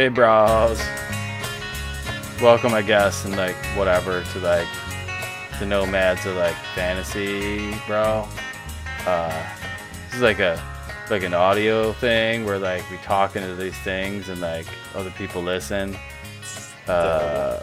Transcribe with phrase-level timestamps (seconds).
[0.00, 0.80] Hey, bros.
[2.40, 4.66] Welcome, I guess, and like whatever to like
[5.58, 8.26] the nomads of like fantasy, bro.
[9.06, 9.46] Uh,
[10.06, 10.58] this is like a
[11.10, 14.64] like an audio thing where like we talk into these things and like
[14.94, 15.94] other people listen.
[16.88, 17.62] Uh,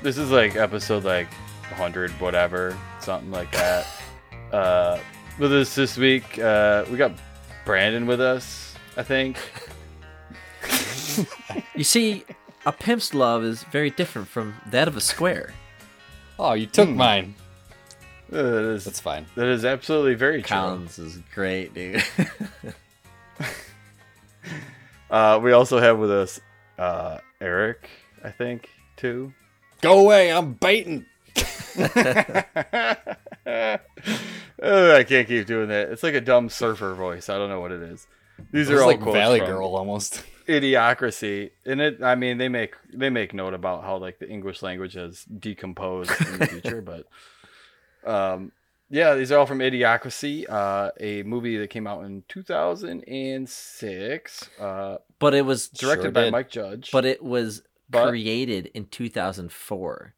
[0.00, 1.26] this is like episode like
[1.70, 3.88] 100, whatever, something like that.
[4.52, 4.96] Uh,
[5.40, 7.10] with us this week, uh, we got
[7.64, 9.38] Brandon with us, I think.
[11.74, 12.24] You see,
[12.66, 15.52] a pimp's love is very different from that of a square.
[16.38, 17.34] Oh, you took mine.
[18.32, 19.26] Uh, that is, That's fine.
[19.34, 20.48] that is absolutely very true.
[20.56, 22.02] Collins is great, dude.
[25.10, 26.40] Uh, we also have with us
[26.78, 27.86] uh, Eric,
[28.24, 29.34] I think, too.
[29.82, 31.04] Go away, I'm baiting.
[34.64, 35.88] Oh, I can't keep doing that.
[35.90, 37.28] It's like a dumb surfer voice.
[37.28, 38.06] I don't know what it is.
[38.52, 40.22] These It's are all like Valley from Girl almost.
[40.46, 42.02] Idiocracy, and it.
[42.02, 46.10] I mean, they make they make note about how like the English language has decomposed
[46.20, 47.06] in the future, but
[48.10, 48.52] um,
[48.90, 54.96] yeah, these are all from Idiocracy, uh, a movie that came out in 2006, uh,
[55.18, 56.32] but it was directed Sure by did.
[56.32, 56.90] Mike Judge.
[56.92, 60.14] but it was But- created in 2004,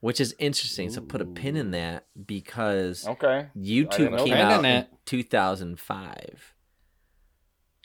[0.00, 0.90] which is interesting.
[0.90, 6.54] So put a pin in that because okay, YouTube came out in in 2005.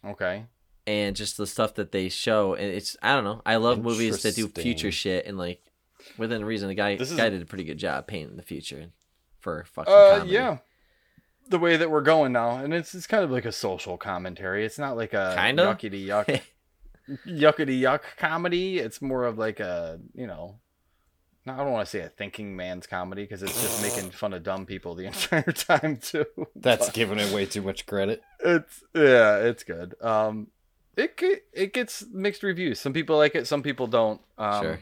[0.05, 0.45] okay.
[0.87, 4.21] And just the stuff that they show and it's i don't know i love movies
[4.23, 5.61] that do future shit and like
[6.17, 8.87] within reason the guy This is- guy did a pretty good job painting the future
[9.39, 10.31] for fucking Uh, comedy.
[10.31, 10.57] yeah.
[11.49, 14.63] The way that we're going now, and it's it's kind of like a social commentary.
[14.65, 15.63] It's not like a Kinda?
[15.65, 16.41] yuckity yuck,
[17.27, 18.77] yuckity yuck comedy.
[18.79, 20.59] It's more of like a you know,
[21.45, 24.33] no, I don't want to say a thinking man's comedy because it's just making fun
[24.33, 26.25] of dumb people the entire time too.
[26.55, 28.21] That's giving it way too much credit.
[28.39, 29.95] it's yeah, it's good.
[30.01, 30.47] Um,
[30.97, 31.19] it
[31.53, 32.79] it gets mixed reviews.
[32.79, 34.21] Some people like it, some people don't.
[34.37, 34.79] Um, sure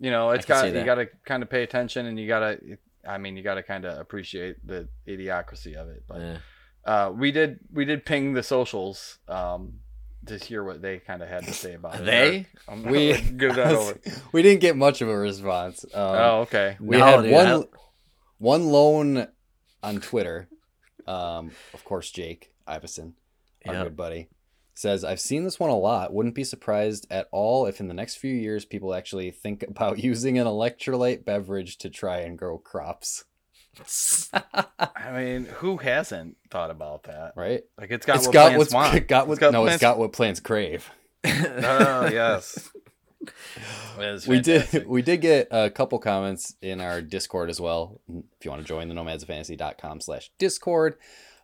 [0.00, 2.76] you know it's got you got to kind of pay attention and you got to
[3.08, 6.36] i mean you got to kind of appreciate the idiocracy of it but yeah.
[6.84, 9.74] uh we did we did ping the socials um
[10.26, 12.46] to hear what they kind of had to say about it They?
[12.66, 13.96] I'm We give that over
[14.32, 15.84] we didn't get much of a response.
[15.84, 17.64] Um, oh okay we No, had dude, one I-
[18.38, 19.28] one lone
[19.80, 20.48] on Twitter.
[21.06, 23.14] Um, of course, Jake Iverson,
[23.64, 23.84] our Yep.
[23.84, 24.28] good buddy,
[24.74, 26.12] says, "I've seen this one a lot.
[26.12, 29.98] Wouldn't be surprised at all if in the next few years people actually think about
[30.02, 33.24] using an electrolyte beverage to try and grow crops."
[34.32, 37.62] i mean who hasn't thought about that Right?
[37.76, 39.70] like it's got it's what got plants what's want got what It's got no, it's
[39.70, 40.88] plants- got what plants crave.
[41.24, 42.70] oh yes
[44.28, 48.50] we did we did get a couple comments in our discord as well if you
[48.52, 50.94] want to join the nomadsoffantasy.com slash discord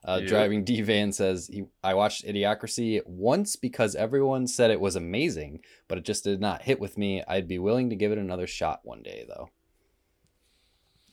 [0.04, 0.28] uh, Yeah.
[0.28, 5.60] driving d van says he, i watched idiocracy once because everyone said it was amazing
[5.88, 8.46] but it just did not hit with me i'd be willing to give it another
[8.46, 9.48] shot one day though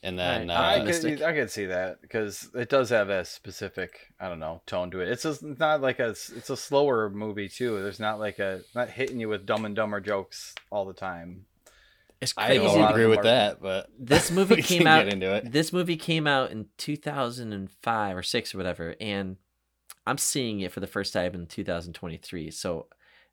[0.04, 0.56] and then Right.
[0.56, 4.40] I uh, could, I could see that because it does have a specific, I don't
[4.40, 5.10] know, tone to it.
[5.10, 7.82] It's just not like a, it's a slower movie too.
[7.82, 11.46] There's not like a, not hitting you with Dumb and Dumber jokes all the time.
[12.22, 12.66] It's i crazy.
[12.66, 15.10] lot don't agree with that but this movie came out
[15.46, 19.38] this movie came out in 2005 or 6 or whatever and
[20.06, 22.88] i'm seeing it for the first time in 2023 so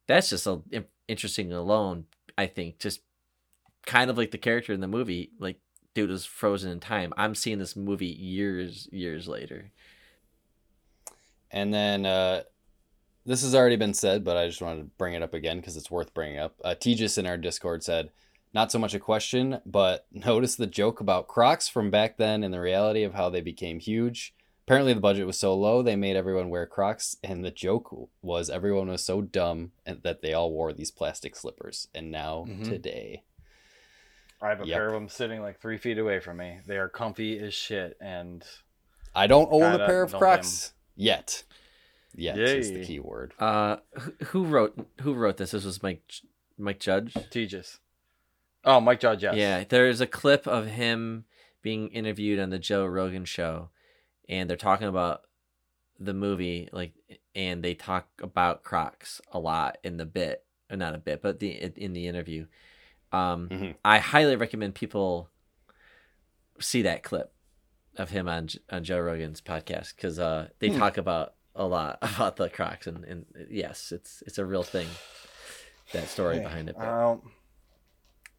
[0.06, 0.60] that's just a,
[1.08, 2.04] interesting alone
[2.36, 3.00] i think just
[3.86, 5.58] kind of like the character in the movie like
[5.94, 7.12] dude was frozen in time.
[7.16, 9.70] I'm seeing this movie years years later.
[11.50, 12.42] And then uh,
[13.24, 15.76] this has already been said, but I just wanted to bring it up again because
[15.76, 16.56] it's worth bringing up.
[16.64, 18.10] Uh, Tejas in our Discord said,
[18.54, 22.54] not so much a question, but notice the joke about Crocs from back then and
[22.54, 24.34] the reality of how they became huge.
[24.66, 28.48] Apparently, the budget was so low they made everyone wear Crocs, and the joke was
[28.48, 31.88] everyone was so dumb that they all wore these plastic slippers.
[31.94, 32.64] And now Mhm.
[32.64, 33.24] today,
[34.40, 34.76] I have a Yep.
[34.76, 36.60] pair of them sitting like three feet away from me.
[36.66, 37.96] They are comfy as shit.
[38.00, 38.42] And
[39.14, 40.40] I don't own a pair of don't blame 'em.
[40.40, 41.44] Crocs yet.
[42.14, 43.34] Yet is the key word.
[43.38, 46.02] uh who, who wrote who wrote this this was mike
[46.56, 47.80] mike judge Tejas.
[48.64, 49.34] Oh, Mike Judge, yes.
[49.36, 51.24] Yeah, there's a clip of him
[51.62, 53.70] being interviewed on the Joe Rogan show,
[54.28, 55.22] and they're talking about
[55.98, 56.92] the movie, like,
[57.34, 61.40] and they talk about Crocs a lot in the bit, or not a bit, but
[61.40, 62.46] the in the interview.
[63.12, 63.74] Um, Mhm.
[63.84, 65.28] I highly recommend people
[66.60, 67.32] see that clip
[67.96, 70.78] of him on on Joe Rogan's podcast because uh, they Hmm.
[70.78, 74.88] talk about a lot about the Crocs, and, and yes, it's it's a real thing.
[75.92, 76.76] That story behind it.
[76.78, 77.30] but- Um,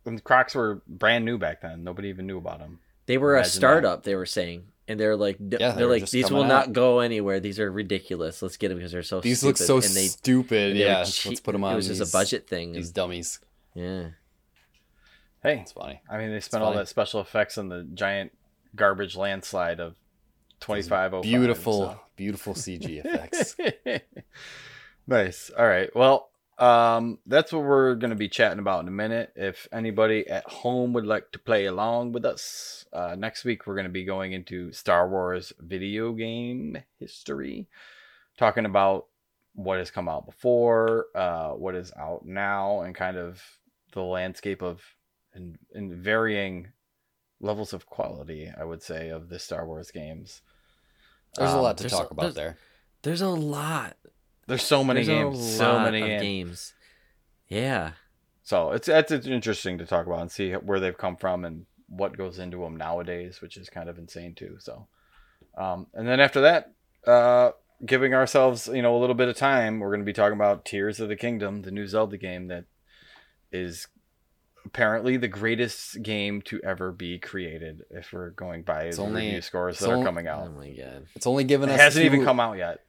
[0.06, 1.84] and Crocs were brand new back then.
[1.84, 2.80] Nobody even knew about them.
[3.08, 3.58] They were a Imagine that.
[3.58, 4.04] startup.
[4.04, 7.00] They were saying and they're like, Yeah, they're they're like, these will coming not go
[7.00, 7.40] anywhere.
[7.40, 8.42] These are ridiculous.
[8.42, 9.20] Let's get them because they're so.
[9.22, 9.48] These stupid.
[9.48, 10.72] look so and they, stupid.
[10.72, 11.74] and they Yeah, cheap- let's put them on.
[11.74, 12.74] It was just a budget thing.
[12.74, 13.40] These dummies.
[13.74, 14.10] yeah,
[15.44, 16.02] Hey, It's funny.
[16.10, 18.32] I mean, they spent all that special effects on the giant
[18.76, 19.94] garbage landslide of
[20.62, 21.22] 2505.
[21.24, 23.56] Beautiful, so- beautiful CG effects.
[25.08, 25.52] nice.
[25.58, 25.94] All right.
[25.96, 29.34] Well, um, that's what we're going to be chatting about in a minute.
[29.36, 33.76] If anybody at home would like to play along with us, uh, next week we're
[33.76, 37.68] going to be going into Star Wars video game history,
[38.38, 39.08] talking about
[39.54, 43.42] what has come out before, uh, what is out now, and kind of
[43.94, 44.82] the landscape of
[45.34, 46.68] in, in varying
[47.42, 50.42] levels of quality, I would say, of the Star Wars games.
[51.36, 52.58] There's a Um, lot to talk a- about there's- there.
[53.02, 53.98] there's a lot.
[54.48, 56.22] There's so many There's games, a so many of games.
[56.22, 56.74] games.
[57.48, 57.92] Yeah,
[58.44, 61.66] So it's it's it's interesting to talk about and see where they've come from and
[61.88, 64.58] what goes into them nowadays, which is kind of insane too.
[64.60, 64.88] So,
[65.58, 66.74] um, and then after that,
[67.06, 67.52] uh,
[67.86, 70.66] giving ourselves you know a little bit of time, we're going to be talking about
[70.66, 72.66] Tears of the Kingdom, the new Zelda game that
[73.52, 73.88] is
[74.66, 77.84] apparently the greatest game to ever be created.
[77.92, 80.32] If we're going by It's the only- review scores it's that are only- coming oh
[80.32, 81.06] out, my god.
[81.16, 81.80] It's only given it us.
[81.80, 82.80] hasn't even come out yet.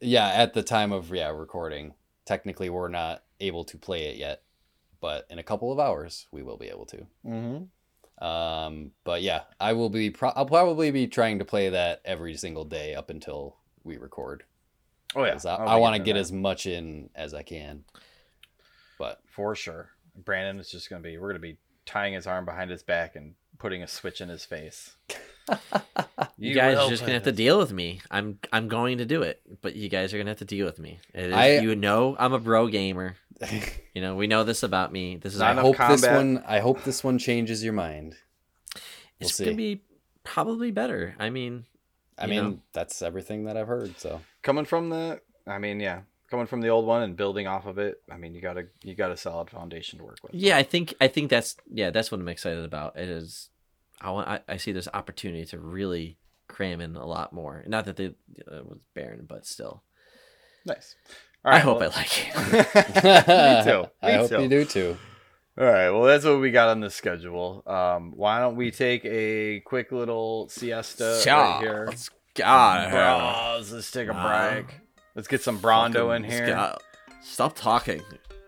[0.00, 1.94] Yeah, at the time of yeah recording,
[2.24, 4.42] technically we're not able to play it yet,
[5.00, 7.06] but in a couple of hours we will be able to.
[7.26, 8.24] Mm-hmm.
[8.24, 10.10] Um, but yeah, I will be.
[10.10, 14.44] Pro- I'll probably be trying to play that every single day up until we record.
[15.14, 16.20] Oh yeah, I, I want to get that.
[16.20, 17.84] as much in as I can.
[18.98, 19.90] But for sure.
[20.16, 21.16] Brandon is just gonna be.
[21.16, 24.44] We're gonna be tying his arm behind his back and putting a switch in his
[24.44, 24.96] face.
[26.36, 28.00] You, guys are just gonna have to deal with me.
[28.10, 30.78] I'm I'm going to do it, but you guys are gonna have to deal with
[30.78, 31.00] me.
[31.12, 33.16] It is, I- you know I'm a bro gamer.
[33.94, 35.16] You know we know this about me.
[35.16, 36.44] This is I Not our, enough hope this one.
[36.46, 38.14] I hope this one changes your mind.
[39.18, 39.44] it's see.
[39.46, 39.82] gonna be
[40.22, 41.16] probably better.
[41.18, 41.64] I mean,
[42.16, 42.58] I mean, know.
[42.72, 43.98] that's everything that I've heard.
[43.98, 45.20] So coming from the.
[45.48, 48.00] I mean, yeah, coming from the old one and building off of it.
[48.12, 50.34] I mean, you got a you got a solid foundation to work with.
[50.34, 52.96] yeah, I think I think that's yeah that's what I'm excited about.
[52.96, 53.48] It is,
[54.00, 56.18] I want I, I see this opportunity to really
[56.48, 57.64] cram in a lot more.
[57.66, 59.82] Not that they uh, was barren, but still,
[60.66, 60.94] Nice.
[61.44, 62.34] I hope well- I like it.
[63.66, 63.88] Me too.
[64.02, 64.42] I hope too.
[64.42, 64.96] you do too.
[65.58, 65.90] All right.
[65.90, 67.62] Well, that's what we got on the schedule.
[67.66, 71.84] Um, why don't we take a quick little siesta right here?
[71.88, 74.50] Let's God, Bros, let's take a Nah.
[74.52, 74.66] break.
[75.16, 76.74] Let's get some Brawndo in here.
[77.22, 78.02] Stop talking.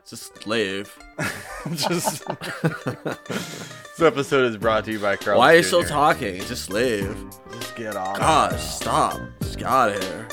[0.08, 0.96] Just leave.
[1.64, 2.26] I'm just
[2.62, 5.38] this episode is brought to you by Carl.
[5.38, 6.40] Why are you still talking?
[6.42, 7.16] Just leave.
[7.52, 8.18] Just get off.
[8.18, 9.20] Gosh, stop.
[9.42, 10.28] Just get out of here.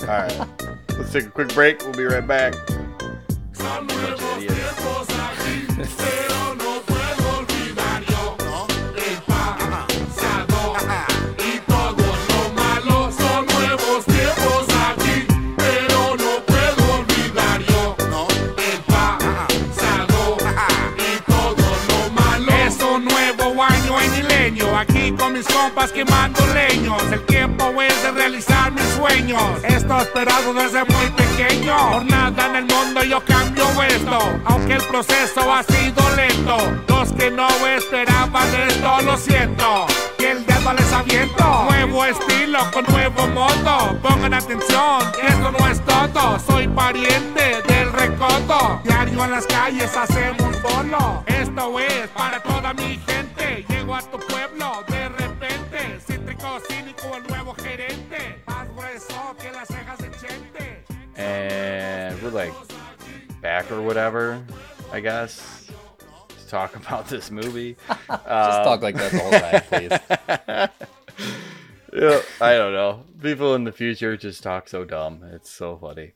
[0.00, 0.48] All right.
[0.90, 1.80] Let's take a quick break.
[1.80, 2.54] We'll be right back.
[25.18, 27.02] Con mis compas quemando leños.
[27.12, 29.42] El tiempo es de realizar mis sueños.
[29.64, 31.76] Esto esperado desde muy pequeño.
[31.92, 36.56] Por nada en el mundo yo cambio esto, aunque el proceso ha sido lento.
[36.88, 39.86] Los que no esperaban esto lo siento.
[40.18, 41.64] Y el dedo les aviento.
[41.68, 43.96] Nuevo estilo con nuevo modo.
[44.02, 46.38] Pongan atención, esto no es todo.
[46.46, 47.77] Soy pariente del
[48.18, 48.80] recodo.
[48.84, 51.24] Diario en las calles hacemos bolo.
[51.26, 53.64] Esto es para toda mi gente.
[53.68, 56.00] Llego a tu pueblo de repente.
[56.00, 58.42] Cítrico, cínico, el nuevo gerente.
[58.46, 60.84] Más grueso que las cejas de Chente.
[61.16, 62.52] And we're like
[63.40, 64.40] back or whatever,
[64.92, 65.66] I guess.
[66.28, 67.76] To talk about this movie.
[67.88, 70.68] Just Um, talk like that all the whole time,
[71.90, 72.02] please.
[72.02, 73.04] yeah, I don't know.
[73.20, 75.22] People in the future just talk so dumb.
[75.34, 76.12] It's so funny.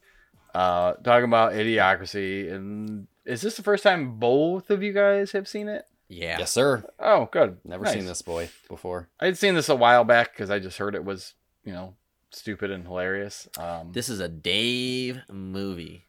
[0.54, 5.48] Uh, talking about idiocracy, and is this the first time both of you guys have
[5.48, 5.84] seen it?
[6.08, 6.38] Yeah.
[6.40, 6.84] Yes, sir.
[6.98, 7.56] Oh, good.
[7.64, 7.94] Never Nice.
[7.94, 9.08] seen this boy before.
[9.18, 11.32] I'd seen this a while back because I just heard it was,
[11.64, 11.94] you know,
[12.30, 13.48] stupid and hilarious.
[13.58, 16.04] Um, This is a Dave movie.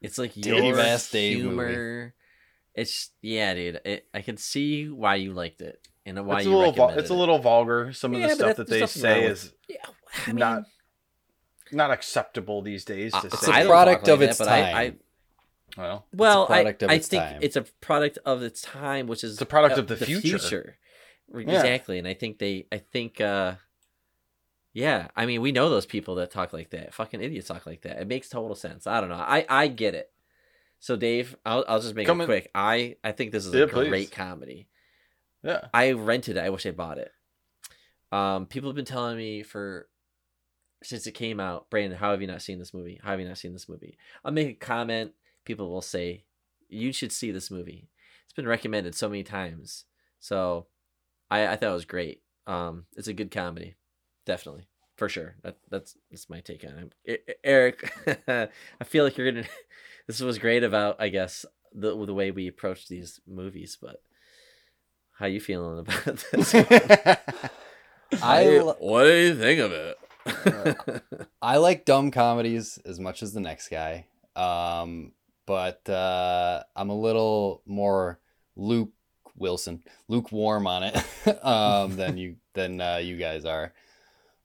[0.00, 2.14] It's like your Dave-ass Dave humor.
[2.74, 3.80] It's yeah, dude.
[3.84, 6.86] It, I can see why you liked it and why it's a you little, vul-
[6.86, 7.92] recommended it's a little vulgar.
[7.92, 9.76] Some of the stuff that- that they say is Yeah,
[10.26, 10.62] I mean, not
[11.72, 13.12] not acceptable these days.
[13.12, 13.52] To I- It's say.
[13.52, 14.76] a I don't product talk like of that, its I- time.
[14.76, 14.94] I,
[15.76, 17.38] well, well, I, I think time.
[17.42, 20.76] it's a product of its time, which is It's a product of the future.
[21.30, 21.60] Re- Yeah.
[21.60, 23.54] Exactly, and I think they, I think, uh
[24.72, 26.94] yeah, I mean, we know those people that talk like that.
[26.94, 28.00] Fucking idiots talk like that.
[28.00, 28.86] It makes total sense.
[28.86, 29.16] I don't know.
[29.16, 30.10] I, I get it.
[30.78, 32.50] So, Dave, I'll, I'll just make Come it in- quick.
[32.54, 33.88] I, I think this is Yeah, a please.
[33.88, 34.68] great comedy.
[35.42, 35.66] yeah.
[35.74, 36.40] I rented it.
[36.44, 37.10] I wish I bought it.
[38.12, 39.88] Um, people have been telling me for
[40.82, 43.00] since it came out, Brandon, how have you not seen this movie?
[43.02, 43.98] How have you not seen this movie?
[44.24, 45.12] I'll make a comment.
[45.44, 46.24] People will say,
[46.68, 47.88] you should see this movie.
[48.24, 49.84] It's been recommended so many times.
[50.20, 50.66] So
[51.30, 52.22] I, I thought it was great.
[52.46, 53.76] Um, it's a good comedy.
[54.24, 54.68] Definitely.
[54.96, 55.36] For sure.
[55.42, 57.38] That, that's that's my take on it.
[57.42, 57.90] Eric,
[58.28, 59.46] I feel like you're gonna
[60.06, 64.02] this was great about, I guess, the the way we approach these movies, but
[65.18, 66.54] how you feeling about this?
[68.22, 69.96] I what do you think of it?
[71.42, 74.06] I like dumb comedies as much as the next guy.
[74.36, 75.12] Um,
[75.46, 78.20] but uh, I'm a little more
[78.56, 78.90] Luke
[79.36, 80.96] Wilson, lukewarm on it
[81.44, 83.72] um, than you than uh, you guys are.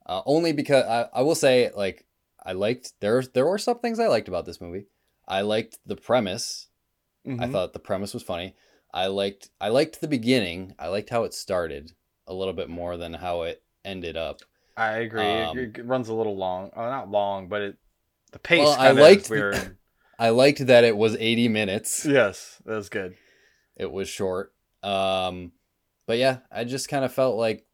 [0.06, 2.06] Uh, only because I, I will say like
[2.44, 4.86] I liked there there were some things I liked about this movie.
[5.28, 6.68] I liked the premise.
[7.26, 7.52] I Mhm.
[7.52, 8.54] thought the premise was funny.
[8.94, 10.74] I liked I liked the beginning.
[10.78, 11.92] I liked how it started
[12.26, 14.40] a little bit more than how it ended up.
[14.76, 15.22] I agree.
[15.22, 16.70] Um, it, it runs a little long.
[16.76, 17.76] Oh, not long, but it
[18.32, 19.74] the pace Well, I liked the-
[20.18, 22.04] I liked that it was 80 minutes.
[22.06, 23.14] yes, that was good.
[23.76, 24.52] it was short.
[24.82, 25.52] Um,
[26.06, 27.66] but yeah, I just kind of felt like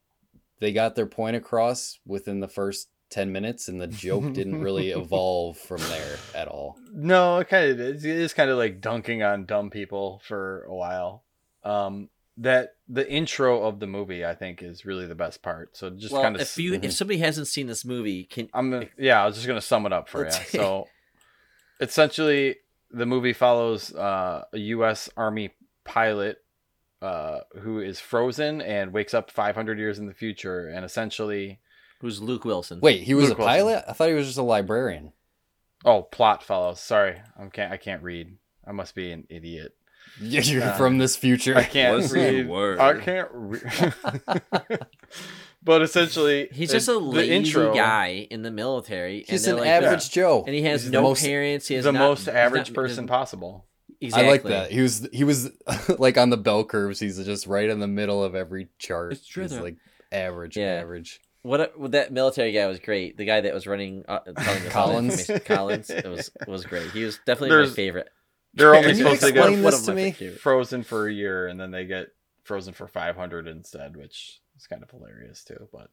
[0.58, 4.90] they got their point across within the first 10 minutes, and the joke didn't really
[4.96, 6.78] evolve from there at all.
[6.92, 8.04] No, it kind of is.
[8.04, 11.24] It is kind of like dunking on dumb people for a while.
[11.62, 12.08] Um,
[12.38, 15.76] that the intro of the movie, I think, is really the best part.
[15.76, 16.42] So just well, kind of.
[16.42, 19.46] if you if somebody hasn't seen this movie, can I'm gonna, yeah, I was just
[19.46, 20.30] gonna sum it up for you.
[20.30, 20.88] So,
[21.80, 22.56] essentially,
[22.90, 25.10] the movie follows uh, a U.S.
[25.16, 25.50] Army
[25.84, 26.38] pilot
[27.02, 31.60] uh, who is frozen and wakes up 500 years in the future, and essentially,
[32.00, 32.80] who's Luke Wilson?
[32.80, 33.56] Wait, he was Luke a Wilson.
[33.58, 33.84] pilot?
[33.88, 35.12] I thought he was just a librarian.
[35.84, 36.80] oh, plot follows.
[36.80, 37.72] Sorry, I can't.
[37.72, 38.36] I can't read.
[38.66, 39.74] I must be an idiot.
[40.20, 41.56] You're Uh, from this future.
[41.56, 42.48] I can't What's read.
[42.48, 42.78] word?
[42.78, 43.94] I can't read.
[45.62, 49.24] but essentially, he's just a lazy intro- guy in the military.
[49.28, 50.44] He's and an like, average Joe.
[50.46, 51.68] and he has He's no the most, parents.
[51.68, 53.66] He has the not- most average not- person possible.
[54.00, 54.28] Exactly.
[54.28, 54.70] I like that.
[54.72, 55.50] He was he was
[55.98, 56.98] like on the bell curves.
[56.98, 59.12] He's just right in the middle of every chart.
[59.12, 59.76] It's true He's that- like
[60.10, 60.80] average, Yeah.
[60.80, 61.20] average.
[61.44, 63.16] What, a- what that military guy was great.
[63.16, 65.30] The guy that was running, uh, telling us all the Collins.
[65.44, 66.90] Collins, it was was great.
[66.90, 68.08] He was definitely There's- my favorite.
[68.54, 70.12] They're only Can you supposed to explain get One this of to me?
[70.36, 72.08] frozen for a year, and then they get
[72.44, 75.68] frozen for 500 instead, which is kind of hilarious too.
[75.72, 75.88] But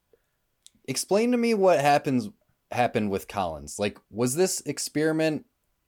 [0.88, 2.30] explain to me what happens
[2.72, 3.80] happened with Collins.
[3.80, 5.46] Like, was this experiment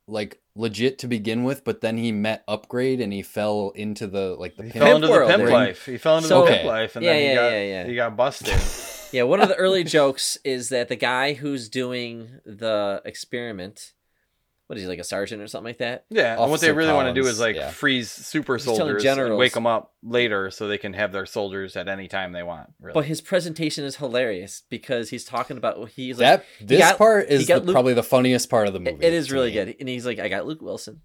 [0.08, 4.36] like legit to begin with, but then he met Upgrade and he fell into the
[4.38, 5.86] like the he pimp fell into the pimp life.
[5.86, 6.68] He fell into So- the pimp Okay.
[6.68, 7.86] life, and Yeah, then he yeah, got yeah, yeah.
[7.86, 8.60] he got busted.
[9.14, 13.92] Yeah, one of the early jokes is that the guy who's doing the experiment,
[14.72, 16.06] what is he like a sergeant or something like that?
[16.10, 17.72] Yeah, and what they Officer really want to do is like yeah.
[17.72, 21.26] freeze super He's telling soldiers and wake them up later so they can have their
[21.26, 22.70] soldiers at any time they want.
[22.80, 22.94] Really.
[22.94, 27.28] But his presentation is hilarious because he's talking about he's like that this got- part
[27.28, 29.06] is the, Luke- probably the funniest part of the It- movie.
[29.06, 29.54] it is really me.
[29.56, 29.76] good.
[29.82, 31.02] And he's like, I got Luke Wilson.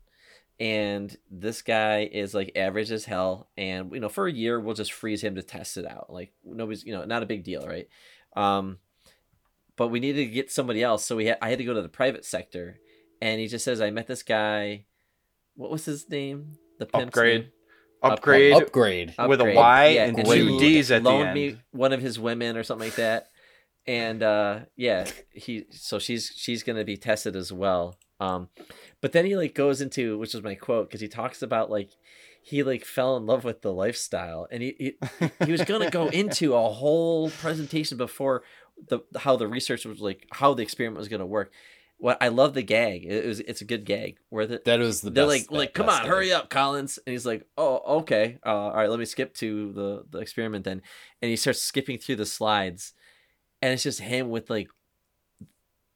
[0.60, 3.50] And this guy is like average as hell.
[3.56, 6.08] And, you know, for a year, we'll just freeze him to test it out.
[6.08, 7.88] Like, nobody's, you know, not a big deal, right?
[8.36, 8.78] Um,
[9.74, 11.04] but we needed to get somebody else.
[11.04, 12.78] So we had, I had to go to the private sector.
[13.20, 14.84] And he just says, I met this guy.
[15.54, 16.58] What was his name?
[16.78, 17.50] The pimp's upgrade, name?
[18.02, 19.14] upgrade, Upgrade.
[19.26, 21.18] with a Y Yeah, and and two D's at the end.
[21.20, 23.28] loaned me one of his women or something like that
[23.86, 28.48] and uh yeah he so she's she's gonna be tested as well um
[29.00, 31.90] but then he like goes into which is my quote because he talks about like
[32.42, 36.08] he like fell in love with the lifestyle and he he, he was gonna go
[36.22, 38.42] into a whole presentation before
[38.88, 41.50] the how the research was like how the experiment was gonna work
[41.98, 45.00] what i love the gag it was it's a good gag where the That was
[45.00, 45.50] the they're best.
[45.50, 48.90] like like come on hurry up collins and he's like oh okay uh, all right
[48.90, 50.82] let me skip to the the experiment then
[51.22, 52.92] and he starts skipping through the slides
[53.62, 54.68] and it's just him with like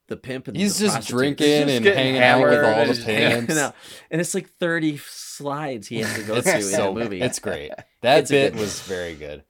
[0.08, 1.18] the pimp and He's the just prostitute.
[1.18, 3.56] drinking He's just and hanging out with all the pimps.
[3.56, 3.76] out.
[4.10, 7.70] and it's like 30 slides he has to go through in the movie It's great.
[8.02, 9.44] That It's bit was very good.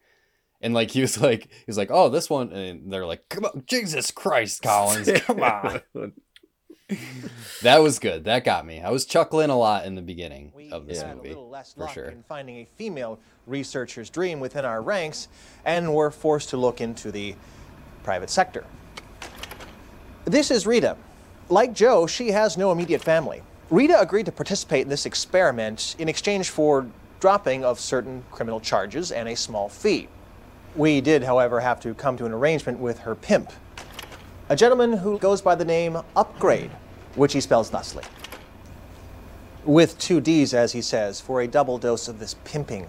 [0.61, 3.47] And like he was like he was like, oh, this one, and they're like, come
[3.47, 5.81] on, Jesus Christ, Collins, come on.
[7.63, 8.25] That was good.
[8.25, 8.81] That got me.
[8.81, 11.75] I was chuckling a lot in the beginning We of this movie, a little less
[11.75, 12.07] for luck sure.
[12.07, 15.29] in finding a female researcher's dream within our ranks,
[15.67, 17.35] and were forced to look into the
[18.03, 18.65] private sector.
[20.25, 20.97] This is Rita.
[21.51, 23.43] Like Joe, she has no immediate family.
[23.69, 26.87] Rita agreed to participate in this experiment in exchange for
[27.21, 30.09] dropping of certain criminal charges and a small fee.
[30.77, 33.53] We did, however, have to come to an arrangement with her pimp,
[34.49, 36.71] a gentleman who goes by the name Upgrade,
[37.15, 38.05] which he spells thusly
[39.65, 42.87] with two D's, as he says, for a double dose of this pimping.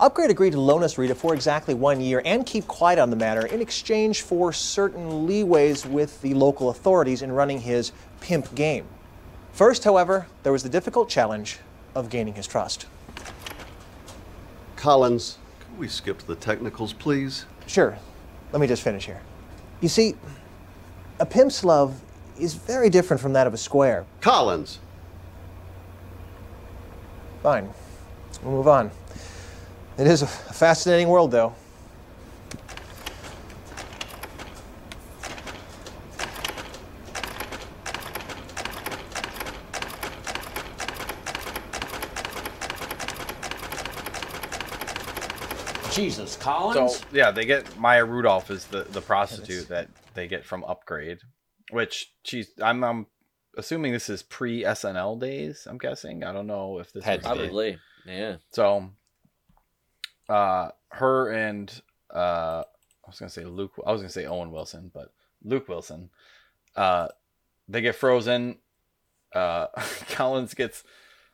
[0.00, 3.16] Upgrade agreed to loan us Rita for exactly one year and keep quiet on the
[3.16, 8.84] matter in exchange for certain leeways with the local authorities in running his pimp game.
[9.52, 11.58] First, however, there was the difficult challenge
[11.94, 12.86] of gaining his trust.
[14.76, 17.46] Collins, can we skip to the technicals, please?
[17.66, 17.96] Sure,
[18.50, 19.20] let me just finish here.
[19.80, 20.16] You see,
[21.20, 22.00] a pimp's love
[22.42, 24.04] is very different from that of a square.
[24.20, 24.78] Collins!
[27.42, 27.70] Fine,
[28.42, 28.90] we'll move on.
[29.98, 31.54] It is a fascinating world, though.
[45.92, 46.74] Jesus, Collins.
[46.74, 47.04] So Collins.
[47.12, 51.18] yeah, they get Maya Rudolph is the the prostitute that they get from Upgrade,
[51.72, 53.06] which she's I'm I'm
[53.56, 55.66] assuming this is pre SNL days.
[55.68, 56.24] I'm guessing.
[56.24, 57.38] I don't know if this Had was to be.
[57.40, 57.78] Probably.
[58.06, 58.36] Yeah.
[58.50, 58.90] so.
[60.28, 61.82] Uh, her and
[62.14, 62.62] uh,
[63.04, 63.72] I was gonna say Luke.
[63.84, 65.12] I was gonna say Owen Wilson, but
[65.42, 66.10] Luke Wilson.
[66.76, 67.08] Uh,
[67.68, 68.58] they get frozen.
[69.34, 69.66] Uh,
[70.10, 70.84] Collins gets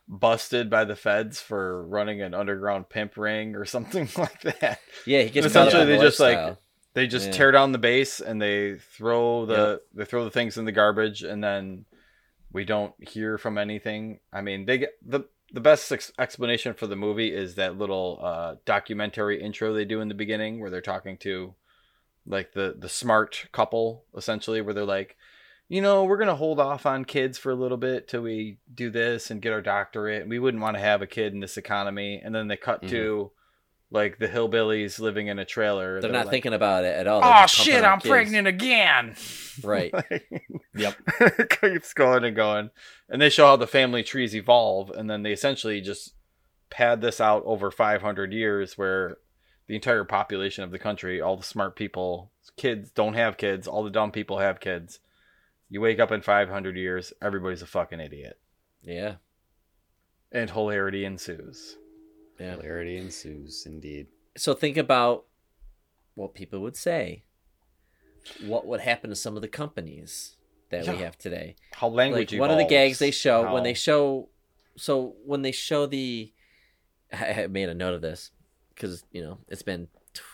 [0.09, 4.80] busted by the feds for running an underground pimp ring or something like that.
[5.07, 6.59] Yeah, he gets Essentially, they in just like lifestyle.
[6.99, 7.33] They just Yeah.
[7.33, 11.23] tear down the base and they throw the they throw the things in the garbage
[11.23, 11.85] and then
[12.52, 14.19] we don't hear from anything.
[14.33, 15.21] I mean, they get the
[15.52, 20.00] the best ex- explanation for the movie is that little uh, documentary intro they do
[20.00, 21.55] in the beginning where they're talking to
[22.26, 25.17] like the the smart couple essentially where they're like
[25.69, 28.90] you know we're gonna hold off on kids for a little bit till we do
[28.90, 32.21] this and get our doctorate we wouldn't want to have a kid in this economy
[32.23, 33.31] and then they cut to
[33.90, 37.07] like the hillbillies living in a trailer They're They're not like, thinking about it at
[37.07, 37.21] all.
[37.23, 37.85] They're Oh shit!
[37.85, 39.14] I'm kids." pregnant again.
[39.62, 39.92] Right.
[40.76, 40.95] Yep.
[41.21, 42.70] it keeps going and going,
[43.09, 46.14] and they show how the family trees evolve, and then they essentially just
[46.70, 49.16] pad this out over 500 years, where
[49.66, 53.83] the entire population of the country, all the smart people, kids don't have kids, all
[53.83, 55.01] the dumb people have kids.
[55.68, 58.38] You wake up in 500 years, everybody's a fucking idiot,
[58.83, 59.16] Yeah.
[60.31, 61.77] and hilarity ensues.
[62.38, 62.57] Yeah.
[62.57, 64.07] Hilarity ensues, indeed.
[64.37, 65.24] So think about
[66.14, 67.24] what people would say.
[68.44, 70.37] What would happen to some of the companies
[70.70, 71.57] that we have today?
[71.72, 74.29] How language like one of the gags they show how- when they show
[74.77, 76.33] so when they show the
[77.12, 78.31] I made a note of this
[78.74, 79.88] because you know it's been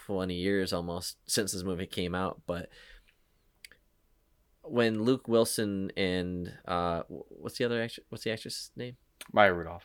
[0.06, 2.68] 20 years almost since this movie came out but
[4.62, 8.96] when Luke Wilson and uh what's the other actress what's the actress name
[9.32, 9.84] Maya Rudolph.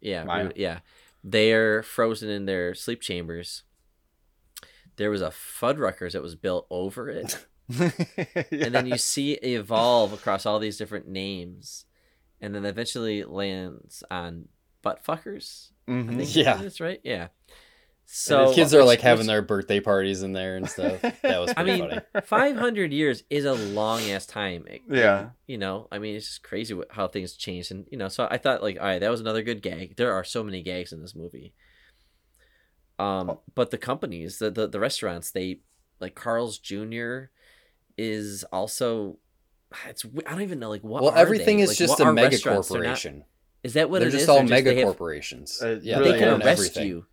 [0.00, 0.44] yeah Maya.
[0.46, 0.80] Ru- yeah
[1.22, 3.62] they're frozen in their sleep chambers
[4.96, 7.46] there was a Fuddruckers that was built over it
[7.78, 11.84] and then you see it evolve across all these different names,
[12.40, 14.48] and then eventually lands on
[14.82, 15.70] butt fuckers.
[15.86, 16.16] I Mhm.
[16.16, 16.56] think Yeah.
[16.56, 17.00] that's right.
[17.04, 17.28] Yeah.
[18.12, 21.00] So So kids are like having their birthday parties in there and stuff.
[21.22, 22.00] That was I mean, funny.
[22.24, 24.64] five hundred years is a long ass time.
[24.90, 25.30] Yeah.
[25.46, 28.38] You know, I mean, it's just crazy how things changed, and you know, so I
[28.38, 29.94] thought like, all right, that was another good gag.
[29.96, 31.54] There are so many gags in this movie.
[32.98, 35.60] Um, but the companies, the the, the restaurants, they
[36.00, 37.24] like Carl's Jr.
[37.96, 39.18] is also.
[39.88, 41.02] It's I don't even know like what.
[41.04, 41.62] Well, are everything they?
[41.62, 42.68] is Like, just a are mega restaurants?
[42.68, 43.24] They're not- corporation.
[43.62, 44.28] Is that what They're it just is?
[44.28, 45.62] all They're mega they have- corporations.
[45.62, 46.88] Uh, yeah, really they can own arrest everything.
[46.88, 47.06] you.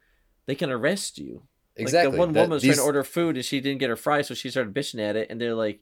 [0.48, 1.44] They can arrest you.
[1.76, 2.08] Exactly.
[2.08, 3.96] Like the one That- woman was trying to order food and she didn't get her
[3.96, 5.80] fries, so she started bitching at it, and they're like,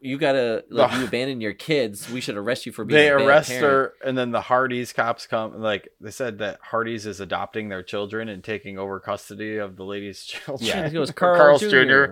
[0.00, 2.08] "You gotta like you abandon your kids.
[2.10, 4.40] We should arrest you for being." they a bad arrest parent." her and then the
[4.40, 9.00] Hardee's cops come like they said that Hardee's is adopting their children and taking over
[9.00, 10.86] custody of the lady's children Yeah.
[10.88, 11.66] He goes, Carl Jr.
[11.84, 12.04] Jr.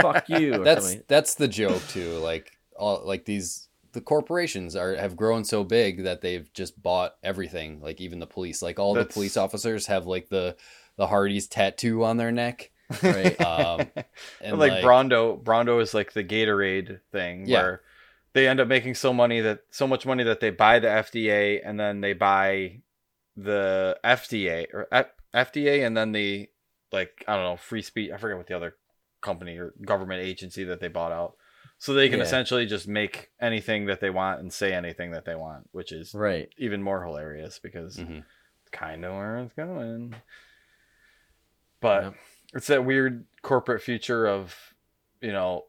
[0.00, 0.64] Fuck you.
[0.64, 1.04] that's something.
[1.08, 2.18] that's the joke too.
[2.18, 7.14] Like all like these the corporations are have grown so big that they've just bought
[7.22, 7.80] everything.
[7.80, 8.62] Like even the police.
[8.62, 10.56] Like all That's- the police officers have like the
[10.98, 12.70] the Hardee's tattoo on their neck.
[13.02, 13.40] right.
[13.40, 13.80] Um,
[14.42, 17.62] and like, like, Brawndo, Brawndo is like the Gatorade thing Yeah.
[17.62, 17.80] where
[18.34, 21.60] they end up making so money that so much money that they buy the FDA
[21.64, 22.80] and then they buy
[23.36, 26.48] the FDA or F- FDA and then the
[26.92, 28.10] like I don't know free speech.
[28.12, 28.74] I forget what the other
[29.20, 31.34] company or government agency that they bought out.
[31.78, 32.24] So they can Yeah.
[32.24, 36.12] essentially just make anything that they want and say anything that they want, which is
[36.14, 36.48] right.
[36.58, 38.24] even more hilarious because Mhm.
[38.72, 40.14] kind of where it's going.
[41.80, 42.14] But Yep.
[42.54, 44.74] it's that weird corporate future of,
[45.20, 45.64] you know,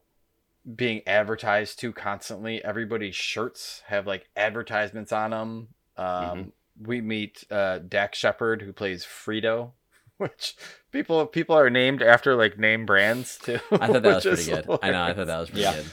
[0.74, 2.62] being advertised to constantly.
[2.64, 5.68] Everybody's shirts have like advertisements on them.
[5.96, 6.52] Um, Mhm.
[6.82, 9.72] We meet uh, Dax Shepard, who plays Frito,
[10.18, 10.54] which
[10.92, 13.58] people people are named after like name brands too.
[13.70, 14.78] I thought that was pretty good.
[14.82, 15.02] I know.
[15.02, 15.74] I thought that was pretty Yeah.
[15.76, 15.86] good.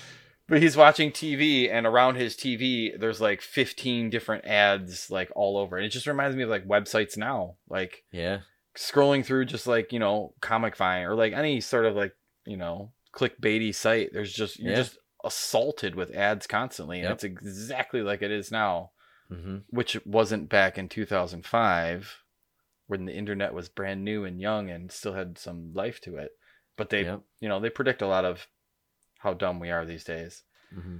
[0.49, 5.57] But he's watching TV, and around his TV, there's like 15 different ads, like all
[5.57, 5.75] over.
[5.75, 8.39] And it just reminds me of like websites now, like Yeah.
[8.77, 12.13] Scrolling through just like you know comic vine or like any sort of like
[12.45, 14.77] you know clickbaity site there's just you're Yeah.
[14.77, 17.13] just assaulted with ads constantly and Yep.
[17.15, 18.91] it's exactly like it is now
[19.29, 22.23] hmm which wasn't back in 2005
[22.85, 26.31] when the internet was brand new and young and still had some life to it
[26.77, 27.21] but they Yep.
[27.39, 28.47] you know they predict a lot of
[29.19, 30.97] how dumb we are these days hmm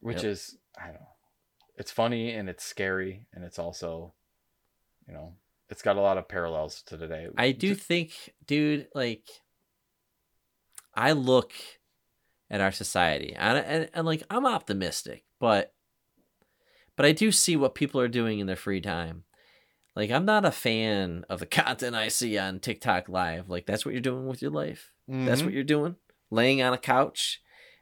[0.00, 0.32] which Yep.
[0.32, 1.16] is i don't know
[1.76, 4.12] it's funny and it's scary and it's also
[5.08, 5.32] you know
[5.70, 8.12] it's got a lot of parallels to today I do think,
[8.46, 9.28] dude, like,
[10.94, 11.52] I look
[12.50, 15.72] at our society and, and, and like, I'm optimistic, but,
[16.96, 19.24] but I do see what people are doing in their free time.
[19.96, 23.48] Like, I'm not a fan of the content I see on TikTok live.
[23.48, 24.92] Like, that's what you're doing with your life.
[25.08, 25.44] That's Mhm.
[25.44, 25.96] what you're doing.
[26.30, 27.40] Laying on a couch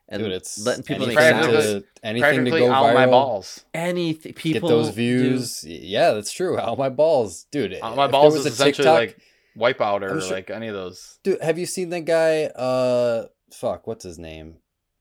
[0.08, 1.82] and Dude, it's letting people make anything Practically- sounds.
[1.82, 3.10] to, anything to practically go out my viral.
[3.10, 5.64] balls Anything people Get people those do- views.
[5.64, 6.58] Yeah, that's true.
[6.58, 7.78] Out my balls, dude.
[7.82, 10.68] out my if balls was is a essentially TikTok- like wipeout or sure- like any
[10.68, 12.44] of those Dude, have you seen that guy?
[12.44, 14.56] Uh, fuck, what's his name?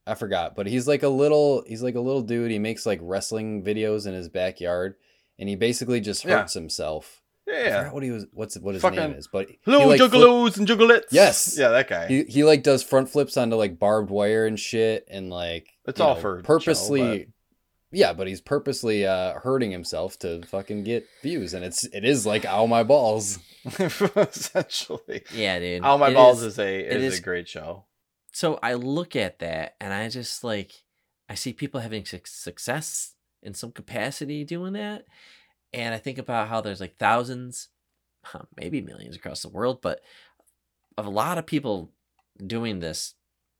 [0.05, 2.49] I forgot, but he's like a little, he's like a little dude.
[2.51, 4.95] He makes like wrestling videos in his backyard,
[5.37, 6.39] and he basically just Yeah.
[6.39, 7.21] hurts himself.
[7.47, 9.87] I yeah forgot what he was, what's what his Fucking- name is, but he, hello
[9.87, 11.55] like, flip- juggalos and juggalettes Yes.
[11.57, 15.07] yeah that guy he he like does front flips onto like barbed wire and shit,
[15.09, 17.17] and like It's all know, for show, purposely.
[17.25, 17.27] but-
[17.93, 22.25] Yeah, but he's purposely uh, hurting himself to fucking get views, and it's it is
[22.25, 23.39] like ow my balls.
[23.79, 25.83] essentially Yeah, dude.
[25.83, 27.85] Out My It Balls is- is, a it is, is- a great show.
[28.31, 30.71] so I look at that and I just like
[31.29, 35.05] I see people having suc- success in some capacity doing that,
[35.77, 37.69] and I think about how there's like thousands,
[38.55, 40.01] maybe millions across the world, but
[40.97, 41.91] of a lot of people
[42.45, 43.13] doing this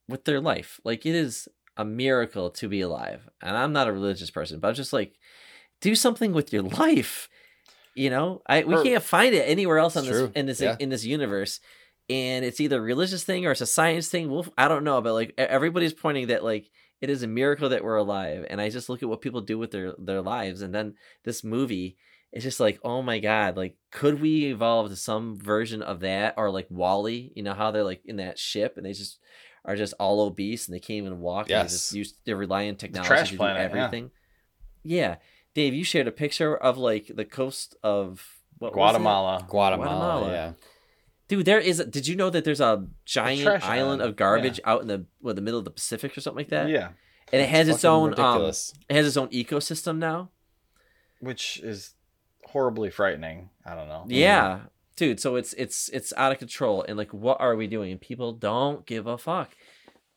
[0.10, 0.80] with their life.
[0.84, 4.70] Like it is a miracle to be alive, and I'm not a religious person, but
[4.70, 5.14] I'm just like
[5.80, 7.30] do something with your life.
[7.96, 10.60] You know, I we Or- can't find it anywhere else on this true, in this
[10.62, 10.76] yeah.
[10.80, 11.60] in this universe
[12.10, 14.30] and it's either a religious thing or it's a science thing.
[14.30, 16.70] We'll, I don't know, but like everybody's pointing that like
[17.02, 18.46] it is a miracle that we're alive.
[18.50, 21.44] And I just look at what people do with their their lives, and then this
[21.44, 21.98] movie
[22.34, 26.34] it's just like, oh my god, like could we evolve to some version of that
[26.38, 27.32] or like WALL-E?
[27.36, 29.20] You know how they're like in that ship and they just
[29.64, 31.50] are just all obese and they can't even walk.
[31.50, 31.98] and They just Yes.
[31.98, 33.78] use they rely on technology Trash to do Planet, yeah.
[33.78, 34.12] everything.
[34.84, 35.16] Yeah.
[35.56, 38.26] Dave, you shared a picture of like the coast of
[38.58, 38.76] what was it?
[38.76, 39.46] Guatemala.
[39.50, 40.32] Guatemala, Guatemala.
[40.32, 40.52] yeah.
[41.28, 41.80] Dude, there is.
[41.80, 45.06] A, did you know that there's a giant island island, of garbage out in the
[45.20, 46.70] what, the middle of the Pacific or something like that?
[46.70, 46.90] Yeah,
[47.34, 50.30] and it has its Fucking own um, it has its own ecosystem now.
[51.20, 51.96] which is
[52.46, 53.50] horribly frightening.
[53.66, 54.06] I don't know.
[54.08, 54.62] Yeah,
[54.96, 55.20] dude.
[55.20, 57.92] So it's it's it's out of control, and like, what are we doing?
[57.92, 59.52] And people don't give a fuck.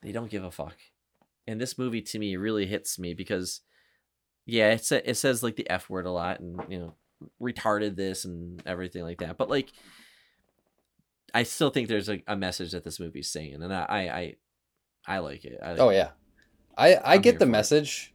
[0.02, 0.76] They don't give a fuck.
[1.46, 3.62] And this movie to me really hits me because,
[4.46, 6.94] yeah, it sa- it says like the f word a lot, and you know,
[7.42, 9.36] retarded this and everything like that.
[9.36, 9.72] But like,
[11.34, 14.34] I still think there's a, a message that this movie's saying, and I I I,
[15.06, 15.58] I like it.
[15.62, 16.10] I, Oh yeah,
[16.76, 17.52] I I I'm get the for it.
[17.52, 18.14] message.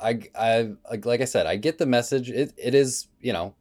[0.00, 2.30] I I like like I said, I get the message.
[2.30, 3.54] It it is you know,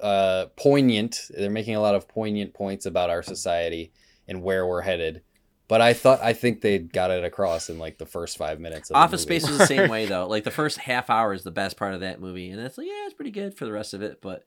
[0.00, 1.22] uh, poignant.
[1.30, 3.92] They're making a lot of poignant points about our society
[4.28, 5.22] and where we're headed.
[5.68, 8.90] But I thought I think they got it across in like the first five minutes.
[8.90, 9.22] Of the Office.
[9.22, 10.28] Space is the same way though.
[10.28, 12.86] Like the first half hour is the best part of that movie, and it's like
[12.86, 14.20] yeah, it's pretty good for the rest of it.
[14.22, 14.44] But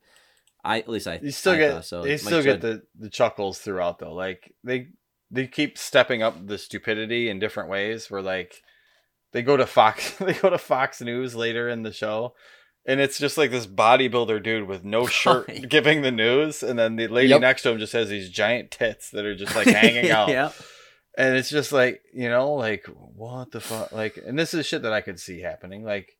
[0.64, 2.16] I at least I You still I get so.
[2.16, 4.14] still get the the chuckles throughout though.
[4.14, 4.88] Like they
[5.30, 8.10] they keep stepping up the stupidity in different ways.
[8.10, 8.62] Where like
[9.32, 12.34] they go to Fox they go to Fox News later in the show.
[12.86, 16.96] And it's just like this bodybuilder dude with no shirt giving the news, and then
[16.96, 17.40] the lady Yep.
[17.42, 20.30] next to him just has these giant tits that are just like hanging out.
[20.30, 20.50] yeah,
[21.18, 24.82] and it's just like you know like what the fuck like and this is shit
[24.82, 26.16] that i could see happening like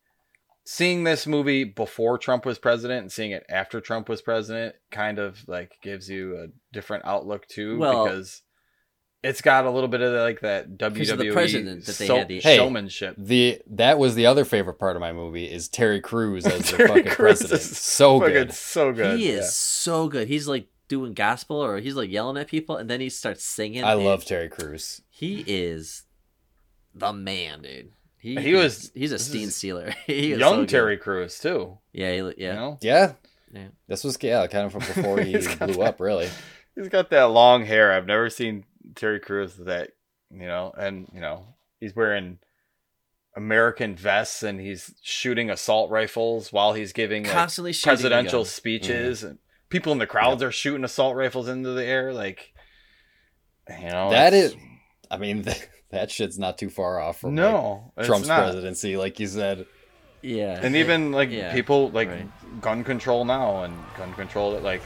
[0.72, 5.18] seeing this movie before trump was president and seeing it after trump was president kind
[5.18, 8.42] of like gives you a different outlook too Well- because
[9.22, 12.16] it's got a little bit of like that WWE of the president that they so-
[12.16, 12.56] had the- Hey.
[12.56, 13.16] showmanship.
[13.18, 16.78] The that was the other favorite part of my movie is Terry Crews as the
[16.88, 17.60] fucking Crews president.
[17.60, 18.54] So fucking good.
[18.54, 19.18] so good.
[19.18, 19.50] he is yeah.
[19.50, 20.26] so good.
[20.26, 23.84] He's like doing gospel or he's like yelling at people, and then he starts singing.
[23.84, 25.02] I love Terry Crews.
[25.10, 26.04] He is
[26.94, 27.92] the man, dude.
[28.20, 29.94] He, He was he's a this Steen is Sealer.
[30.06, 30.66] he is young so.
[30.66, 31.78] Terry Crews too.
[31.92, 32.32] Yeah, he, yeah.
[32.36, 33.12] You know, Yeah,
[33.52, 33.68] Yeah.
[33.88, 36.00] this was yeah kind of from before he blew that- up.
[36.00, 36.28] Really,
[36.74, 37.92] he's got that long hair.
[37.92, 39.90] I've never seen Terry Crews with that,
[40.30, 42.38] you know, and you know, he's wearing
[43.36, 48.40] American vests and he's shooting assault rifles while he's giving like, Constantly shooting a presidential
[48.40, 48.46] gun.
[48.46, 49.28] speeches mm-hmm.
[49.28, 49.38] and
[49.70, 52.52] people in the crowds are shooting assault rifles into the air like
[53.68, 54.56] you know that it's- is.
[55.12, 55.44] I mean,
[55.90, 58.42] that shit's not too far off from no it's Trump's not.
[58.42, 59.66] presidency, like you said.
[60.22, 60.60] Yeah.
[60.62, 62.60] and even like Yeah, people like right.
[62.60, 64.82] gun control now and gun control that like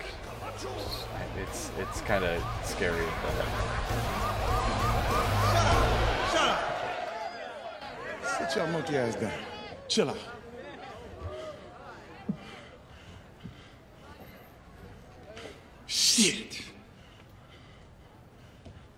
[1.43, 3.05] it's it's kind of scary.
[3.23, 3.35] But
[5.43, 6.33] Shut up!
[6.33, 6.59] Shut up!
[8.49, 9.33] Sit your monkey ass down.
[9.89, 10.19] Chill out.
[15.87, 16.63] Shit.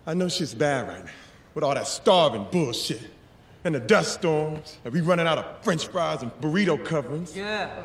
[0.06, 1.10] I know shit's bad right now
[1.56, 3.00] with all that starving bullshit
[3.64, 7.34] and the dust storms and we running out of french fries and burrito coverings.
[7.34, 7.82] Yeah.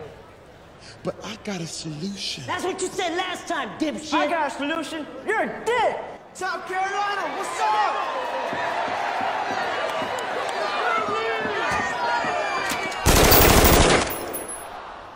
[1.06, 2.44] But I got a solution.
[2.46, 4.14] That's what you said last time, dipshit.
[4.14, 5.08] I got a solution.
[5.26, 5.98] You're a dick.
[6.34, 7.96] South Carolina, what's up?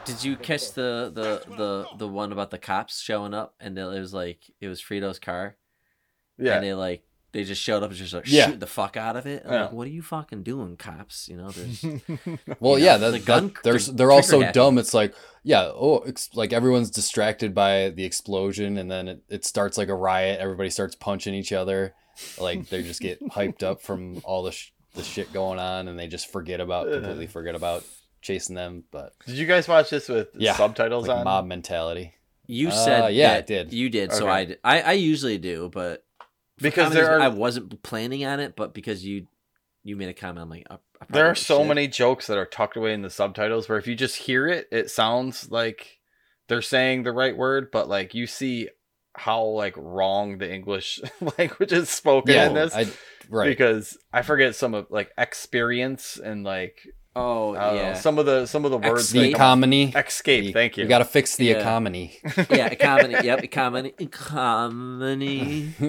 [0.06, 3.84] Did you catch the the the the one about the cops showing up and it
[3.84, 5.58] was like it was Frito's car
[6.38, 7.04] yeah, and they like
[7.36, 8.48] they just showed up and just like Yeah.
[8.48, 9.44] shoot the fuck out of it.
[9.46, 9.62] I'm Yeah.
[9.64, 11.28] like, what are you fucking doing, cops?
[11.28, 11.84] You know, there's
[12.62, 14.54] Well, You yeah, know, that, the gun- that, they're they're all so trigger happy.
[14.60, 14.78] dumb.
[14.78, 19.46] It's like, yeah, oh, it's like everyone's distracted by the explosion, and then it, it
[19.46, 20.40] starts like a riot.
[20.40, 21.94] Everybody starts punching each other,
[22.40, 26.00] like they just get hyped up from all the sh- the shit going on, and
[26.00, 27.84] they just forget about completely forget about
[28.22, 28.86] chasing them.
[28.92, 31.24] But did you guys watch this with yeah, subtitles like on?
[31.26, 32.14] mob mentality.
[32.48, 33.74] you Uh, said yeah, that I did.
[33.74, 34.56] You did, so I.
[34.64, 36.05] I I usually do, but for
[36.60, 39.28] Because there are I wasn't planning on it, but because you
[39.84, 42.46] you made a comment, I'm like, I, I there are so many jokes that are
[42.46, 46.00] tucked away in the subtitles where if you just hear it, it sounds like
[46.48, 48.70] they're saying the right word, but like you see
[49.14, 51.00] how like wrong the English
[51.38, 52.76] language is spoken Yeah, in this.
[52.76, 52.88] I,
[53.30, 53.48] right.
[53.48, 56.88] Because I forget some of like experience and like
[57.18, 59.94] Oh I don't yeah, know, some of the some of the words the economy.
[59.96, 60.54] escape.
[60.54, 60.84] Thank you.
[60.84, 61.60] We got to fix the Yeah.
[61.60, 62.18] economy.
[62.50, 63.16] yeah, economy.
[63.24, 63.94] Yep, economy.
[64.00, 65.74] Economy.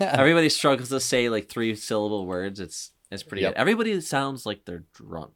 [0.00, 2.60] Everybody struggles to say like three syllable words.
[2.60, 3.54] It's it's pretty Yep.
[3.54, 3.60] good.
[3.60, 5.32] Everybody sounds like they're drunk.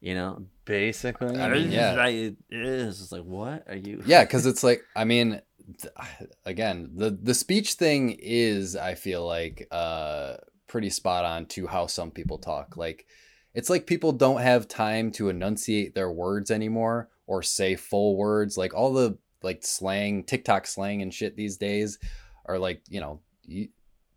[0.00, 1.38] You know, basically.
[1.38, 2.06] I mean, yeah.
[2.06, 3.00] It is.
[3.02, 4.02] It's like, what are you?
[4.06, 5.40] yeah because it's like i mean
[5.80, 5.94] th-
[6.44, 10.34] again the the speech thing is i feel like uh
[10.66, 13.06] pretty spot on to how some people talk like
[13.54, 18.56] it's like people don't have time to enunciate their words anymore or say full words
[18.56, 21.98] like all the like slang tiktok slang and shit these days
[22.46, 23.68] are like you know you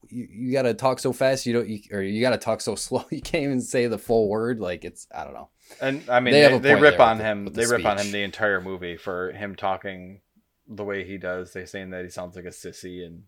[0.07, 3.03] you, you gotta talk so fast you don't you, or you gotta talk so slow
[3.11, 5.49] you can't even say the full word like it's i don't know
[5.81, 7.45] And I mean, They they, they, rip on with the- him.
[7.45, 10.21] the They rip on him the entire movie for him talking
[10.67, 11.53] the way he does.
[11.53, 13.23] They saying that he sounds like a sissy and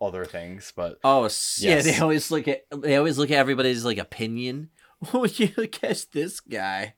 [0.00, 1.80] other things, but Oh s- yeah.
[1.80, 2.62] They always look at.
[2.76, 4.70] They always look at everybody's like opinion.
[5.14, 6.94] Oh, you catch this guy.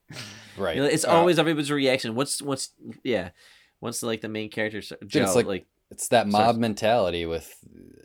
[0.57, 2.15] right You know, it's Uh, always everybody's reaction.
[2.15, 3.29] What's what's yeah.
[3.79, 7.53] Once like the main character Joe it's like- like it's that mob starts- mentality with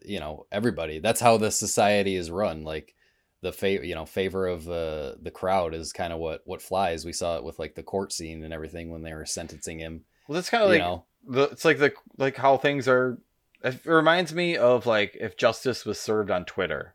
[0.04, 2.94] you know everybody that's how the society is run like
[3.42, 7.04] the favor you know favor of uh, the crowd is kind of what what flies
[7.04, 10.04] we saw it with like the court scene and everything when they were sentencing him
[10.28, 11.42] well, that's kind of like know the.
[11.44, 13.18] It's like the like how things are.
[13.62, 16.94] It reminds me of like if justice was served on Twitter,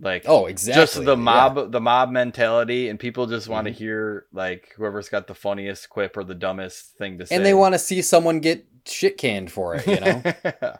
[0.00, 1.22] like oh exactly just the yeah.
[1.22, 3.76] mob the mob mentality and people just want to Mhm.
[3.76, 7.54] hear like whoever's got the funniest quip or the dumbest thing to say and they
[7.54, 10.22] want to see someone get shit canned for it you know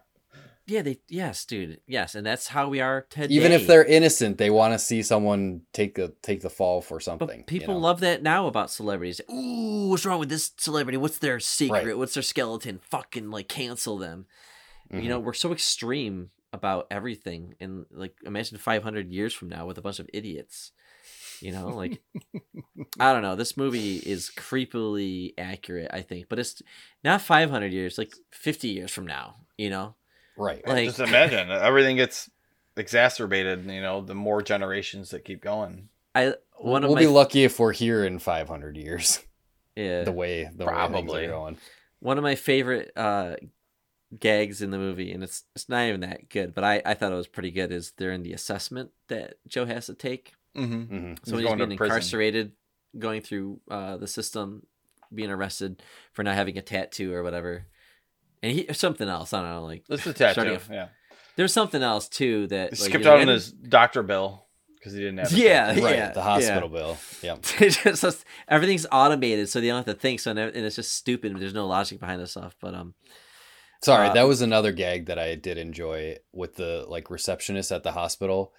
[0.66, 3.33] yeah they yes dude yes and that's how we are today.
[3.35, 6.98] even if they're innocent they want to see someone take the take the fall for
[6.98, 7.81] something But you people know?
[7.81, 9.20] love that now about celebrities.
[9.31, 10.96] Ooh, what's wrong with this celebrity?
[10.96, 11.87] What's their secret?
[11.87, 11.98] Right.
[11.98, 12.81] What's their skeleton?
[12.90, 14.27] Fucking like cancel them.
[14.92, 15.03] Mhm.
[15.03, 19.77] You know, we're so extreme about everything, and like imagine 500 years from now with
[19.77, 20.73] a bunch of idiots.
[21.40, 22.01] You know, like
[22.99, 23.37] I don't know.
[23.37, 26.62] This movie is creepily accurate, I think, but it's
[27.03, 29.37] not 500 years, like 50 years from now.
[29.59, 29.95] You know,
[30.37, 32.31] right like just imagine everything gets
[32.77, 37.07] exacerbated you know the more generations that keep going I one we'll of my be
[37.07, 39.21] lucky if we're here in 500 years
[39.77, 41.27] yeah, the way the way Probably.
[41.27, 41.59] are going
[42.01, 43.37] one of my favorite uh
[44.20, 47.12] gags in the movie and it's it's not even that good but i i thought
[47.12, 50.83] it was pretty good is they're in the assessment that joe has to take mm-hmm.
[50.83, 52.53] hmm so He's he's being incarcerated
[52.98, 54.66] going through uh the system
[55.12, 57.66] being arrested for not having a tattoo or whatever
[58.42, 60.72] and he something else i don't know like It's the starting tattoo.
[60.72, 60.88] a- Yeah,
[61.37, 64.03] there's something else too that he like, skipped you know, out on and- his doctor
[64.03, 64.46] bill
[64.77, 65.33] because he didn't have.
[65.33, 69.77] a Yeah, right yeah, the hospital bill yeah it's just- everything's automated so they don't
[69.85, 72.74] have to think so and it's just stupid there's no logic behind this stuff but
[72.74, 72.94] um
[73.85, 77.83] Sorry, Uh, that was another gag that I did enjoy with the like receptionist at
[77.83, 78.53] the hospital.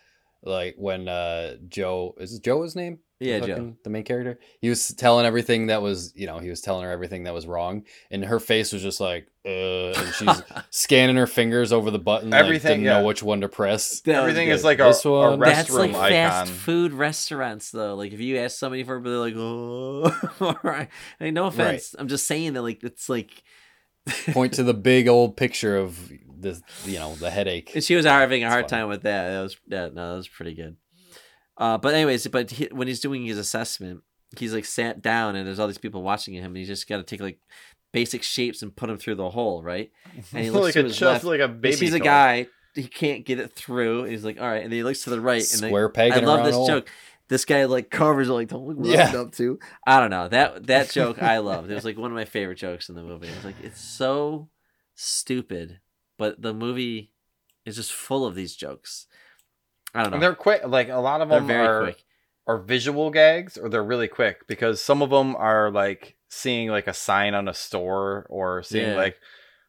[0.43, 2.99] Like when uh Joe is it Joe his name?
[3.19, 3.75] The Yeah, Joe.
[3.83, 4.37] the main character.
[4.59, 7.47] He was telling everything that was, you know, he was telling her everything that was
[7.47, 11.97] wrong, and her face was just like, uh, and she's scanning her fingers over the
[11.97, 12.99] button, like, Everything, didn't yeah.
[12.99, 14.01] know which one to press.
[14.01, 17.95] That Everything is like a, This a one- That's restroom like fast food restaurants, though.
[17.95, 21.95] Like if you ask somebody for, it, they're like, "Oh, all right." Hey, no offense.
[21.97, 23.41] I'm just saying that, like, it's like,
[24.31, 27.71] Point to the big old picture of this you know the headache.
[27.73, 28.81] And she was having a hard funny.
[28.81, 29.29] time with that.
[29.29, 30.77] That was yeah, no, that was pretty good.
[31.57, 34.01] Uh, but anyways, but he, when he's doing his assessment,
[34.37, 36.97] he's like sat down and there's all these people watching him, and he's just got
[36.97, 37.39] to take like
[37.93, 39.91] basic shapes and put them through the hole, right?
[40.33, 41.75] And he looks like to a his just left, like a he baby.
[41.77, 44.83] sees a guy, he can't get it through, he's like, all right, and then he
[44.83, 46.67] looks to the right, and then Square peg I love this hole.
[46.67, 46.89] joke.
[47.27, 49.11] This guy like covers like look Yeah.
[49.15, 49.59] Up to.
[49.85, 51.71] I don't know that that joke I loved.
[51.71, 53.27] It was like one of my favorite jokes in the movie.
[53.27, 54.49] It's like it's so
[54.95, 55.79] stupid,
[56.17, 57.11] but the movie
[57.65, 59.07] is just full of these jokes.
[59.93, 60.15] I don't know.
[60.15, 60.61] And they're quick.
[60.67, 62.03] Like a lot of They're them very are quick.
[62.47, 66.87] are visual gags, or they're really quick because some of them are like seeing like
[66.87, 68.95] a sign on a store or seeing Yeah.
[68.97, 69.17] like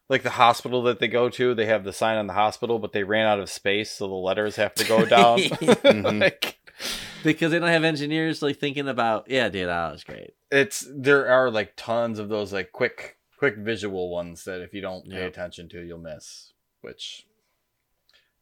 [0.09, 1.53] like the hospital that they go to.
[1.55, 4.13] They have the sign on the hospital, but they ran out of space, so the
[4.13, 5.39] letters have to go down.
[6.19, 6.59] Like,
[7.23, 9.29] because they don't have engineers like thinking about.
[9.29, 10.31] Yeah, dude, that was great.
[10.51, 14.81] it's there are like tons of those like quick quick visual ones that if you
[14.81, 15.31] don't pay Yep.
[15.33, 17.27] attention to you'll miss which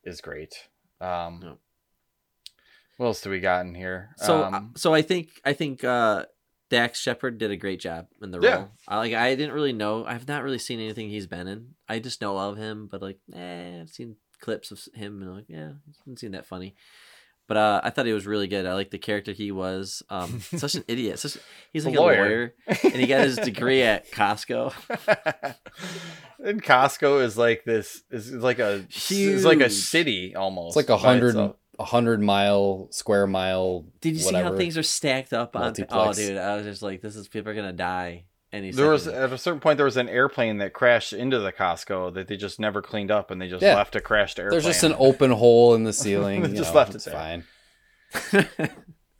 [0.03, 0.69] is great
[1.01, 1.57] um Yep.
[2.97, 6.25] what else do we got in here So um, so I think I think uh
[6.69, 8.55] Dax Shepard did a great job in the Yeah.
[8.55, 8.71] role.
[8.87, 10.03] I like I didn't really know.
[10.05, 11.75] I've not really seen anything he's been in.
[11.87, 15.45] I just know of him, but like, eh, I've seen clips of him and like,
[15.47, 16.73] yeah, haven't seen that funny.
[17.47, 18.65] But uh, I thought he was really good.
[18.65, 20.01] I like the character he was.
[20.09, 21.19] Um, such an idiot.
[21.19, 21.37] Such
[21.71, 22.25] he's A like a lawyer.
[22.25, 22.53] lawyer,
[22.83, 24.73] and he got his degree at Costco.
[26.43, 30.89] and Costco is like this is like a it's like a city almost It's like
[30.89, 31.35] a hundred
[31.77, 33.85] a hundred mile square mile.
[34.01, 35.73] Did you see how things are stacked up on?
[35.89, 38.25] Oh, dude, I was just like, this is people are gonna die.
[38.55, 41.51] Any there was at a certain point there was an airplane that crashed into the
[41.51, 43.75] Costco that they just never cleaned up and they just Yeah.
[43.75, 44.51] left a crashed airplane.
[44.61, 46.41] There's just an open hole in the ceiling.
[46.41, 47.13] They just know, left it it's there.
[47.13, 47.43] fine.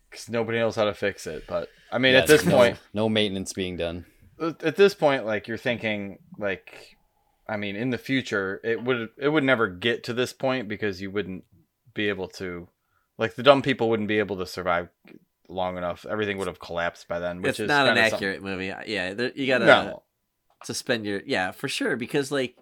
[0.09, 1.43] because nobody knows how to fix it.
[1.47, 4.05] But I mean, Yeah, at this no- point, no maintenance being done.
[4.39, 6.95] at this point, like you're thinking, like,
[7.47, 11.01] I mean, in the future, it would it would never get to this point because
[11.01, 11.43] you wouldn't
[11.93, 12.67] be able to,
[13.17, 14.89] like, the dumb people wouldn't be able to survive
[15.49, 16.05] long enough.
[16.09, 17.41] Everything would have collapsed by then.
[17.41, 18.71] Which it's is not an kinda something- accurate movie.
[18.71, 20.03] Uh, yeah, there, you gotta No,
[20.63, 22.55] suspend your yeah for sure because like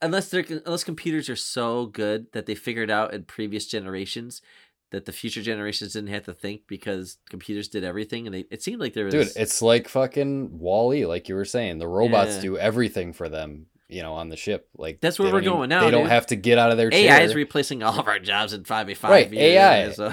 [0.00, 4.42] unless they're unless computers are so good that they figured out in previous generations
[4.90, 8.62] that the future generations didn't have to think because computers did everything and they it
[8.62, 11.78] seemed like there was Dude, it's like fucking WALL-E, like you were saying.
[11.78, 12.40] The robots Yeah.
[12.42, 14.68] do everything for them, you know, on the ship.
[14.76, 16.76] Like That's where we're don't even- going now, They don't have to get out of
[16.76, 17.22] their AI chair.
[17.22, 19.90] is replacing all of our jobs in five by five Right, years, AI.
[19.92, 20.12] So,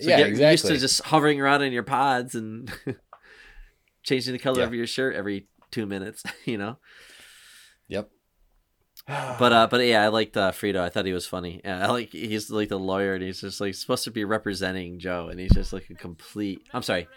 [0.00, 0.50] so yeah, get exactly.
[0.52, 2.70] used to just hovering around in your pods and
[4.02, 4.66] changing the color Yeah.
[4.66, 6.22] of your shirt every two minutes.
[6.44, 6.78] You know.
[7.88, 8.10] Yep.
[9.38, 10.80] But uh, but yeah, I liked uh, Frito.
[10.80, 11.60] I thought he was funny.
[11.64, 14.98] Yeah, I like he's like the lawyer, and he's just like supposed to be representing
[15.00, 16.60] Joe, and he's just like a complete.
[16.72, 17.08] I'm sorry,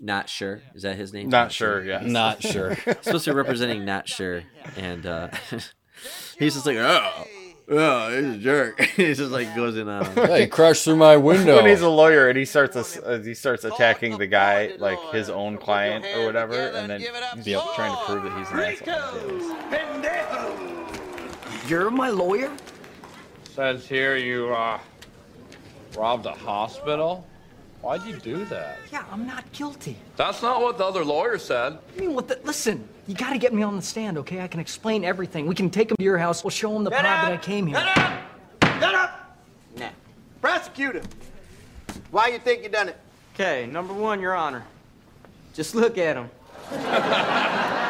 [0.00, 0.62] not sure.
[0.74, 1.28] Is that his name?
[1.28, 1.84] not sure.
[1.84, 2.74] Yeah, Not sure.
[3.02, 4.44] supposed to be representing not sure,
[4.76, 5.28] and uh,
[6.38, 7.26] he's just like oh.
[7.68, 8.80] Oh, he's a jerk.
[8.96, 10.12] he just like goes in on him.
[10.30, 11.56] Yeah, he crashed through my window.
[11.56, 15.00] when he's a lawyer and he starts ass- uh, he starts attacking the guy like
[15.12, 17.10] his own client or whatever, and then he's
[17.48, 17.62] Yep.
[17.74, 18.60] trying to prove that he's an
[20.04, 21.68] asshole.
[21.68, 22.52] You're my lawyer?
[23.54, 24.78] Says here you uh,
[25.96, 27.26] robbed a hospital.
[27.82, 28.78] Why'd you do that?
[28.90, 29.96] Yeah, I'm not guilty.
[30.16, 31.78] That's not what the other lawyer said.
[31.96, 34.40] I mean, what the, listen, you gotta get me on the stand, okay?
[34.40, 35.46] I can explain everything.
[35.46, 36.42] We can take him to your house.
[36.42, 37.76] We'll show him the pod that I came here.
[37.76, 39.38] Shut up!
[39.78, 39.90] Nah.
[40.40, 41.02] Prosecutor,
[42.10, 42.96] why you think you done it?
[43.34, 44.64] Okay, number one, Your Honor.
[45.54, 46.30] Just look at him.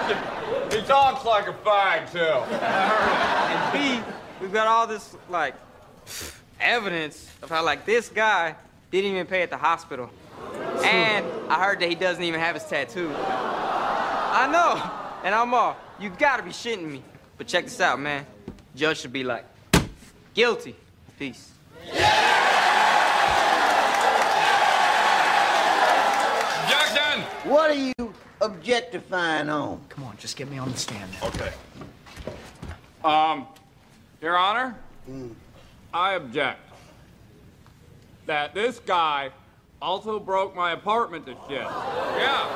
[0.71, 2.19] He talks like a fag too.
[2.21, 5.55] And B, we've got all this, like,
[6.61, 8.57] evidence of how, like, this guy
[8.91, 10.11] didn't even pay at the hospital.
[10.85, 13.13] And I heard that he doesn't even have his tattoo.
[13.17, 14.81] I know,
[15.25, 17.03] and I'm all, you gotta be shitting me.
[17.39, 18.27] But check this out, man.
[18.75, 19.45] Judge should be like,
[20.35, 20.77] guilty.
[21.19, 21.51] Peace.
[26.69, 27.23] Jackson!
[27.45, 29.81] What are you objectifying on?
[29.89, 31.11] Come on, just get me on the stand.
[31.23, 31.53] Okay.
[33.03, 33.47] Um,
[34.21, 34.77] Your Honor,
[35.95, 36.66] I object
[38.27, 39.31] that this guy
[39.81, 41.61] also broke my apartment to shit.
[41.61, 42.47] Yeah.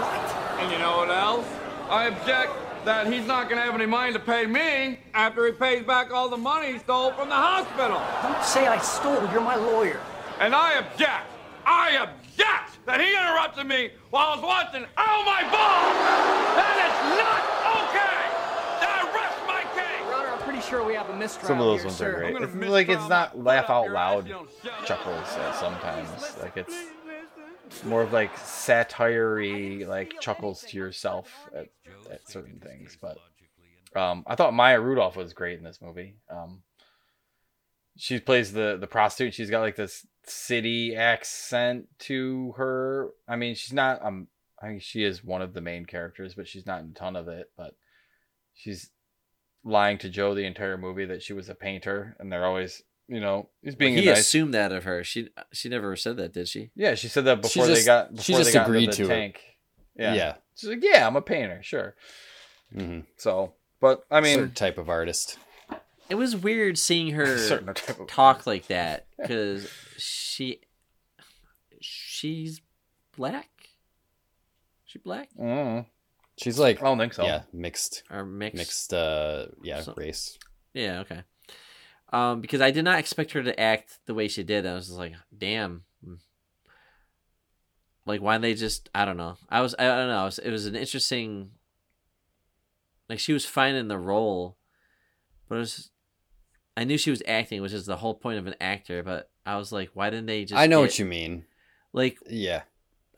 [0.00, 0.60] What?
[0.60, 1.46] And you know what else?
[1.88, 2.52] I object
[2.84, 6.28] that he's not gonna have any money to pay me after he pays back all
[6.28, 8.00] the money he stole from the hospital.
[8.22, 9.20] Don't say I stole.
[9.32, 10.00] You're my lawyer.
[10.38, 11.26] And I object,
[11.66, 15.84] I object that he interrupted me while I was watching Oh My Ball!
[16.56, 17.42] That is not
[17.84, 18.24] okay!
[18.80, 20.00] I rest my case!
[20.08, 22.14] Your Honor, I'm pretty sure we have a mistrial Some of those here, ones sir.
[22.14, 22.42] are great.
[22.42, 24.34] It's like it's not laugh out loud ass, you
[24.70, 26.36] don't chuckles sometimes.
[26.40, 26.74] Like it's
[27.84, 31.68] more of like satire like chuckles to yourself at,
[32.10, 32.96] at certain things.
[33.00, 33.18] But
[33.94, 36.16] Um, I thought Maya Rudolph was great in this movie.
[36.28, 36.62] Um,
[37.96, 39.34] she plays the the prostitute.
[39.34, 43.10] She's got like this city accent to her.
[43.28, 44.04] I mean, she's not.
[44.04, 44.28] Um,
[44.62, 47.16] I think she is one of the main characters, but she's not in a ton
[47.16, 47.50] of it.
[47.56, 47.74] But
[48.54, 48.90] she's
[49.64, 53.20] lying to Joe the entire movie that she was a painter, and they're always, you
[53.20, 54.20] know, he's being he a nice.
[54.20, 55.04] assumed that of her.
[55.04, 56.70] She she never said that, did she?
[56.74, 58.20] Yeah, she said that She before they just- got.
[58.20, 59.08] she just they got into agreed the to it.
[59.08, 59.40] tank.
[59.96, 60.14] Yeah.
[60.14, 60.34] Yeah.
[60.54, 61.94] She's like, yeah, I'm a painter, sure.
[62.74, 63.00] Mm-hmm.
[63.16, 65.38] So, but I mean, certain type of artist.
[66.08, 70.60] It was weird seeing her Certain type talk like that because she
[71.80, 72.60] she's
[73.16, 73.48] black.
[74.84, 75.86] She black mm,
[76.42, 77.24] She's like, I don't think so.
[77.24, 78.56] yeah, mixed, or mixed?
[78.56, 80.38] mixed, uh, yeah, So- race.
[80.72, 81.22] Yeah, okay.
[82.12, 84.66] Um, because I did not expect her to act the way she did.
[84.66, 85.82] I was just like, damn.
[88.06, 88.88] Like, why they just?
[88.94, 89.36] I don't know.
[89.48, 90.22] I was, I don't know.
[90.22, 91.50] It was, it was an interesting.
[93.08, 94.56] Like she was fine in the role,
[95.48, 95.90] but it was.
[96.76, 99.02] I knew she was acting, which is the whole point of an actor.
[99.02, 100.58] But I was like, why didn't they just?
[100.58, 101.44] I know get- what you mean.
[101.92, 102.62] Like, Yeah,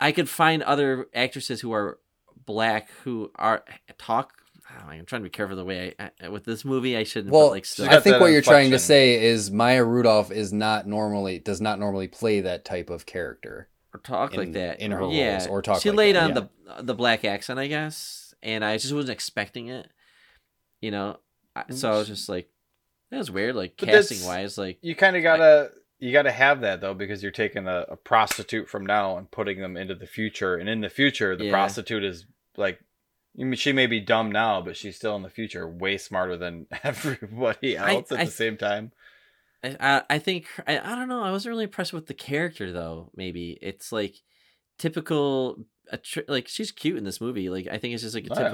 [0.01, 1.99] I could find other actresses who are
[2.47, 3.65] black who are
[3.99, 4.35] talk.
[4.71, 6.97] Know, I'm trying to be careful the way I, I with this movie.
[6.97, 7.31] I shouldn't.
[7.31, 10.51] Well, but like, still, I think what you're trying to say is Maya Rudolph is
[10.51, 13.69] not normally does not normally play that type of character.
[13.95, 15.33] or talk like that in her yeah.
[15.33, 16.41] roles, or talk She like laid that, on yeah.
[16.77, 19.89] the the black accent, I guess, and I just wasn't expecting it.
[20.81, 21.19] You know,
[21.71, 22.49] so I was just like,
[23.11, 23.55] that was weird.
[23.55, 25.71] Like But casting wise, like you kind of gotta
[26.03, 29.61] you gotta have that though because you're taking a, a prostitute from now and putting
[29.61, 31.53] them into the future, and in the future, the Yeah.
[31.53, 32.27] prostitute is
[32.57, 32.81] like.
[33.41, 36.67] I she may be dumb now, but she's still in the future way smarter than
[36.85, 38.93] everybody I- else at I- the same time.
[39.65, 41.23] I I, I think I, I don't know.
[41.23, 43.11] I wasn't really impressed with the character though.
[43.17, 44.17] Maybe it's like
[44.79, 45.65] typical.
[46.29, 47.49] Like she's cute in this movie.
[47.49, 48.49] Like I think it's just like a Oh, yeah.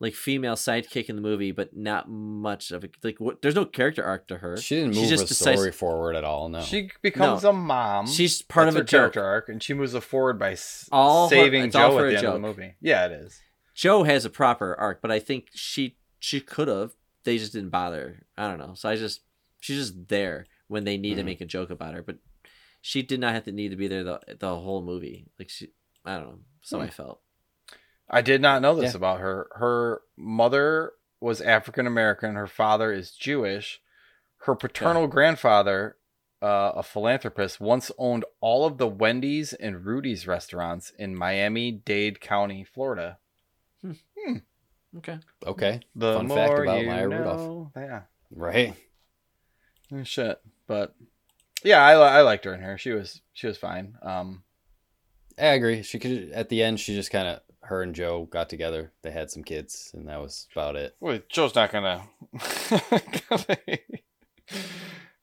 [0.00, 0.06] Typical.
[0.06, 3.18] Like female sidekick in the movie, but not much of a like.
[3.18, 4.56] What, there's no character arc to her.
[4.56, 6.48] She didn't She move just the decides- story forward at all.
[6.48, 8.06] No, She becomes a mom.
[8.06, 9.24] She's part That's of a character joke.
[9.26, 10.56] arc, and she moves it forward by
[10.90, 12.74] All saving it's all Joe for at the end of the movie.
[12.80, 13.40] Yeah, it is.
[13.74, 16.92] Joe has a proper arc, but I think she she could have.
[17.24, 18.26] They just didn't bother.
[18.38, 18.74] I don't know.
[18.74, 19.20] So I just
[19.60, 21.26] she's just there when they need to Mhm.
[21.26, 22.16] make a joke about her, but
[22.80, 25.26] she did not have to need to be there the the whole movie.
[25.38, 25.68] Like she,
[26.04, 26.38] I don't know.
[26.62, 26.84] So Hmm.
[26.84, 27.20] I felt.
[28.10, 28.98] I did not know this Yeah.
[28.98, 29.48] about her.
[29.54, 32.34] Her mother was African American.
[32.34, 33.80] Her father is Jewish.
[34.44, 35.96] Her paternal grandfather,
[36.42, 42.20] uh, a philanthropist, once owned all of the Wendy's and Rudy's restaurants in Miami Dade
[42.20, 43.18] County, Florida.
[44.96, 45.18] Okay.
[45.46, 45.80] okay.
[45.94, 47.70] The Fun more fact about you Maya Rudolph.
[47.76, 48.02] Yeah.
[48.32, 48.74] Right.
[49.92, 50.94] Oh, Shit, but
[51.62, 52.76] yeah, I, I liked her in here.
[52.78, 53.96] She was she was fine.
[54.02, 54.42] Um,
[55.38, 55.82] I agree.
[55.82, 56.80] She could at the end.
[56.80, 58.92] She just kind of her and Joe got together.
[59.02, 60.96] They had some kids, and that was about it.
[61.00, 62.02] well, Joe's not gonna.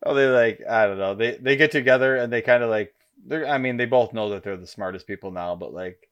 [0.04, 1.16] oh, they like I don't know.
[1.16, 2.94] They they get together and they kind of like
[3.26, 3.48] they're.
[3.48, 6.10] I mean, they both know that they're the smartest people now, but like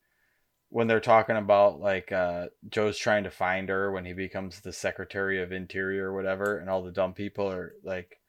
[0.69, 4.73] when they're talking about like uh Joe's trying to find her when he becomes the
[4.73, 8.19] Secretary of Interior or whatever, and all the dumb people are like.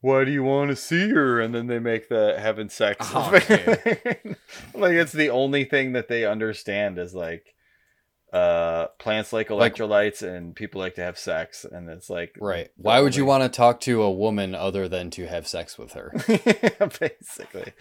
[0.00, 1.40] Why do you want to see her?
[1.40, 3.08] And then they make the having sex.
[3.12, 3.30] Oh,
[4.74, 7.54] like it's the only thing that they understand is like
[8.32, 12.68] uh plants like Like- electrolytes and people like to have sex and it's like Right.
[12.76, 15.94] Why would you want to talk to a woman other than to have sex with
[15.94, 16.12] her?
[17.00, 17.72] basically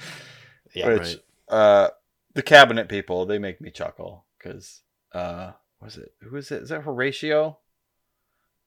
[0.74, 0.88] Yeah.
[0.93, 1.18] which
[1.49, 1.55] right.
[1.55, 1.89] uh
[2.34, 5.51] the cabinet people they make me chuckle because uh
[5.82, 7.57] was it who is it is that horatio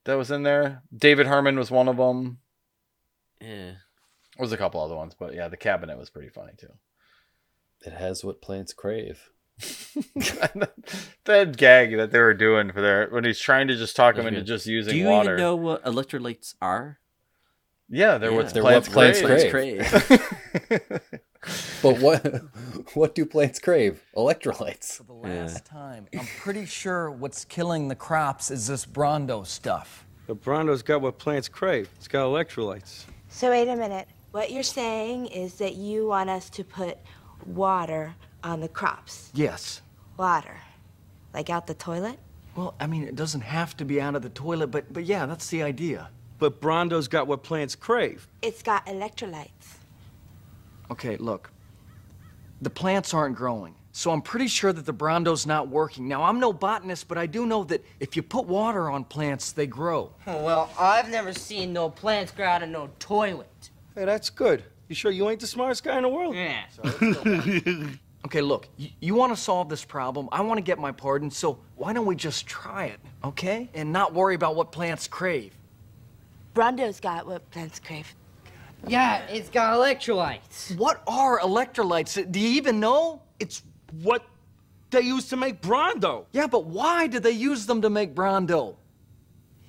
[0.05, 2.39] that was in there david herman was one of them
[3.41, 3.73] Yeah.
[3.73, 3.77] there
[4.39, 6.73] was a couple other ones but yeah the cabinet was pretty funny too
[7.87, 9.31] It has what plants crave.
[11.25, 14.27] that gag that they were doing for their when he's trying to just talk him
[14.27, 16.99] into just using Do you water even know what electrolytes are?
[17.89, 18.37] yeah they're Yeah.
[18.37, 19.81] what They're plants, what plants crave.
[19.85, 21.01] crave.
[21.83, 22.43] But what
[22.95, 24.03] what do plants crave?
[24.15, 24.97] Electrolytes.
[24.99, 30.07] For the last time, I'm pretty sure what's killing the crops is this Brawndo stuff.
[30.27, 31.89] The Brawndo's got what plants crave.
[31.97, 33.05] It's got electrolytes.
[33.31, 34.09] So wait a minute.
[34.33, 36.99] What you're saying is that you want us to put
[37.47, 39.31] water on the crops.
[39.33, 39.83] Yes.
[40.17, 40.57] Water.
[41.33, 42.19] Like out the toilet?
[42.57, 45.27] Well, I mean, it doesn't have to be out of the toilet, but but yeah,
[45.27, 46.11] that's the idea.
[46.39, 48.29] But Brawndo's got what plants crave.
[48.43, 49.79] It's got electrolytes.
[50.91, 51.53] Okay, look.
[52.61, 56.07] The plants aren't growing, so I'm pretty sure that the Brawndo's not working.
[56.07, 59.53] Now, I'm no botanist, but I do know that if you put water on plants,
[59.53, 60.13] they grow.
[60.27, 63.71] Well, I've never seen no plants grow out of no toilet.
[63.95, 64.65] Hey, that's good.
[64.89, 66.35] You sure you ain't the smartest guy in the world?
[66.35, 66.65] Yeah.
[68.25, 70.29] Okay, look, you, you want to solve this problem.
[70.31, 73.71] I want to get my pardon, so why don't we just try it, okay?
[73.73, 75.55] And not worry about what plants crave.
[76.53, 78.15] Brawndo's got what plants crave.
[78.87, 80.77] Yeah, it's got electrolytes.
[80.77, 82.31] What are electrolytes?
[82.31, 83.23] Do you even know?
[83.39, 83.63] It's
[83.93, 84.25] what
[84.91, 86.27] they use to make Brawndo.
[86.33, 88.77] Yeah, but why did they use them to make Brawndo?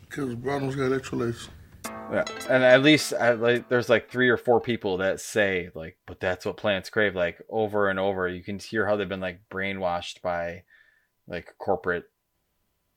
[0.02, 1.50] Because Brawndo's got electrolytes.
[2.12, 5.98] Yeah, and at least I, like there's like three or four people that say like,
[6.06, 7.16] but that's what plants crave.
[7.16, 10.64] Like over and over, you can hear how they've been like brainwashed by
[11.28, 12.06] like corporate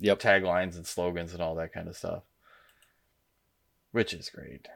[0.01, 2.25] yep taglines and slogans and all that kind of stuff,
[3.93, 4.67] which is great.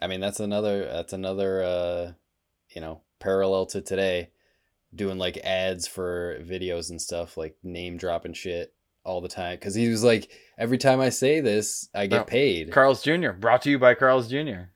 [0.00, 2.12] I mean, that's another that's another uh,
[2.74, 4.30] you know parallel to today,
[4.94, 8.74] doing like ads for videos and stuff, like name dropping shit
[9.04, 9.56] all the time.
[9.56, 12.70] Because he was like, every time I say this, I get No, paid.
[12.72, 13.30] Carl's Jr.
[13.32, 14.68] brought to you by Carl's Jr.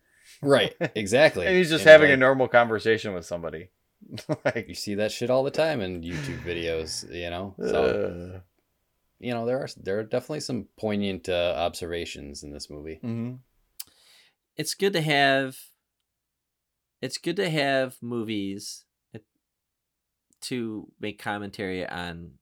[0.42, 1.46] Right, exactly.
[1.46, 3.70] and he's just And, having a normal conversation with somebody.
[4.44, 7.54] like you see that shit all the time in YouTube videos, you know.
[7.58, 8.40] So Uh.
[9.18, 13.00] you know there are there are definitely some poignant uh, observations in this movie.
[13.02, 13.34] Mm-hmm.
[14.56, 15.56] it's good to have
[17.00, 18.84] it's good to have movies
[20.42, 22.32] to make commentary on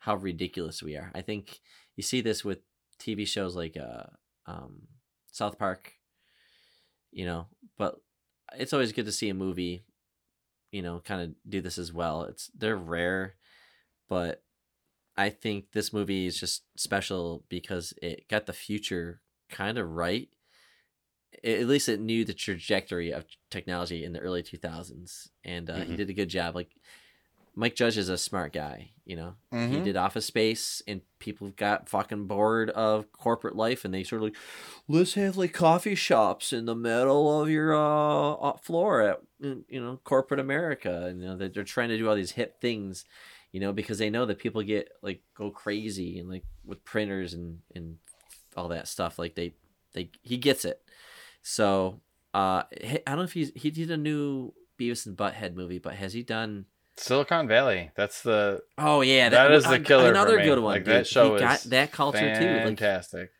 [0.00, 1.10] how ridiculous we are.
[1.14, 1.60] I think
[1.96, 2.58] you see this with
[2.98, 4.04] TV shows like uh
[4.46, 4.88] um
[5.30, 5.94] South Park,
[7.10, 7.46] you know,
[7.78, 7.96] but
[8.54, 9.84] it's always good to see a movie,
[10.70, 12.22] you know, kind of do this as well.
[12.24, 13.34] It's they're rare,
[14.08, 14.42] but
[15.16, 20.28] I think this movie is just special because it got the future kind of right
[21.44, 25.92] at least it knew the trajectory of technology in the early 2000s and uh, he
[25.92, 25.96] Mhm.
[25.96, 26.74] did a good job like
[27.54, 29.34] mike judge is a smart guy you know?
[29.50, 29.82] He Mhm.
[29.84, 34.28] did office space and people got fucking bored of corporate life and they sort of
[34.28, 34.36] like
[34.86, 39.80] let's have like coffee shops in the middle of your uh uh, floor at you
[39.80, 41.06] know corporate america.
[41.06, 43.04] And you know that they're trying to do all these hip things
[43.50, 47.34] you know because they know that people get like go crazy and like with printers
[47.34, 47.98] and and
[48.56, 49.52] all that stuff like they
[49.94, 50.80] they he gets it.
[51.42, 52.00] So
[52.34, 55.94] uh i don't know if he's he did a new beavis and butthead movie but
[55.94, 56.66] has he done
[56.96, 57.90] Silicon Valley.
[57.96, 60.10] That's the Oh yeah, that that- is the killer.
[60.10, 60.44] another for me.
[60.44, 60.94] good one, Like dude.
[60.94, 63.30] that show He got is that culture too, like- Fantastic.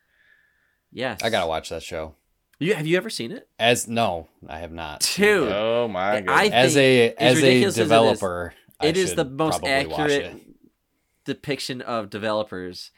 [0.90, 2.14] yes I gotta watch that show.
[2.58, 5.00] you have you ever seen it As no, I have not.
[5.16, 5.50] Dude.
[5.52, 6.52] Oh my god.
[6.52, 9.62] As a- as as a ridiculous as it is, developer, I it is the most
[9.64, 10.34] accurate
[11.24, 12.90] depiction of developers.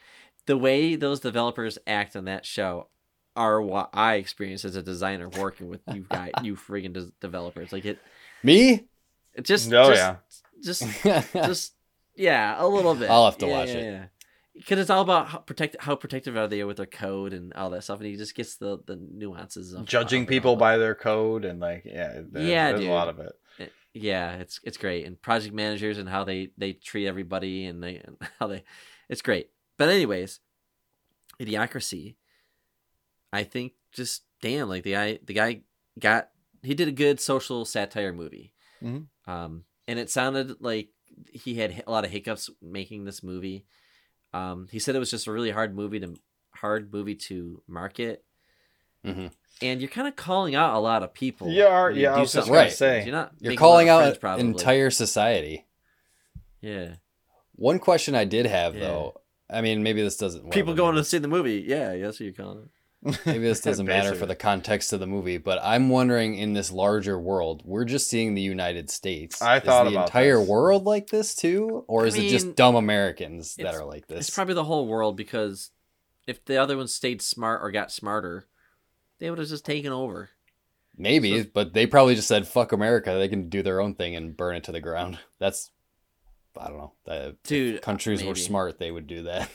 [0.47, 2.89] The way those developers act on that show
[3.37, 7.73] are what I experience as a designer working with you guys, you friggin' des- developers.
[7.73, 7.99] Like it,
[8.43, 8.87] Me?
[9.35, 10.17] it just, Oh, just, yeah.
[10.65, 10.83] Just,
[11.33, 11.75] just,
[12.17, 13.11] yeah, a little bit.
[13.11, 13.85] I'll have to Yeah, watch yeah, it.
[13.85, 14.05] yeah.
[14.55, 17.71] Because it's all about how protect how protective are they with their code and all
[17.71, 20.57] that stuff, and he just gets the the nuances of Judging of people all.
[20.57, 22.91] by their code and like yeah, there's, yeah, there's dude.
[22.91, 23.33] a lot of it.
[23.59, 27.83] It- yeah, it's it's great, and project managers and how they they treat everybody and
[27.83, 28.63] they and how they,
[29.09, 29.51] it's great.
[29.77, 30.39] But anyways,
[31.41, 32.15] idiocracy.
[33.33, 35.63] I think just damn, like the guy the guy
[35.99, 36.29] got
[36.63, 38.53] he did a good social satire movie.
[38.83, 39.07] Mhm.
[39.27, 40.89] Um, and it sounded like
[41.33, 43.65] he had a lot of hiccups making this movie.
[44.33, 46.15] Um, he said it was just a really hard movie to
[46.55, 48.25] hard movie to market.
[49.05, 49.31] Mhm.
[49.63, 51.49] And you're kind of calling out a lot of people.
[51.51, 53.05] You are- you yeah, I was just something gonna say.
[53.05, 53.33] You're not.
[53.39, 55.67] You're making a lot calling out friends, entire society.
[56.61, 56.97] Yeah.
[57.57, 58.81] One question I did have Yeah.
[58.81, 59.21] though,
[59.51, 60.51] I mean, maybe this doesn't.
[60.51, 61.63] People going to see the movie.
[61.67, 62.69] Yeah, yeah, that's what you're calling it.
[63.27, 66.73] Maybe this doesn't matter for the context of the movie, but I'm wondering in this
[66.73, 69.43] larger world, we're just seeing the United States.
[69.43, 70.49] I thought is the about entire this.
[70.49, 74.29] world like this too, or I is it just dumb Americans that are like this?
[74.29, 75.71] It's probably the whole world because
[76.27, 78.47] if the other ones stayed smart or got smarter,
[79.19, 80.31] they would have just taken over.
[80.97, 84.37] Maybe, but they probably just said "fuck America." They can do their own thing and
[84.37, 85.19] burn it to the ground.
[85.39, 85.71] That's,
[86.59, 86.93] I don't know.
[87.05, 89.51] That, Dude, countries were smart, they would do that.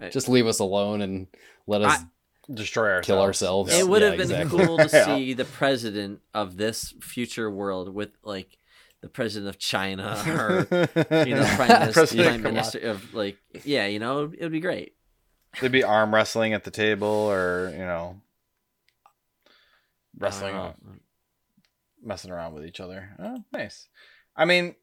[0.00, 1.26] Uh, just leave us alone and
[1.66, 2.00] let us
[2.52, 3.06] Destroy ourselves.
[3.06, 3.72] kill ourselves.
[3.72, 4.66] It would Yeah, have been exactly.
[4.66, 5.04] cool to Yeah.
[5.04, 8.58] see the president of this future world with like
[9.02, 10.66] the president of China or
[11.26, 12.52] you know prime minister, President prime Kamala.
[12.54, 14.94] minister of like yeah, you know, it would be great.
[15.60, 18.20] They'd be arm wrestling at the table, or you know,
[20.18, 20.72] wrestling, Uh,
[22.02, 23.10] messing around with each other.
[23.18, 23.88] Oh, nice.
[24.36, 24.74] I mean,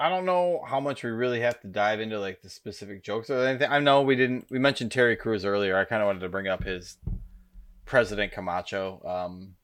[0.00, 3.28] I don't know how much we really have to dive into like the specific jokes
[3.28, 3.70] or anything.
[3.70, 4.46] I know we didn't.
[4.50, 5.76] We mentioned Terry Crews earlier.
[5.76, 6.96] I kind of wanted to bring up his
[7.84, 9.56] President Camacho, um,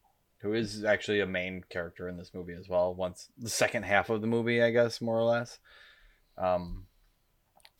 [0.43, 2.95] who is actually a main character in this movie as well.
[2.95, 5.59] Once the second half of the movie, I guess more or less.
[6.37, 6.84] Um,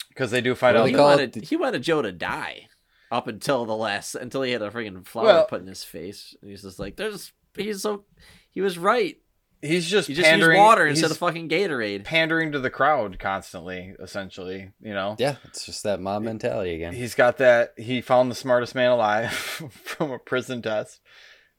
[0.09, 1.45] because they do find What out he they wanted it?
[1.45, 2.69] he wanted Joe to die
[3.13, 6.35] up until the last until he had a freaking flower Well- put in his face.
[6.41, 8.05] And he's just like, "There's he's so
[8.51, 9.19] he was right."
[9.63, 12.05] He's just You just use pandering water instead of fucking Gatorade.
[12.05, 14.73] pandering to the crowd constantly, essentially.
[14.81, 15.17] You know.
[15.19, 16.95] Yeah, it's just that mob mentality again.
[16.95, 17.75] He's got that.
[17.77, 19.33] He found the smartest man alive
[19.85, 21.01] from a prison test,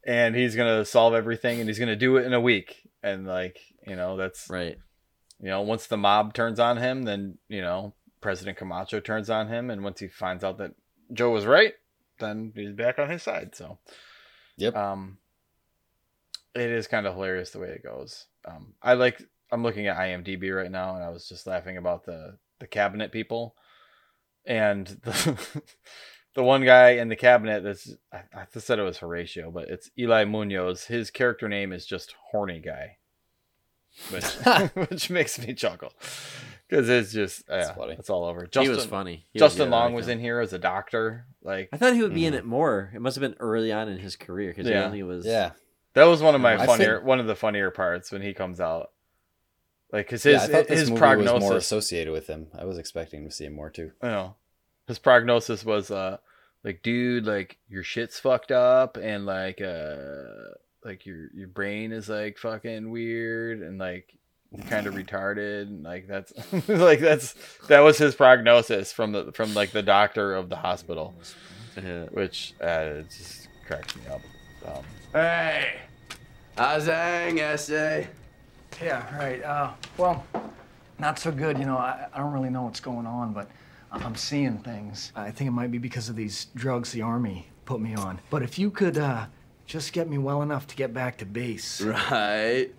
[0.05, 2.89] and he's gonna solve everything, and he's gonna do it in a week.
[3.03, 4.77] And like you know, that's right.
[5.39, 9.47] You know, once the mob turns on him, then you know President Camacho turns on
[9.47, 10.71] him, and once he finds out that
[11.13, 11.73] Joe was right,
[12.19, 13.55] then he's back on his side.
[13.55, 13.77] So,
[14.57, 14.75] yep.
[14.75, 15.19] Um,
[16.57, 18.25] it is kind of hilarious the way it goes.
[18.45, 19.21] Um, I like.
[19.49, 23.11] I'm looking at IMDb right now, and I was just laughing about the the cabinet
[23.11, 23.55] people,
[24.45, 25.63] and the
[26.33, 29.89] the one guy in the cabinet that's I, I said it was Horatio, but it's
[29.97, 30.85] Eli Munoz.
[30.85, 32.97] His character name is just horny guy,
[34.11, 34.25] which
[34.89, 35.93] which makes me chuckle
[36.67, 38.47] because it's just yeah, it's all over.
[38.51, 39.25] He was funny.
[39.31, 41.25] He Justin good, I Long like was in here as a doctor.
[41.41, 42.91] Like I thought he would be in it more.
[42.93, 45.25] It must have been early on in his career because he only was.
[45.25, 45.51] Yeah.
[45.97, 48.31] That was one of my I funnier, think- one of the funnier parts when he
[48.31, 48.91] comes out.
[49.91, 52.47] Like, cause yeah, his I thought this his movie prognosis, was more associated with him.
[52.55, 53.93] I was expecting to see him more too.
[54.03, 54.35] you know,
[54.87, 56.17] his prognosis was uh,
[56.63, 60.25] like, dude, like your shit's fucked up, and like, uh,
[60.85, 64.13] like your your brain is like fucking weird, and like
[64.69, 66.31] kind of retarded, and like that's
[66.67, 67.33] like that's
[67.69, 71.15] that was his prognosis from the from like the doctor of the hospital,
[72.11, 74.21] which uh, it just cracks me up.
[74.63, 74.83] Um,
[75.13, 75.79] Hey,
[76.57, 78.07] Azang, essay.
[78.81, 79.43] Yeah, right.
[79.43, 80.25] Uh, well,
[80.97, 81.57] not so good.
[81.59, 83.49] You know, I, I don't really know what's going on, but
[83.91, 85.11] I'm seeing things.
[85.15, 88.19] I think it might be because of these drugs the Army put me on.
[88.31, 89.27] But if you could uh,
[89.67, 91.81] just get me well enough to get back to base.
[91.85, 92.69] Right.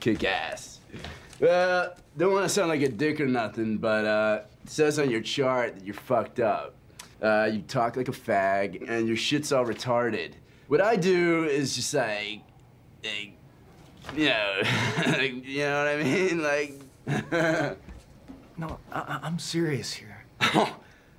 [0.00, 0.80] Kick ass.
[1.40, 5.10] Well, don't want to sound like a dick or nothing, but uh, it says on
[5.10, 6.74] your chart that you're fucked up.
[7.20, 10.32] Uh, you talk like a fag, and your shit's all retarded.
[10.68, 12.40] What I do is just like,
[13.04, 13.32] like
[14.16, 14.60] you know,
[15.06, 16.42] like, you know what I mean?
[16.42, 17.76] Like,
[18.56, 20.24] No, I- I'm serious here.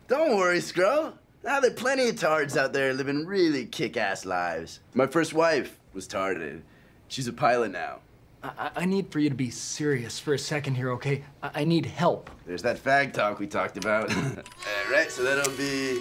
[0.08, 1.14] don't worry, Scro.
[1.44, 4.80] Now there are plenty of tards out there living really kick-ass lives.
[4.94, 6.64] My first wife was tarded.
[7.08, 8.00] She's a pilot now.
[8.44, 11.24] I, I- I need for you to be serious for a second here, okay?
[11.44, 12.30] I, I need help.
[12.46, 14.16] There's that fag talk we talked about.
[14.16, 16.00] All right, so that'll be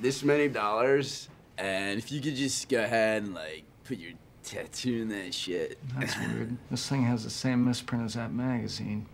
[0.00, 1.28] this many dollars.
[1.58, 4.12] And if you could just go ahead and like put your
[4.44, 5.78] tattoo in that shit.
[5.98, 6.56] That's weird.
[6.70, 9.06] This thing has the same misprint as that magazine.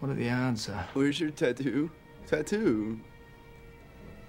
[0.00, 0.68] What are the odds?
[0.68, 0.82] Uh...
[0.94, 1.90] Where's your tattoo?
[2.26, 2.98] Tattoo?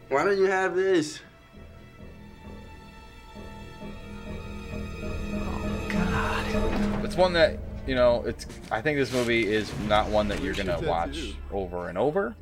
[0.10, 1.20] Why don't you have this?
[7.04, 8.24] It's one that you know.
[8.26, 8.48] It's.
[8.72, 12.36] I think this movie is not one that you're gonna watch over and over.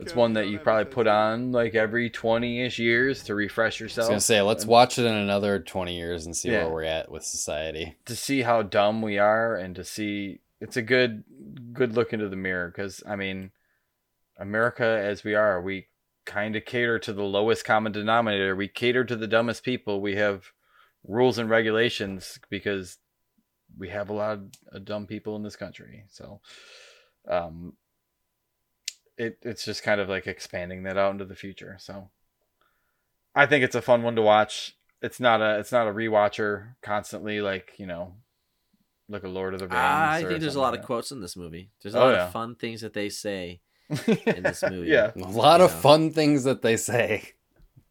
[0.00, 4.06] It's one that you probably put on like every twenty-ish years to refresh yourself.
[4.06, 6.64] I was gonna say, let's watch it in another twenty years and see Yeah.
[6.64, 7.96] where we're at with society.
[8.06, 11.24] to see how dumb we are, and to see it's a good,
[11.72, 12.68] good look into the mirror.
[12.68, 13.50] Because I mean,
[14.38, 15.86] America as we are, we
[16.26, 18.54] kind of cater to the lowest common denominator.
[18.54, 20.00] We cater to the dumbest people.
[20.00, 20.52] We have
[21.06, 22.98] rules and regulations because
[23.78, 24.40] we have a lot of
[24.74, 26.04] uh, dumb people in this country.
[26.08, 26.40] So,
[27.28, 27.72] um,
[29.20, 31.76] it it's just kind of like expanding that out into the future.
[31.78, 32.08] So,
[33.34, 34.76] I think it's a fun one to watch.
[35.02, 38.14] It's not a it's not a rewatcher constantly like you know,
[39.08, 39.76] like a Lord of the Rings.
[39.78, 41.70] I think there's a lot like of quotes in this movie.
[41.82, 42.24] There's a Oh, lot yeah.
[42.26, 43.60] of fun things that they say
[44.06, 44.88] in this movie.
[44.88, 45.12] Yeah.
[45.16, 45.76] A lot of know?
[45.80, 47.32] fun things that they say.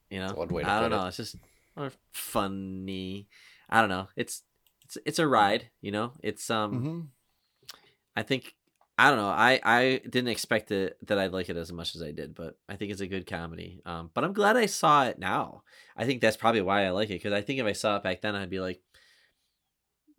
[0.10, 0.96] You know, one way I don't it.
[0.98, 1.06] know.
[1.08, 1.36] It's just
[2.12, 3.28] funny.
[3.70, 4.08] I don't know.
[4.16, 4.44] It's
[4.86, 5.70] it's it's a ride.
[5.82, 6.74] You know, it's um.
[6.74, 7.00] Mm-hmm.
[8.16, 8.56] I think
[9.00, 9.30] I don't know.
[9.30, 12.58] I I didn't expect it that I'd like it as much as I did, but
[12.68, 13.82] I think it's a good comedy.
[13.86, 15.64] Um, but I'm glad I saw it now.
[15.96, 18.04] I think that's probably why I like it because I think if I saw it
[18.04, 18.82] back then, I'd be like,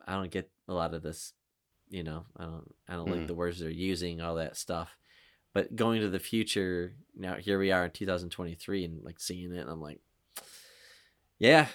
[0.07, 1.35] I don't get a lot of this.
[1.91, 3.27] You know, I don't I don't like Mhm.
[3.27, 4.97] the words they're using, all that stuff.
[5.53, 9.59] But going to the future, now here we are in 2023, and like seeing it,
[9.59, 10.01] and I'm like,
[11.39, 11.67] yeah,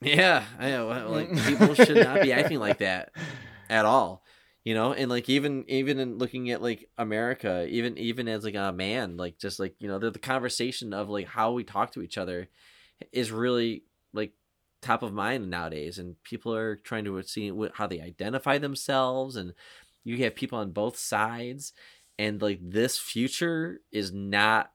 [0.00, 0.86] yeah, I know.
[1.10, 3.12] Like people should not be acting like that
[3.68, 4.22] at all,
[4.64, 4.92] you know.
[4.92, 9.16] And like even even in looking at like America, even even as like a man,
[9.16, 12.18] like just like you know, the, the conversation of like how we talk to each
[12.18, 12.48] other
[13.12, 14.32] is really like
[14.82, 19.54] top of mind nowadays, and people are trying to see how they identify themselves, and
[20.04, 21.72] you have people on both sides,
[22.18, 24.70] and like this future is not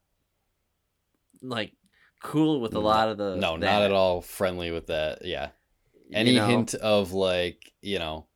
[1.41, 1.73] like
[2.21, 3.59] cool with a lot of the no, that.
[3.59, 5.25] not at all friendly with that.
[5.25, 5.49] Yeah,
[6.11, 6.47] any know?
[6.47, 8.27] hint of like you know,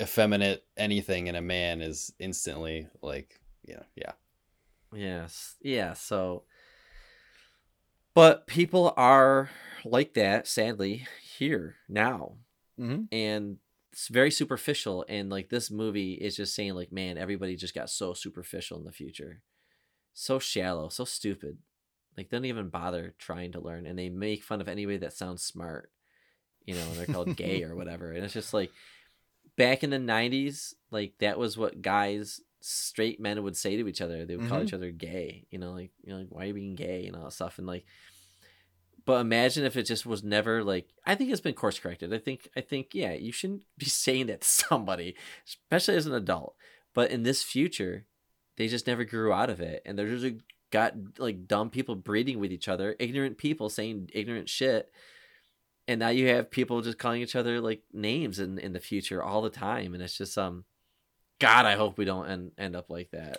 [0.00, 4.12] effeminate anything in a man is instantly like you know, yeah.
[4.92, 5.56] Yes.
[5.60, 5.92] Yeah.
[5.92, 6.44] So,
[8.14, 9.50] but people are
[9.84, 12.36] like that, sadly, here now.
[12.78, 13.06] Mhm.
[13.12, 13.58] And
[13.92, 17.90] it's very superficial and like this movie is just saying like man everybody just got
[17.90, 19.42] so superficial in the future
[20.14, 21.58] so shallow so stupid
[22.16, 25.12] like they don't even bother trying to learn and they make fun of anybody that
[25.12, 25.90] sounds smart
[26.64, 28.70] you know and they're called gay or whatever and it's just like
[29.62, 34.00] back in the 90s like that was what guys straight men would say to each
[34.00, 34.64] other they would call Mhm.
[34.66, 37.16] each other gay you know like you know like why are you being gay and
[37.16, 37.84] all that stuff and like
[39.06, 42.12] but imagine if it just was never like I think it's been course corrected.
[42.12, 45.16] I think I think yeah, you shouldn't be saying that to somebody,
[45.48, 46.54] especially as an adult.
[46.94, 48.04] But in this future,
[48.56, 50.40] they just never grew out of it, and they're just like,
[50.70, 54.92] got like dumb people breeding with each other, ignorant people saying ignorant shit,
[55.90, 59.22] and now you have people just calling each other like names in in the future
[59.22, 60.64] all the time, and it's just um,
[61.38, 63.38] God, I hope we don't end end up like that.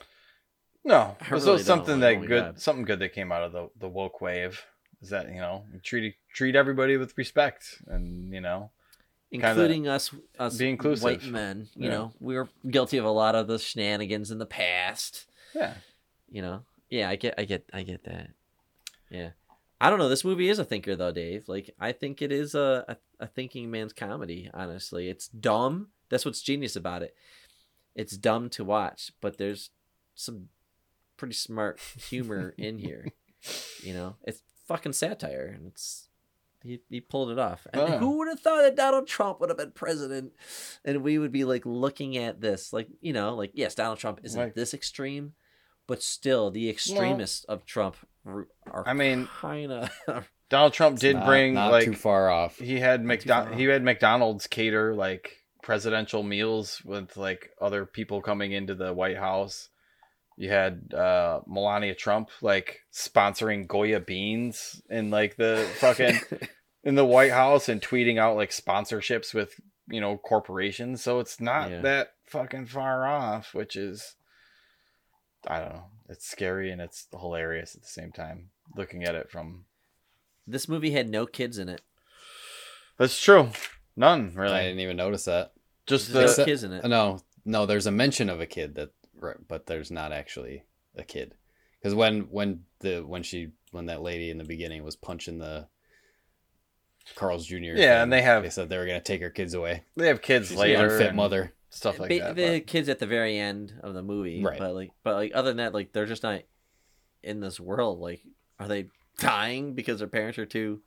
[0.84, 2.18] No, I really something don't.
[2.18, 2.60] Oh that good, God.
[2.60, 4.64] something good that came out of the the woke wave.
[5.02, 8.70] Is that you know treat treat everybody with respect and you know,
[9.32, 11.04] including us us be inclusive.
[11.04, 11.89] white men you Yeah.
[11.95, 15.26] know we were guilty of a lot of the shenanigans in the past
[15.56, 15.74] Yeah.
[16.30, 18.30] you know yeah i get i get i get that
[19.10, 19.30] yeah
[19.82, 21.49] i don't know this movie is a thinker though dave.
[21.49, 25.09] Like i think it is a, a, a thinking man's comedy honestly.
[25.09, 25.89] It's dumb.
[26.09, 27.15] That's what's genius about it.
[27.95, 29.71] It's dumb to watch but there's
[30.15, 30.47] some
[31.17, 31.79] pretty smart
[32.09, 33.07] humor in here
[33.84, 34.15] you know?
[34.23, 36.07] It's fucking satire and it's
[36.63, 37.65] he, he pulled it off.
[37.73, 40.34] And Oh, who would have thought that donald trump would have been president?
[40.86, 44.19] And we would be like looking at this like you know like yes donald trump
[44.23, 45.34] isn't Like- this extreme
[45.88, 48.47] but still the extremists of trump are
[48.88, 49.89] I mean, kind of
[50.49, 52.57] Donald Trump did not- bring not like too far off.
[52.57, 53.57] He had McDonald.
[53.57, 59.17] He had McDonald's cater like presidential meals with like other people coming into the White
[59.17, 59.69] House.
[60.38, 66.19] You had uh, Melania Trump like sponsoring Goya beans in like the fucking
[66.84, 69.53] in the White House and tweeting out like sponsorships with
[69.88, 71.01] you know corporations.
[71.03, 71.82] So it's not Yeah.
[71.82, 74.15] that fucking far off, which is
[75.48, 75.86] I don't know.
[76.10, 78.50] It's scary and it's hilarious at the same time.
[78.76, 79.66] Looking at it from
[80.48, 81.82] this movie had no kids in it
[82.98, 83.50] that's true.
[83.96, 84.54] None really.
[84.54, 85.54] I didn't even notice that.
[85.88, 86.86] Just There's the kids in it.
[86.88, 87.66] No, no.
[87.66, 88.89] There's a mention of a kid that,
[89.48, 90.66] but there's not actually
[90.96, 91.34] a kid.
[91.80, 95.68] Because when when the when she when that lady in the beginning was punching the
[97.16, 97.56] Carl's Jr.
[97.76, 99.84] Yeah, and they have- they said they were gonna take her kids away.
[99.98, 100.86] they have kids She's later.
[100.86, 101.54] an unfit and mother.
[101.72, 102.36] Stuff like Ba- that.
[102.36, 104.59] the but- kids at the very end of the movie Right.
[104.59, 106.41] but like but like other than that like they're just not
[107.24, 108.22] in this world like
[108.59, 110.82] are they dying because their parents are too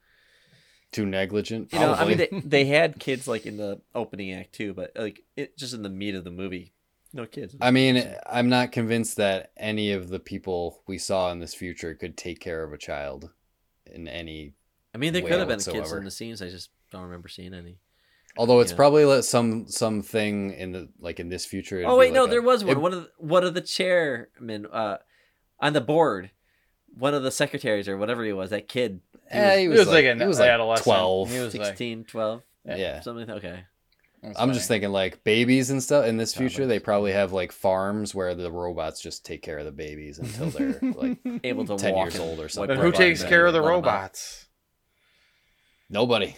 [0.92, 1.72] Too negligent.
[1.72, 4.92] you know i mean they, they had kids like in the opening act too but
[4.94, 6.72] like it just in the meat of the movie
[7.12, 11.38] no kids I mean, I'm not convinced that any of the people we saw in
[11.38, 13.30] this future could take care of a child
[13.86, 14.54] in any.
[14.94, 17.54] i mean way could have been kids in the scenes i just don't remember seeing
[17.54, 17.78] any
[18.36, 18.76] Although it's Yeah.
[18.76, 21.82] probably like some something in the like in this future.
[21.86, 23.60] oh be wait no a- there was one it- one of the, one of the
[23.60, 24.98] chairmen uh
[25.60, 26.30] on the board
[26.96, 29.68] one of the secretaries or whatever he was that kid he Eh, was he He
[29.68, 30.84] was, was like, like an he was like adolescent.
[30.84, 31.30] twelve.
[31.30, 33.00] He was like- 16 12 Yeah.
[33.00, 33.48] something like that.
[33.48, 33.64] okay
[34.22, 36.62] That's I'm just thinking like babies and stuff in this future.
[36.62, 36.68] Toddlers.
[36.70, 40.46] They probably have like farms where the robots just take care of the babies until
[40.50, 42.68] they're like able to 10 walk years old or something.
[42.68, 43.84] Then their who takes care of the let 'em out.
[43.84, 44.46] robots?
[45.90, 46.34] nobody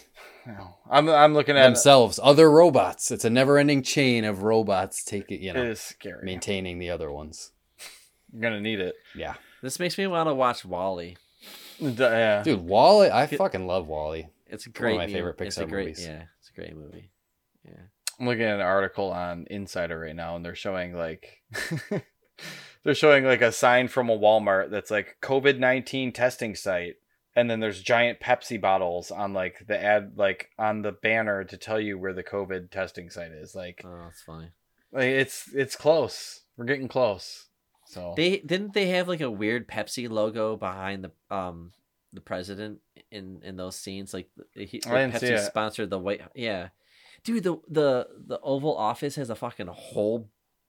[0.47, 0.77] No.
[0.89, 2.19] I'm I'm looking at themselves.
[2.23, 3.11] Other robots.
[3.11, 6.23] It's a never-ending chain of robots taking you know is scary.
[6.25, 7.51] maintaining the other ones.
[8.31, 8.95] You're gonna need it.
[9.15, 11.17] Yeah, This makes me want to watch WALL-E.
[11.79, 12.43] D- Yeah.
[12.43, 13.09] dude, WALL-E.
[13.09, 14.27] I fucking love WALL-E.
[14.47, 14.97] It's a One of great.
[14.97, 16.05] my mu- favorite it's a Pixar great, movies.
[16.07, 17.11] Yeah, it's a great movie.
[17.65, 17.81] Yeah.
[18.19, 21.41] I'm looking at an article on Insider right now, and they're showing like
[22.83, 26.95] they're showing like a sign from a Walmart that's like COVID nineteen testing site,
[27.37, 31.55] and then there's giant Pepsi bottles on like the ad like on the banner to
[31.55, 33.53] tell you where the COVID testing site is.
[33.53, 34.49] Like, Oh, that's funny.
[34.91, 36.41] like it's it's close.
[36.57, 37.45] We're getting close.
[37.85, 41.73] So They didn't they have like a weird Pepsi logo behind the um
[42.11, 42.79] the president
[43.11, 46.69] in in those scenes like he, didn't Pepsi sponsored the white yeah
[47.23, 50.27] dude the the the Oval Office has a fucking hole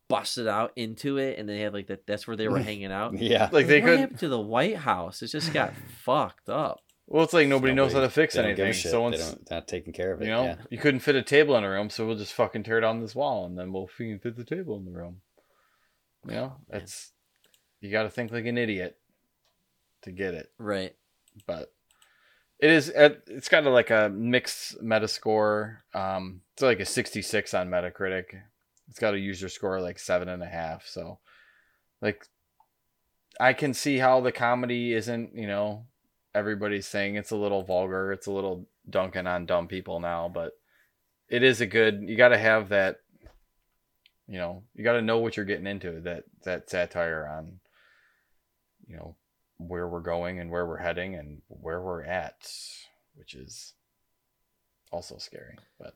[0.08, 3.16] busted out into it and they had like that that's where they were hanging out
[3.18, 3.98] Yeah, like they what could.
[4.00, 7.92] happened to the White House it just got fucked up Well, it's like nobody, knows
[7.92, 8.80] how to fix they don't give a anything.
[8.82, 8.90] shit.
[8.90, 10.24] So they once don't, not taking care of it.
[10.24, 10.56] you know yeah.
[10.70, 13.14] you couldn't fit a table in a room, so we'll just fucking tear down this
[13.14, 15.20] wall, and then we'll fucking fit the table in the room.
[16.26, 17.12] You know, it's
[17.80, 18.96] you got to think like an idiot
[20.02, 20.94] to get it, right
[21.46, 21.72] but
[22.58, 25.76] it is it's kind of like a mixed Metascore.
[25.94, 28.24] Um, it's like a sixty-six on Metacritic.
[28.88, 30.86] It's got a user score like seven and a half.
[30.86, 31.18] So,
[32.00, 32.26] like,
[33.40, 35.34] I can see how the comedy isn't.
[35.34, 35.86] You know,
[36.34, 38.12] everybody's saying it's a little vulgar.
[38.12, 40.52] It's a little dunking on dumb people now, but
[41.28, 42.02] it is a good.
[42.06, 43.00] You got to have that.
[44.26, 46.00] You know, you got to know what you're getting into.
[46.00, 47.60] That that satire on.
[48.86, 49.16] You know
[49.58, 52.50] where we're going and where we're heading and where we're at,
[53.14, 53.74] which is
[54.90, 55.58] also scary.
[55.78, 55.94] But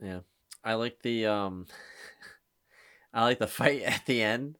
[0.00, 0.20] Yeah.
[0.64, 1.66] I like the um
[3.14, 4.58] I like the fight at the end.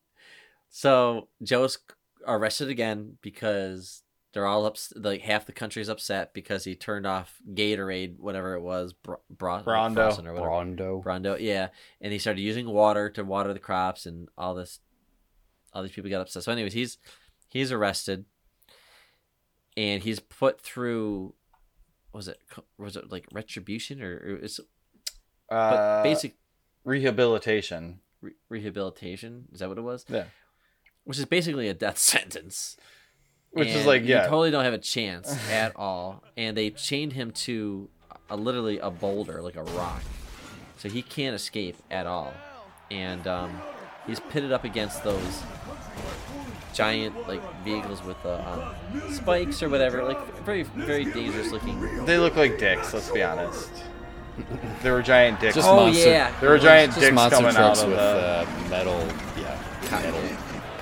[0.70, 1.78] So Joe's
[2.26, 7.36] arrested again because they're all up like half the country's upset because he turned off
[7.52, 9.94] Gatorade, whatever it was, bra- bra- Brawndo.
[9.94, 10.50] Frozen or whatever.
[10.50, 11.04] Brawndo.
[11.04, 11.68] Brawndo, yeah.
[12.00, 14.80] And he started using water to water the crops and all this
[15.74, 16.42] all these people got upset.
[16.42, 16.98] So anyways, he's
[17.48, 18.24] he's arrested
[19.76, 21.34] and he's put through
[22.12, 22.40] was it
[22.78, 24.60] was it like retribution or, or it's
[25.52, 26.34] but Uh, basic
[26.84, 28.00] rehabilitation.
[28.20, 30.24] re- rehabilitation is that what it was Yeah.
[31.04, 32.76] which is basically a death sentence
[33.50, 37.12] Which is And like, you totally don't have a chance at all and they chained
[37.14, 37.88] him to
[38.30, 40.02] a literally a boulder like a rock
[40.78, 42.32] so he can't escape at all
[42.90, 43.60] and um,
[44.06, 45.42] he's pitted up against those
[46.74, 48.40] giant like vehicles with uh,
[48.94, 52.94] um, spikes or whatever like very very dangerous looking They look like dicks.
[52.94, 53.70] Let's be honest.
[54.82, 55.54] There were giant dicks.
[55.54, 56.32] Just Oh, monster, yeah.
[56.40, 58.02] There were giant dicks coming out of with the.
[58.02, 58.98] uh, metal.
[59.38, 59.58] Yeah,
[59.90, 60.20] metal.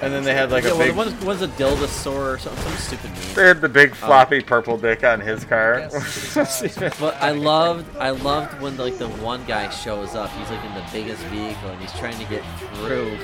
[0.02, 0.96] and then they had like yeah, a well, big.
[0.96, 3.34] one's, one's a dildosaur or something, some stupid name.
[3.34, 5.88] They had the big Um, floppy purple dick on his car.
[6.98, 10.30] But I loved, I loved when like the one guy shows up.
[10.30, 12.42] He's like in the biggest vehicle and he's trying to get
[12.76, 13.18] through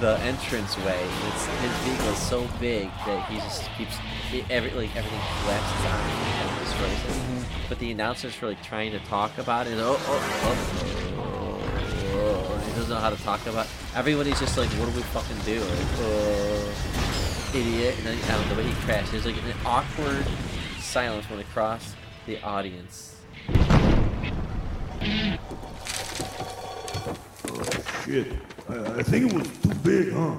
[0.00, 1.00] the entrance way.
[1.28, 3.96] It's, his vehicle is so big that he just keeps
[4.32, 7.37] it, every like everything collapses on him and destroys it.
[7.68, 9.74] But the announcers like trying to talk about it.
[9.76, 11.60] Oh, oh, oh,
[12.14, 13.66] oh, he doesn't know how to talk about.
[13.94, 15.60] Everybody's just like, what do we fucking do?
[15.60, 17.94] Like, oh, idiot.
[17.98, 19.12] And then don't know, but he crashed.
[19.12, 20.26] There's like an awkward
[20.80, 21.94] silence when across
[22.24, 23.16] the audience.
[27.50, 27.62] Oh
[28.04, 28.32] shit,
[28.68, 30.36] I, I think it was too big, huh?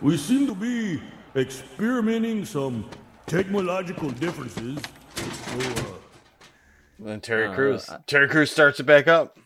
[0.00, 1.00] We seem to be
[1.36, 2.88] experimenting some
[3.26, 4.78] technological differences.
[5.14, 6.01] So, uh,
[7.06, 7.88] then Terry Uh, Crews.
[7.88, 9.38] I- Terry Crews starts it back up.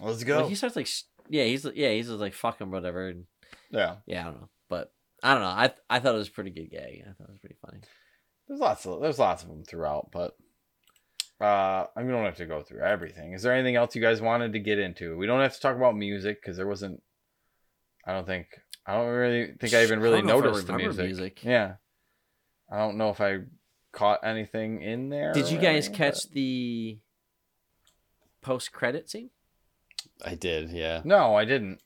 [0.00, 0.40] Let's go.
[0.40, 0.88] Like, he starts like,
[1.28, 3.08] yeah, he's yeah, he's just like fuck him, whatever.
[3.08, 3.24] And
[3.70, 4.92] yeah, yeah, I don't know, but
[5.22, 5.48] I don't know.
[5.48, 7.02] I I thought it was a pretty good gag.
[7.02, 7.78] I thought it was pretty funny.
[8.48, 10.36] There's lots of there's lots of them throughout, but
[11.40, 13.32] uh, I mean, we don't have to go through everything.
[13.32, 15.16] Is there anything else you guys wanted to get into?
[15.16, 17.02] We don't have to talk about music because there wasn't.
[18.06, 18.48] I don't think
[18.86, 21.04] I don't really think I even really don't know if I noticed the music.
[21.06, 21.44] music.
[21.44, 21.74] Yeah,
[22.70, 23.38] I don't know if I
[23.94, 25.32] caught anything in there.
[25.32, 26.98] Did you guys anything, catch the
[28.42, 29.30] post credit scene?
[30.24, 31.00] I did, yeah.
[31.04, 31.80] No, I didn't.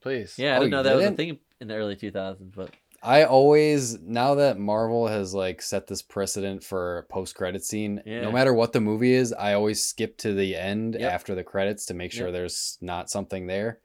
[0.00, 0.34] Please.
[0.38, 1.16] Yeah, I Oh, didn't know you that was a didn't?
[1.18, 2.70] thing in the early 2000s, but
[3.02, 8.22] I always now that Marvel has like set this precedent for post credit scene, Yeah.
[8.22, 11.12] no matter what the movie is, I always skip to the end Yep.
[11.12, 12.34] after the credits to make sure Yep.
[12.34, 13.80] there's not something there.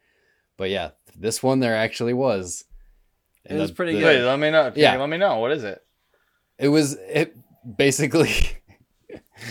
[0.57, 2.63] But yeah, this one there actually was.
[3.45, 4.26] It was pretty Wait, good.
[4.26, 4.71] let me know.
[4.76, 4.97] Yeah.
[4.97, 5.38] let me know.
[5.39, 5.82] What is it?
[6.57, 7.36] It was it
[7.78, 8.34] basically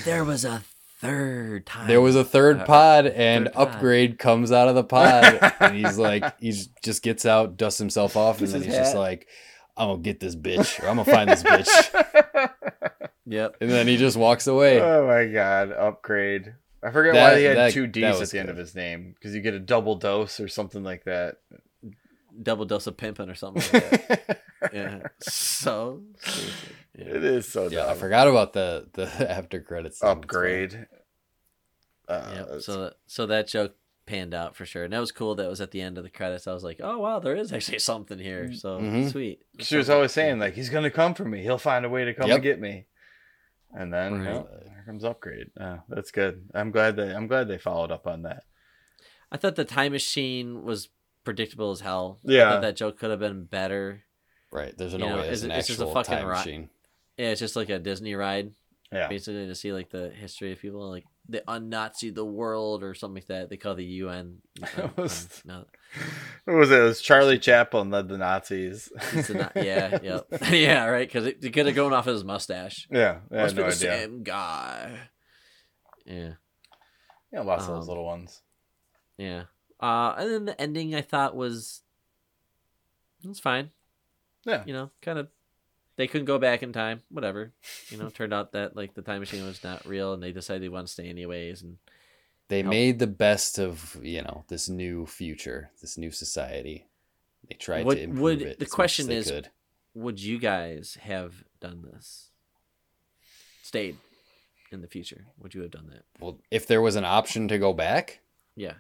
[0.05, 0.63] there was a
[1.01, 1.87] third time.
[1.89, 3.73] there was a third Uh, pod and third pod.
[3.73, 6.53] Upgrayedd comes out of the pod and he's like he
[6.83, 9.27] just gets out, dusts himself off, and Gets then his he's just like,
[9.77, 12.51] I'm gonna get this bitch or I'm gonna find this bitch.
[13.27, 13.57] Yep.
[13.63, 14.79] And then he just walks away.
[14.83, 16.55] Oh my god, Upgrayedd.
[16.83, 18.75] I forget That- why he had that- two D's at was the end of his
[18.75, 21.37] name because you get a double dose or something like that.
[22.43, 24.43] double dose of pimping or something like that.
[24.75, 24.99] yeah.
[25.23, 26.53] So stupid.
[26.97, 27.07] Yeah.
[27.07, 30.87] It is so Yeah, I forgot about the the after credits Upgrayedd.
[32.09, 32.61] Uh, Yep.
[32.63, 33.75] So that, so that joke
[34.07, 35.35] panned out for sure, and that was cool.
[35.35, 36.47] That was at the end of the credits.
[36.47, 38.53] I was like, oh wow, there is actually something here.
[38.53, 39.11] So Mhm.
[39.11, 39.41] sweet.
[39.59, 41.43] she was always saying like he's gonna come for me.
[41.43, 42.35] He'll find a way to come Yep.
[42.37, 42.87] and get me.
[43.73, 44.29] And then Right.
[44.37, 45.51] oh, here comes Upgrayedd.
[45.59, 46.49] Oh, that's good.
[46.55, 48.45] I'm glad they I'm glad they followed up on that.
[49.33, 50.91] I thought the time machine was
[51.25, 52.21] predictable as hell.
[52.29, 52.51] I Yeah.
[52.51, 54.05] thought that joke could have been better.
[54.53, 54.77] Right.
[54.77, 56.71] There's You no know, way it's- it's an it's just a fucking time ri- machine.
[57.17, 58.53] Yeah, it's just like a Disney ride.
[58.93, 59.09] Yeah.
[59.09, 63.17] Basically, to see like the history of people, like the un-Nazi the world or something
[63.17, 63.49] like that.
[63.51, 64.39] They call the UN.
[64.79, 65.65] It was- no,
[66.45, 66.79] What was it?
[66.79, 68.93] It was Charlie Chaplin led the Nazis.
[69.13, 71.09] it's not- yeah, yeah, yeah, right.
[71.09, 72.87] Because it, it could have gone off his mustache.
[72.91, 73.77] Yeah, had must be the idea.
[74.01, 74.99] same guy.
[76.07, 76.33] Yeah,
[77.33, 78.43] Yeah, lots of those Um, little ones.
[79.17, 79.45] yeah.
[79.81, 81.83] Uh, and then the ending I thought was,
[83.23, 83.71] it was fine.
[84.45, 84.63] Yeah.
[84.67, 85.29] You know, kind of.
[85.97, 87.03] They couldn't go back in time.
[87.09, 87.53] Whatever.
[87.89, 90.63] You know, turned out that like the time machine was not real, and they decided
[90.63, 91.63] they want to stay anyways.
[91.63, 91.79] And
[92.49, 92.71] They help.
[92.71, 96.87] made the best of you know this new future, this new society.
[97.49, 98.45] They tried would to improve would it.
[98.45, 99.51] the as much as question they is could.
[99.95, 102.31] would you guys have done this
[103.63, 103.97] stayed
[104.73, 105.27] in the future?
[105.39, 106.05] Would you have done that?
[106.21, 108.21] Well, if there was an option to go back,
[108.57, 108.75] Yeah.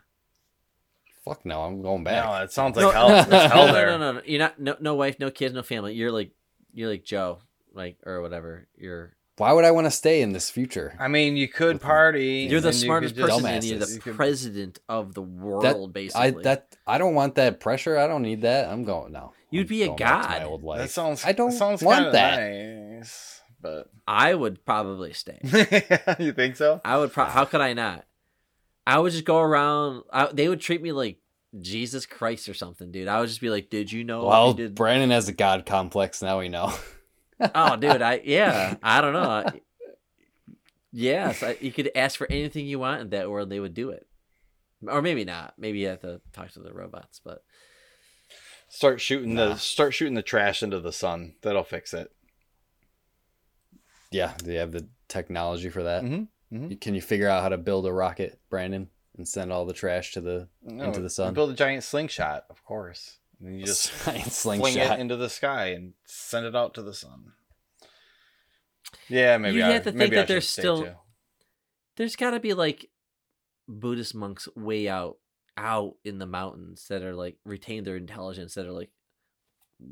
[1.24, 2.24] fuck no, I'm going back.
[2.24, 3.08] No, it sounds No, like hell.
[3.08, 3.86] There's hell no, there.
[3.86, 4.22] No, no, no.
[4.24, 4.58] You're not.
[4.58, 5.94] No, no wife, no kids, no family.
[5.94, 6.30] You're like,
[6.74, 7.38] you're like Joe,
[7.72, 8.68] like or whatever.
[8.76, 9.14] You're.
[9.36, 10.94] Why would I want to stay in this future?
[11.00, 12.46] I mean, you could party.
[12.48, 13.94] You're the and you smartest could just- person, and you're the Dumbasses.
[13.94, 16.42] You could- president of the world, That, I basically.
[16.44, 17.98] that I don't want that pressure.
[17.98, 18.68] I don't need that.
[18.68, 19.32] I'm going now.
[19.50, 20.28] You'd I'm be a going god.
[20.40, 20.78] My old life.
[20.82, 21.24] That sounds.
[21.24, 22.94] I don't that sounds want kinda that.
[22.98, 25.40] Nice, but I would probably stay.
[26.20, 26.80] you think so?
[26.84, 27.12] I would.
[27.12, 28.04] Pro- how could I not?
[28.86, 30.04] I would just go around.
[30.12, 31.18] I, they would treat me like
[31.60, 33.08] Jesus Christ or something, dude.
[33.08, 34.74] I would just be like, "Did you know?" Well, you did?
[34.74, 36.22] Brandon has a god complex.
[36.22, 36.72] Now we know.
[37.54, 38.02] oh, dude.
[38.02, 38.76] I yeah.
[38.82, 39.44] I don't know.
[40.92, 43.50] Yes, I, you could ask for anything you want in that world.
[43.50, 44.06] They would do it,
[44.86, 45.54] or maybe not.
[45.58, 47.42] Maybe you have to talk to the robots, but
[48.74, 51.34] Start shooting the start shooting the trash into the sun.
[51.42, 52.10] That'll fix it.
[54.10, 56.02] Yeah, do you have the technology for that?
[56.02, 56.80] Mhm, mhm.
[56.80, 60.12] Can you figure out how to build a rocket, Brandon, and send all the trash
[60.12, 61.34] to the No, into the you sun?
[61.34, 63.18] Build a giant slingshot, of course.
[63.38, 66.82] And then you just Giant fling it into the sky and send it out to
[66.82, 67.32] the sun.
[69.08, 70.92] Yeah, maybe you I, have to think I that there's still too.
[71.96, 72.90] there's got to be like
[73.68, 75.18] Buddhist monks way out
[75.56, 78.90] out in the mountains that are like retain their intelligence that are like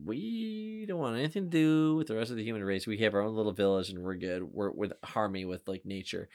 [0.05, 2.87] we don't want anything to do with the rest of the human race.
[2.87, 4.43] We have our own little village and we're good.
[4.43, 6.29] We're with harmony with like nature.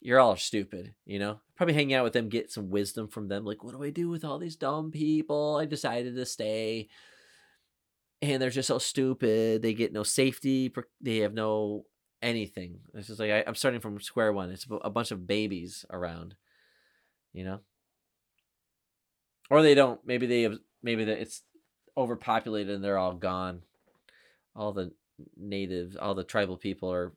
[0.00, 1.40] You're all stupid, you know.
[1.56, 3.44] Probably hang out with them, get some wisdom from them.
[3.44, 5.58] Like, what do I do with all these dumb people?
[5.60, 6.88] I decided to stay,
[8.22, 9.60] and they're just so stupid.
[9.60, 10.72] They get no safety.
[11.02, 11.84] They have no
[12.22, 12.80] anything.
[12.94, 14.50] It's just like I, I'm starting from square one.
[14.50, 16.34] It's a bunch of babies around,
[17.34, 17.60] you know.
[19.50, 20.00] Or they don't.
[20.06, 20.48] Maybe they.
[20.82, 21.42] Maybe that it's
[21.94, 23.62] overpopulated and they're all gone.
[24.56, 24.92] All the
[25.36, 27.12] natives, all the tribal people are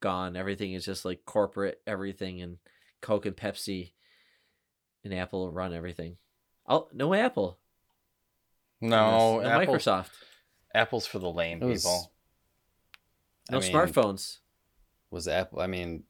[0.00, 0.36] gone.
[0.36, 1.80] Everything is just like corporate.
[1.86, 2.58] Everything and
[3.00, 3.92] Coke and Pepsi
[5.04, 6.16] and Apple run everything.
[6.68, 7.58] Oh, no Apple.
[8.80, 10.10] No, no Apple's- Microsoft.
[10.74, 12.12] Apple's for the lame was- people.
[13.50, 14.38] No I mean, smartphones.
[15.10, 15.60] Was Apple?
[15.60, 16.02] I mean,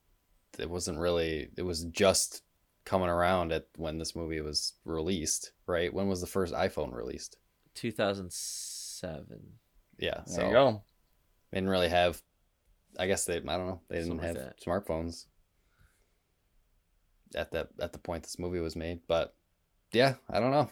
[0.59, 1.51] it wasn't really.
[1.57, 2.43] It was just
[2.87, 5.93] coming around at when this movie was released, right?
[5.93, 7.37] When was the first iPhone released?
[7.74, 9.59] 2007.
[9.99, 10.82] Yeah, There so you go.
[11.51, 12.22] they didn't really have.
[12.99, 13.36] I guess they.
[13.36, 13.80] I don't know.
[13.88, 14.61] They didn't Something have that.
[14.61, 15.26] smartphones
[17.34, 19.01] at that at the point this movie was made.
[19.07, 19.34] But
[19.92, 20.70] yeah, I don't know.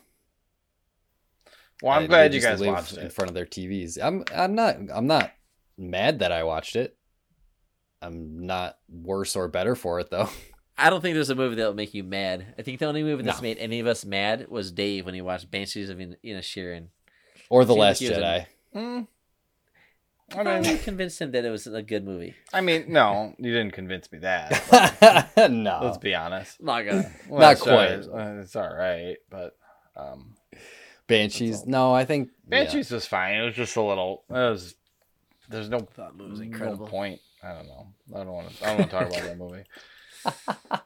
[1.83, 3.99] Well, I'm I- glad you guys watched in front of their TVs.
[4.03, 5.33] I'm I'm not I'm not
[5.77, 6.97] mad that I watched it.
[8.01, 10.29] I'm not worse or better for it though.
[10.77, 12.55] I don't think there's a movie that will make you mad.
[12.59, 13.43] I think the only movie that's No.
[13.43, 16.89] made any of us mad was Dave when he watched Banshees of In- Inisherin.
[17.49, 18.47] Or The Last in- Jedi.
[18.75, 19.07] Mm.
[20.37, 22.35] I mean, convinced him that it was a good movie.
[22.53, 25.31] I mean, no, you didn't convince me that.
[25.51, 26.62] no, let's be honest.
[26.62, 27.11] Not gonna.
[27.29, 27.91] Well, Not quite.
[27.91, 29.57] uh, It's all right, but
[29.97, 30.35] um,
[31.07, 31.66] Banshees.
[31.66, 32.64] No, I think yeah.
[32.64, 33.35] Banshees was fine.
[33.37, 34.25] It was just a little.
[34.31, 34.75] It was.
[35.49, 35.87] There's no.
[35.97, 36.87] That movie was no incredible.
[36.87, 37.20] point.
[37.43, 37.89] I don't know.
[38.14, 38.64] I don't want to.
[38.64, 39.64] I don't want to talk about that movie.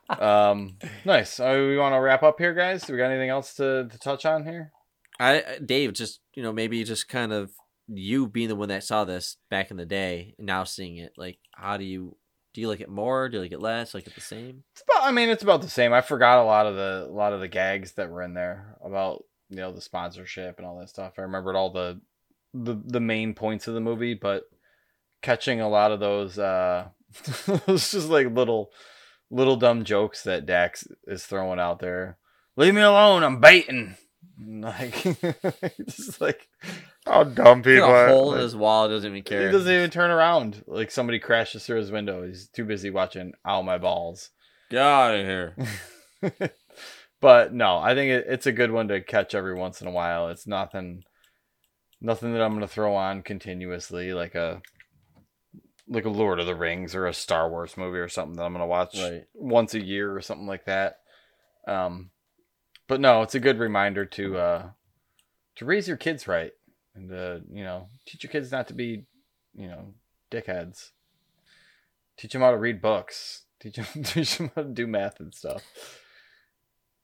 [0.20, 1.30] um, nice.
[1.34, 2.82] So we want to wrap up here, guys.
[2.82, 4.72] Do we got anything else to, to touch on here?
[5.20, 7.52] I I- Dave just you know maybe just kind of
[7.88, 11.12] you being the one that saw this back in the day and now seeing it
[11.16, 12.16] like how do you
[12.52, 14.82] do you like it more do you like it less like it the same It's
[14.82, 15.06] about.
[15.06, 15.92] I mean, it's about the same.
[15.92, 18.76] I forgot a lot of the a lot of the gags that were in there
[18.84, 21.14] about you know the sponsorship and all that stuff.
[21.18, 22.00] I remembered all the
[22.54, 24.44] the the main points of the movie, but
[25.22, 26.88] catching a lot of those uh
[27.66, 28.70] was just like little
[29.30, 32.18] little dumb jokes that Dax is throwing out there.
[32.56, 33.96] Leave me alone, I'm baiting.
[34.40, 34.94] Like
[35.88, 36.46] just like
[37.08, 38.08] how dumb people are.
[38.08, 40.62] a hole in his wall doesn't even care He doesn't even turn around.
[40.66, 42.26] Like somebody crashes through his window.
[42.26, 44.30] He's too busy watching Ow My Balls.
[44.70, 45.56] get out of here
[47.20, 49.92] but no, I think it, it's a good one to catch every once in a
[49.92, 50.28] while.
[50.28, 51.04] It's nothing,
[52.00, 54.60] nothing that I'm gonna throw on continuously like a
[55.88, 58.52] like a Lord of the Rings or a Star Wars movie or something that I'm
[58.52, 59.22] gonna watch Right.
[59.34, 60.98] once a year or something like that.
[61.66, 62.10] Um,
[62.86, 64.70] but no, it's a good reminder to uh
[65.56, 66.52] to raise your kids right
[66.98, 69.04] and uh you know teach your kids not to be
[69.54, 69.94] you know
[70.30, 70.90] dickheads.
[72.16, 73.44] Teach them how to read books.
[73.60, 75.62] Teach them teach them how to do math and stuff.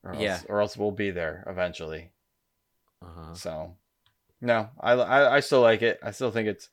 [0.02, 0.40] Or else, Yeah.
[0.48, 2.10] or else we'll be there eventually.
[3.00, 3.34] uh-huh.
[3.34, 3.76] So,
[4.40, 5.98] no, I, I I still like it.
[6.02, 6.68] I still think it's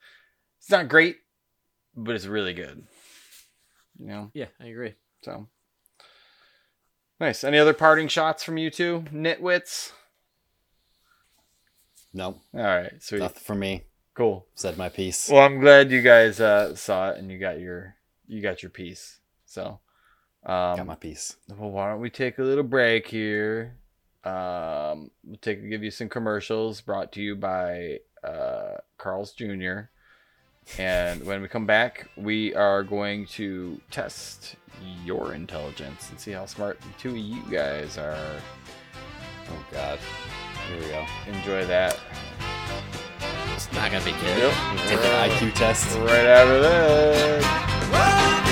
[0.60, 1.18] it's not great,
[1.96, 2.86] but it's really good.
[4.00, 5.48] You know, yeah I agree so
[7.20, 7.44] nice.
[7.44, 9.92] Any other parting shots from you two, nitwits?
[12.14, 13.84] No, All right, sweet, nothing for me.
[14.14, 14.46] cool.
[14.56, 15.30] Said my piece.
[15.30, 17.96] Well, I'm glad you guys uh, saw it and you got your
[18.28, 19.20] you got your piece.
[19.46, 19.80] So,
[20.46, 21.36] um, Got my piece.
[21.58, 23.78] Well, why don't we take a little break here?
[24.24, 29.90] Um, we'll take give you some commercials brought to you by uh, Carl's Jr.
[30.78, 34.56] And when we come back, we are going to test
[35.04, 38.36] your intelligence and see how smart the two of you guys are.
[39.50, 39.98] Oh God.
[40.72, 41.06] Here we go.
[41.28, 42.00] Enjoy that.
[43.54, 44.38] It's not gonna be good.
[44.38, 44.54] Yep.
[44.88, 45.98] Take an IQ test.
[45.98, 48.51] Right after this.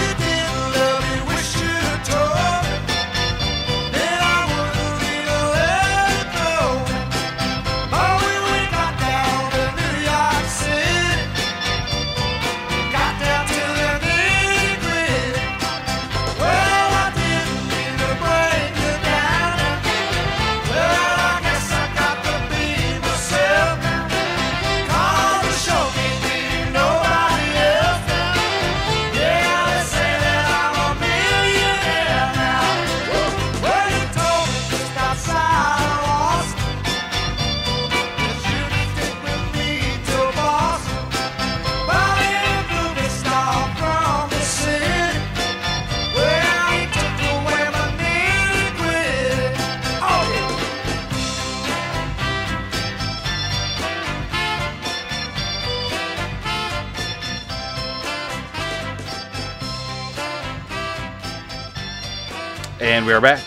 [63.10, 63.41] We are back,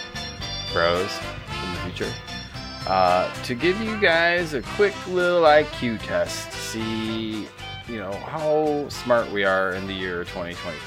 [0.72, 1.08] bros,
[1.46, 2.12] from the future,
[2.88, 7.46] uh, to give you guys a quick little IQ test to see,
[7.86, 10.80] you know, how smart we are in the year 2023.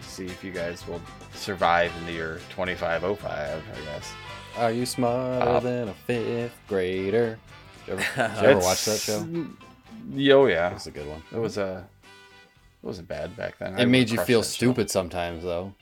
[0.00, 1.02] See if you guys will
[1.34, 3.28] survive in the year 2505,
[3.70, 4.10] I guess.
[4.56, 7.38] Are you smarter Uh, than a fifth grader?
[7.84, 9.26] Did you ever, did you ever watch that show?
[10.34, 11.22] Oh yeah, That was a good one.
[11.32, 11.86] It was a.
[12.82, 13.74] It wasn't bad back then.
[13.78, 14.52] I It made you feel that show.
[14.54, 15.74] stupid sometimes though,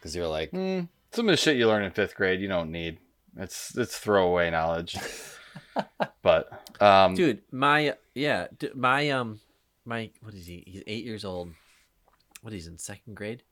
[0.00, 2.70] because you're like, Mm, some of the shit you learn in fifth grade you don't
[2.70, 2.98] need.
[3.36, 4.96] It's it's throwaway knowledge.
[6.22, 9.40] but um, dude my yeah my um
[9.84, 11.50] my what is he he's eight years old
[12.42, 13.42] what he's in second grade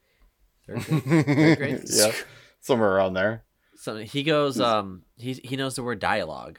[0.66, 1.82] third grade, third grade?
[1.90, 2.12] yeah,
[2.60, 3.44] somewhere around there.
[3.76, 6.58] so he goes um he, he knows the word dialogue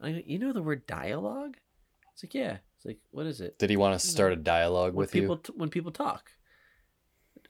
[0.00, 1.56] go, you know the word dialogue
[2.12, 4.94] it's like yeah it's like what is it did he want to start a dialogue
[4.94, 5.42] when with people you?
[5.42, 6.30] t- when people talk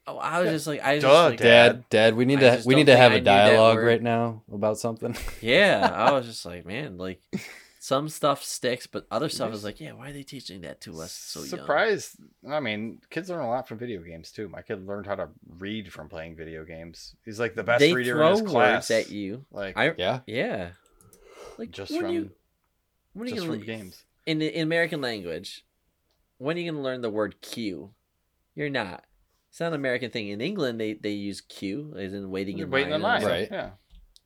[0.06, 2.56] oh i was just like i was Duh, just like, Dad, Dad, we need I
[2.58, 5.16] to we need to have I a knew that dialogue right now about something.
[5.40, 7.20] yeah i was just like man like
[7.78, 11.00] some stuff sticks but other stuff is like yeah why are they teaching that to
[11.00, 12.16] us so young surprised.
[12.48, 14.48] I mean, kids learn a lot from video games too.
[14.48, 15.28] My kid learned how to
[15.58, 17.14] read from playing video games.
[17.24, 18.90] He's like the best they reader throw in his class.
[18.90, 19.44] words at you.
[19.50, 20.20] Like I, Yeah.
[20.26, 20.70] yeah,
[21.58, 22.30] like just from you,
[23.14, 24.04] when are you just from le- games.
[24.26, 25.64] in in American language.
[26.38, 27.90] When are you gonna learn the word Q?
[28.54, 29.04] You're not.
[29.52, 30.28] It's not an American thing.
[30.28, 33.24] In England, they they use queue as in waiting in waiting line, in line.
[33.24, 33.48] Right.
[33.50, 33.70] Yeah.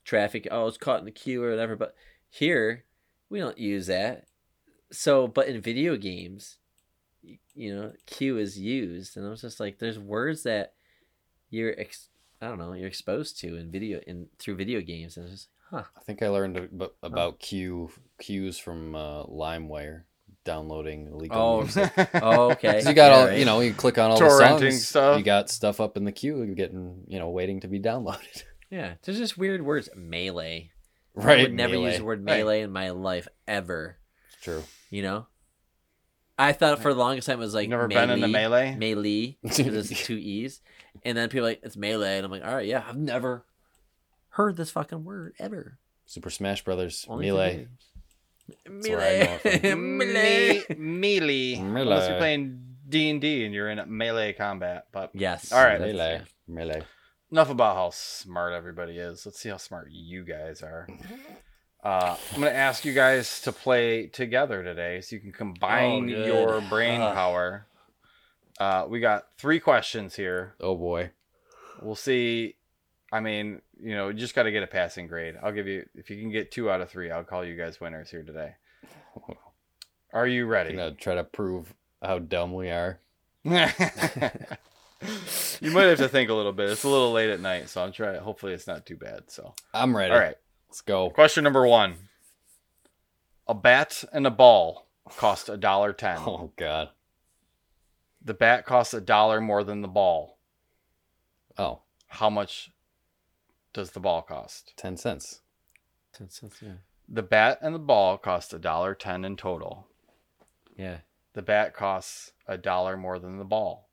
[0.05, 0.47] Traffic.
[0.53, 1.75] Oh, it's caught in the queue or whatever.
[1.75, 1.97] But
[2.31, 2.85] here,
[3.29, 4.27] we don't use that.
[4.93, 6.59] So, but in video games,
[7.57, 10.75] you know, queue is used, and I was just like, there's words that
[11.51, 12.09] you're ex-
[12.41, 15.49] I don't know, you're exposed to in video in through video games, and it's just
[15.73, 15.83] huh.
[15.97, 20.03] I think I learned ab- about Q cues from uh, LimeWire,
[20.47, 21.93] downloading illegal Oh, music.
[22.15, 22.73] oh, okay.
[22.73, 23.39] 'Cause you got all, all, right.
[23.39, 25.19] you know, you click on all Torrenting the songs, stuff.
[25.19, 28.45] you got stuff up in the queue, and getting, you know, waiting to be downloaded.
[28.69, 29.89] Yeah, there's just weird words.
[29.95, 30.71] Melee.
[31.15, 31.39] Right.
[31.39, 32.39] I would never use the word Right.
[32.39, 33.97] melee in my life ever.
[34.33, 34.65] It's true.
[34.91, 35.27] You know?
[36.37, 38.75] I thought for the longest time it was like Never been in the melee?
[38.75, 39.39] Melee.
[39.41, 40.61] Because it's two E's.
[41.05, 42.17] And then people are like, it's melee.
[42.17, 43.47] And I'm like, all right, yeah, I've never
[44.31, 45.79] heard this fucking word ever.
[46.05, 47.69] Super Smash Brothers, Only Melee.
[48.65, 49.99] That's where I know it from.
[49.99, 50.65] melee.
[50.77, 51.55] Melee.
[51.55, 54.87] Unless you're playing D and D and you're in melee combat.
[54.93, 55.53] But Yes.
[55.53, 55.79] All right.
[55.79, 56.23] that's- Melee.
[56.49, 56.83] Melee.
[57.33, 59.27] enough about how smart everybody is.
[59.27, 60.87] Let's see how smart you guys are.
[61.85, 66.27] Uh, I'm gonna ask you guys to play together today, so you can combine Oh,
[66.27, 67.69] your brain power.
[68.59, 70.55] Uh, we got three questions here.
[70.59, 71.11] Oh boy.
[71.81, 72.56] We'll see.
[73.13, 75.37] I mean, you know, you just got to get a passing grade.
[75.43, 77.11] I'll give you if you can get two out of three.
[77.11, 78.55] I'll call you guys winners here today.
[80.13, 80.73] Are you ready?
[80.73, 83.01] Gonna try to prove how dumb we are.
[83.45, 83.51] you
[85.71, 86.71] might have to think a little bit.
[86.71, 88.19] It's a little late at night, so I'm trying.
[88.21, 89.25] Hopefully, it's not too bad.
[89.31, 90.13] So, I'm ready.
[90.13, 90.37] all right.
[90.69, 91.11] Let's go.
[91.11, 91.95] Question number one:
[93.47, 96.19] A bat and a ball cost a dollar ten.
[96.27, 96.91] Oh god.
[98.25, 100.39] The bat costs a dollar more than the ball.
[101.57, 102.71] Oh, How much
[103.77, 104.73] does the ball cost?
[104.77, 105.41] 10 cents.
[106.13, 106.73] Ten cents, yeah.
[107.09, 109.87] The bat and the ball cost a dollar ten in total.
[110.77, 110.99] Yeah.
[111.35, 113.89] The bat costs a dollar more than the ball.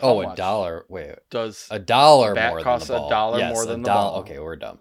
[0.00, 0.84] Oh, a dollar.
[0.88, 3.88] Wait, Does a dollar bat more cost than the a dollar yes, more than the
[3.88, 4.20] doll- ball?
[4.20, 4.78] Okay, we're dumb.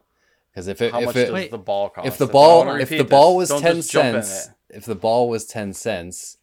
[0.52, 1.52] Because if it How if much it, does Wait.
[1.52, 2.08] the ball cost?
[2.08, 4.86] if the ball if the ball this, was don't ten just jump in cents, if
[4.86, 6.38] the ball was ten cents,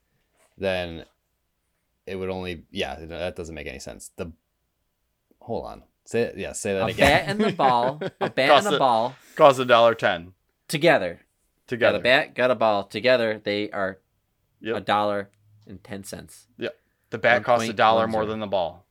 [0.56, 1.04] then
[2.06, 4.10] it would only yeah that doesn't make any sense.
[4.16, 4.32] The
[5.40, 6.96] hold on, say it, yeah, say that A again.
[7.10, 8.00] bat and the ball.
[8.20, 10.32] A bat Cost and a a- ball Cost a dollar ten
[10.68, 11.20] together.
[11.66, 11.98] together.
[11.98, 12.84] Got a bat, got a ball.
[12.84, 13.98] Together, they are
[14.60, 14.76] Yep.
[14.76, 15.30] a dollar
[15.66, 16.46] and ten cents.
[16.58, 16.74] Yep.
[17.10, 17.76] The bat costs a 1.10.
[17.76, 18.86] dollar more than the ball.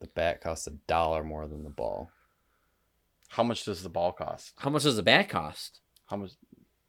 [0.00, 2.10] the bat costs a dollar more than the ball.
[3.28, 4.52] How much does the ball cost?
[4.58, 5.80] How much does the bat cost?
[6.06, 6.32] How much?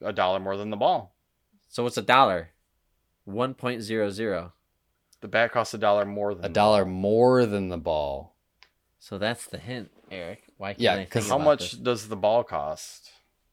[0.01, 1.15] A dollar more than the ball.
[1.69, 2.49] So it's a dollar.
[3.23, 4.53] One point zero zero.
[5.21, 8.34] The bat costs a dollar more than A the dollar more than the ball.
[9.05, 10.45] So that's the hint, Eric.
[10.57, 11.79] Why can't Yeah, I 'cause think How about much this?
[11.79, 13.11] does the ball cost?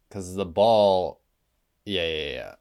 [0.09, 1.21] Because the ball,
[1.85, 2.55] yeah, yeah, yeah.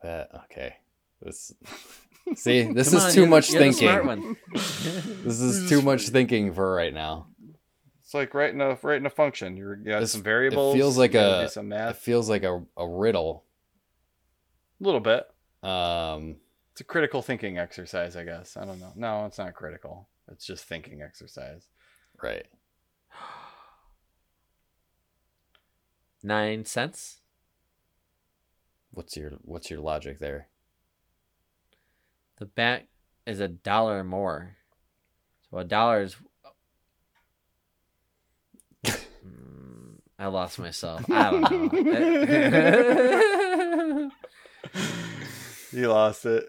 [0.00, 0.76] The okay.
[1.20, 1.52] This,
[2.36, 3.88] see, this is on, too you're- much you're the thinking.
[3.88, 4.36] smart one.
[5.24, 7.26] this is too much thinking for right now.
[8.04, 9.56] It's like writing a writing a function.
[9.56, 10.76] You're, you got This- some variables.
[10.76, 13.42] It feels like a do some it feels like a, a riddle.
[14.80, 15.26] A little bit.
[15.68, 16.36] Um,
[16.70, 18.56] It's a critical thinking exercise, I guess.
[18.56, 18.92] I don't know.
[18.94, 20.06] No, it's not critical.
[20.30, 21.66] It's just thinking exercise.
[22.22, 22.46] right.
[26.22, 27.18] Nine cents.
[28.90, 30.48] What's your what's your logic there?
[32.38, 32.86] The bat
[33.26, 34.56] is a dollar more.
[35.50, 36.16] So a dollar is.
[39.26, 41.02] Mm, I lost myself.
[41.10, 44.10] I don't know.
[45.72, 46.44] You lost it.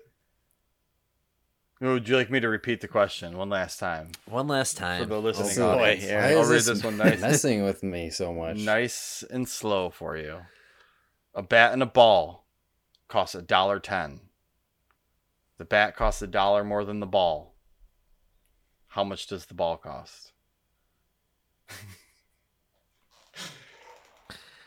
[1.93, 5.03] Would you like me to repeat the question one last time One last time.
[5.03, 5.09] for time.
[5.09, 5.83] the listening Oh, boy.
[5.83, 6.03] audience?
[6.03, 6.19] Here.
[6.19, 8.57] Why I'll is read this this one nice, messing with me so much?
[8.57, 10.41] nice and slow for you.
[11.33, 12.45] A bat and a ball
[13.07, 14.21] costs a dollar ten.
[15.57, 17.55] The bat costs a dollar more than the ball.
[18.87, 20.31] How much does the ball cost?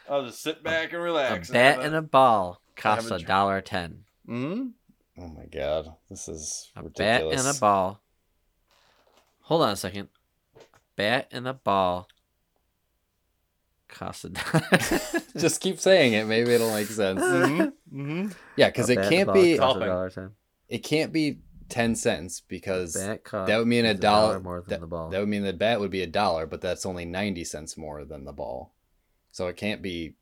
[0.08, 1.50] I'll just sit back and relax.
[1.50, 1.76] A relax.
[1.78, 4.04] bat and a ball costs a a dollar ten.
[4.26, 4.68] hmm
[5.20, 7.36] Oh my god, this is A ridiculous.
[7.36, 8.00] bat and a ball.
[9.42, 10.08] Hold on a second.
[10.56, 10.60] A
[10.96, 12.08] bat and a ball
[13.88, 14.62] costs a dollar.
[15.36, 16.26] Just keep saying it.
[16.26, 17.20] Maybe it'll make sense.
[17.20, 18.28] Mm-hmm.
[18.56, 19.88] Yeah, because it can't be costs a Helping.
[19.88, 20.30] dollar ten.
[20.68, 21.38] it can't be
[21.68, 23.22] ten cents because that
[23.58, 25.08] would mean a is dollar, more than that, the ball.
[25.10, 28.04] that would mean the bat would be a dollar, but that's only ninety cents more
[28.04, 28.72] than the ball.
[29.32, 30.14] So it can't be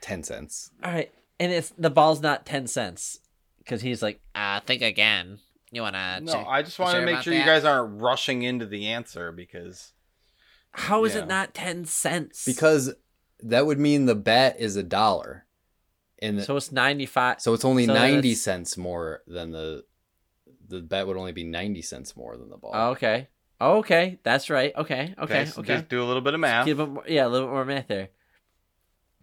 [0.00, 0.70] ten cents.
[0.84, 1.10] All right,
[1.40, 3.18] and it's the ball's not ten cents
[3.60, 5.38] because he's like, uh, think again.
[5.70, 6.20] You wanna?
[6.20, 8.88] No, check- I just want to make about sure you guys aren't rushing into the
[8.88, 9.92] answer because
[10.72, 11.22] How is Yeah.
[11.22, 12.44] it not ten cents?
[12.44, 12.92] Because
[13.40, 15.46] that would mean the bet is a dollar.
[16.20, 17.40] And the, so it's ninety five.
[17.40, 19.84] so it's only so ninety that's- cents more than the
[20.68, 22.72] the bet would only be ninety cents more than the ball.
[22.74, 23.28] Oh, okay.
[23.60, 24.72] Okay, that's right.
[24.76, 25.74] Okay, okay, so okay.
[25.76, 26.64] just do a little bit of math.
[26.66, 28.08] Give him, yeah, a little bit more math there.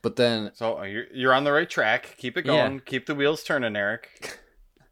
[0.02, 2.15] But then So uh, you're you're on the right track.
[2.18, 2.68] Keep it Yeah.
[2.68, 2.80] going.
[2.82, 4.40] Keep the wheels turning, Eric.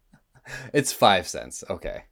[0.72, 1.62] it's five cents.
[1.70, 2.04] Okay.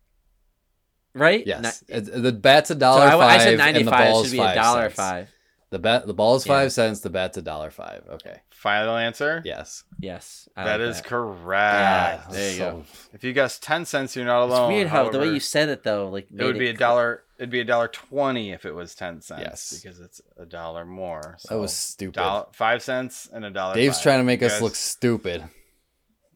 [1.15, 1.47] Right?
[1.47, 1.83] Yes.
[1.89, 3.23] Ni- It- the bat's a so dollar I, five.
[3.23, 4.15] I said and the five.
[4.16, 5.31] It should be a dollar five.
[5.74, 6.52] The bet the ball's Yeah.
[6.52, 7.01] five cents.
[7.01, 8.05] The bet's a dollar five.
[8.09, 8.36] Okay.
[8.51, 9.42] Final answer.
[9.44, 9.82] Yes.
[9.98, 11.05] Yes, I that like is that.
[11.05, 12.30] correct.
[12.30, 12.84] there you go.
[13.12, 14.72] If you guessed ten cents, you're not It's alone.
[14.72, 17.24] weird how the way you said it though, like it would made be a dollar.
[17.38, 19.40] It'd be a dollar twenty if it was ten cents.
[19.42, 19.72] Yes.
[19.82, 21.38] because it's a dollar more.
[21.48, 22.14] That was stupid.
[22.14, 23.74] dollar- five cents and a dollar.
[23.74, 24.02] Dave's five.
[24.05, 25.42] trying to make You us guys- look stupid.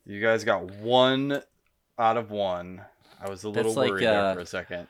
[0.04, 1.42] You guys got one
[1.96, 2.82] out of one.
[3.20, 4.88] I was a little That's like, worried uh, there for a second.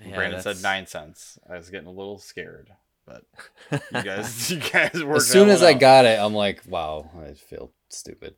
[0.00, 1.38] yeah, Brandon that's- said nine cents.
[1.46, 2.70] I was getting a little scared,
[3.06, 3.24] but
[3.70, 5.16] you guys, you guys worked.
[5.22, 5.80] As soon as I out.
[5.80, 8.34] got it, I'm like, wow, I feel stupid.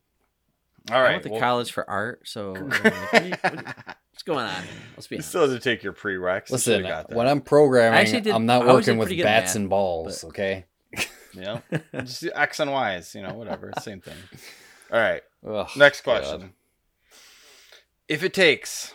[0.90, 3.30] All right, I right, went to well, college for art, so I mean, what you-
[3.30, 3.76] what-
[4.12, 4.62] what's going on?
[4.96, 5.28] Let's be honest.
[5.30, 6.50] still had to take your prereqs.
[6.50, 7.16] You Listen, should've got that.
[7.16, 9.56] when I'm programming, I actually did- I'm not working with pretty good at bats math,
[9.56, 10.22] and balls.
[10.22, 10.64] but- Okay.
[11.34, 11.60] yeah,
[11.94, 14.14] just X and Y's, you know, whatever, same thing.
[14.92, 16.22] All right, Ugh, next God.
[16.22, 16.52] question.
[18.06, 18.92] If it takes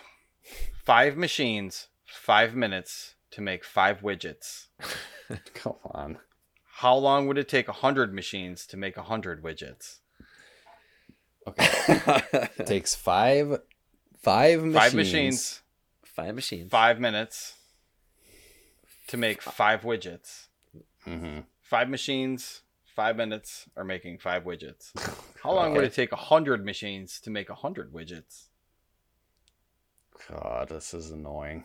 [0.86, 4.68] five machines five minutes to make five widgets,
[5.54, 6.18] Come on.
[6.78, 10.00] how long would it take a hundred machines to make a hundred widgets?
[11.48, 11.70] Okay.
[12.58, 13.60] it takes five,
[14.22, 14.76] five machines.
[14.76, 15.62] Five machines,
[16.04, 16.70] Five machines.
[16.72, 17.54] five minutes
[19.08, 20.48] to make five widgets.
[21.08, 21.40] Mm-hmm.
[21.62, 22.62] Five machines,
[22.96, 24.92] five minutes are making five widgets.
[25.44, 28.48] How long would it take a hundred machines to make a hundred widgets?
[30.30, 31.64] God, this is annoying.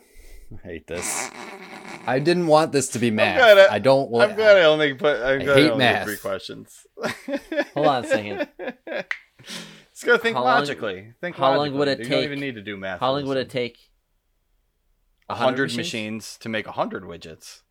[0.63, 1.29] I hate this.
[2.07, 3.41] I didn't want this to be math.
[3.41, 4.29] I- I don't want.
[4.31, 5.17] I'm glad I only put.
[5.21, 6.03] I'm I glad I hate only did math.
[6.05, 6.85] three questions.
[7.73, 8.47] Hold on a second.
[9.93, 11.13] Just gotta think How long- logically.
[11.21, 12.99] Think how long would it You take- don't even need to do math.
[12.99, 13.77] How long would it take?
[15.27, 15.77] a 100 hundred machines?
[15.77, 17.61] machines to make a hundred widgets.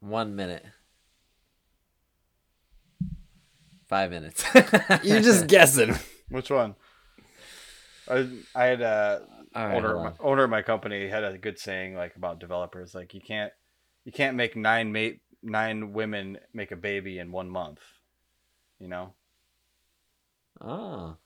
[0.00, 0.64] One minute.
[3.92, 4.42] Five minutes.
[5.02, 5.94] You're just guessing.
[6.30, 6.76] Which one?
[8.08, 9.20] I I had a
[9.54, 12.40] All right, owner of my, owner of my company had a good saying like about
[12.40, 13.52] developers like you can't
[14.06, 17.80] you can't make nine mate nine women make a baby in one month.
[18.80, 19.12] You know.
[20.58, 21.18] Oh.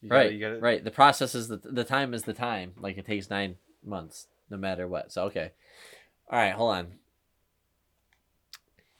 [0.00, 0.32] You gotta- right.
[0.32, 0.84] you gotta- Right.
[0.84, 2.74] The process is the the time is the time.
[2.78, 5.10] Like it takes nine months, no matter what.
[5.10, 5.50] So okay.
[6.30, 6.54] All right.
[6.54, 6.92] Hold on.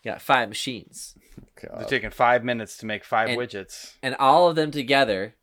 [0.03, 1.15] You got five machines.
[1.63, 3.95] They're taking five minutes to make five And- widgets.
[4.03, 5.37] and all of them together,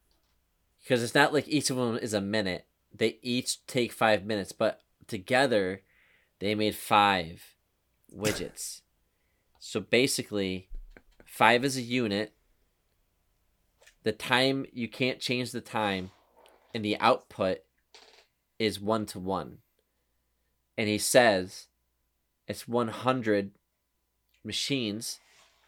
[0.81, 2.67] because it's not like each of them is a minute.
[2.93, 5.83] They each take five minutes, but together,
[6.39, 7.55] they made five
[8.13, 8.81] widgets.
[9.59, 10.67] so basically,
[11.25, 12.33] five is a unit.
[14.03, 16.11] The time you can't change the time,
[16.73, 17.59] and the output
[18.57, 19.59] is one to one.
[20.77, 21.67] And he says
[22.47, 23.51] it's one hundred
[24.43, 25.19] machines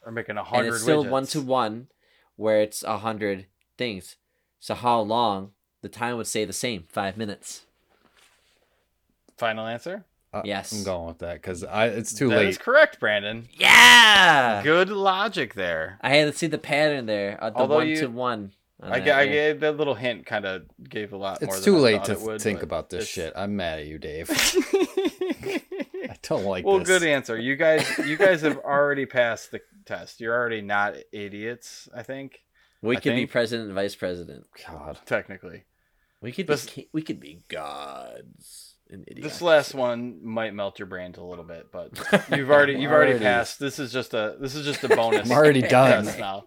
[0.06, 0.66] are making a hundred.
[0.68, 1.10] and it's still widgets.
[1.10, 1.88] one to one
[2.36, 3.46] where it's a hundred
[3.78, 4.16] things
[4.60, 7.64] so how long the time would stay the same five minutes
[9.38, 10.06] Final answer?
[10.34, 10.72] Uh, Yes.
[10.72, 12.50] I'm going with that because I it's too That late.
[12.50, 13.48] is correct, Brandon.
[13.54, 15.98] yeah Good logic there.
[16.02, 18.94] i had to see the pattern there uh, the Although one you- to one on
[18.94, 19.32] I, that, I yeah.
[19.32, 21.40] gave that little hint kind of gave a lot.
[21.44, 23.34] It's than too I late thought to would, think about this it's- shit.
[23.36, 24.28] I'm mad at you, Dave.
[26.32, 26.88] I don't like well, this.
[26.88, 27.38] good answer.
[27.38, 30.20] You guys, you guys have already passed the test.
[30.22, 31.90] You're already not idiots.
[31.96, 32.40] I think.
[32.82, 35.00] we I could be president and vice president God.
[35.06, 35.66] technically.
[36.22, 40.80] we could This- be we could be gods and idiots This last one might melt
[40.80, 41.92] your brains a little bit, but
[42.36, 43.26] you've already you've already Already.
[43.26, 43.60] passed.
[43.60, 45.26] This is just a this is just a bonus.
[45.30, 46.06] I'm already done.
[46.18, 46.46] now.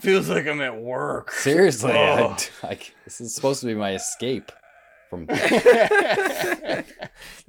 [0.00, 1.32] Feels like I'm at work.
[1.32, 2.36] Seriously, I- Oh.
[2.62, 4.52] I- this is supposed to be my escape
[5.08, 5.26] from.
[5.26, 6.84] this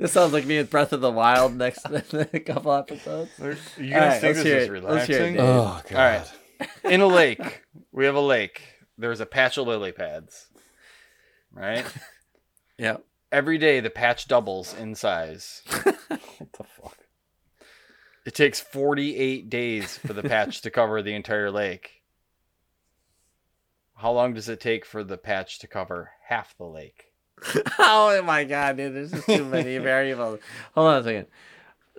[0.07, 1.84] sounds like me with breath of the wild next
[2.45, 3.31] couple episodes
[3.77, 4.84] You All guys right, think let's this hear is it.
[4.84, 5.40] Let's it, relaxing?
[5.40, 5.91] Oh god.
[5.91, 6.31] All right.
[6.91, 8.61] In a lake, we have a lake.
[8.98, 10.48] There's a patch of lily pads.
[11.53, 11.86] Right?
[12.77, 12.98] yeah
[13.31, 15.61] Every day the patch doubles in size.
[15.68, 16.98] What the fuck?
[18.26, 22.02] It takes 48 days for the patch to cover the entire lake.
[23.95, 27.09] How long does it take for the patch to cover half the lake?
[27.80, 30.40] oh my god dude there's just too many variables
[30.74, 31.28] hold on a second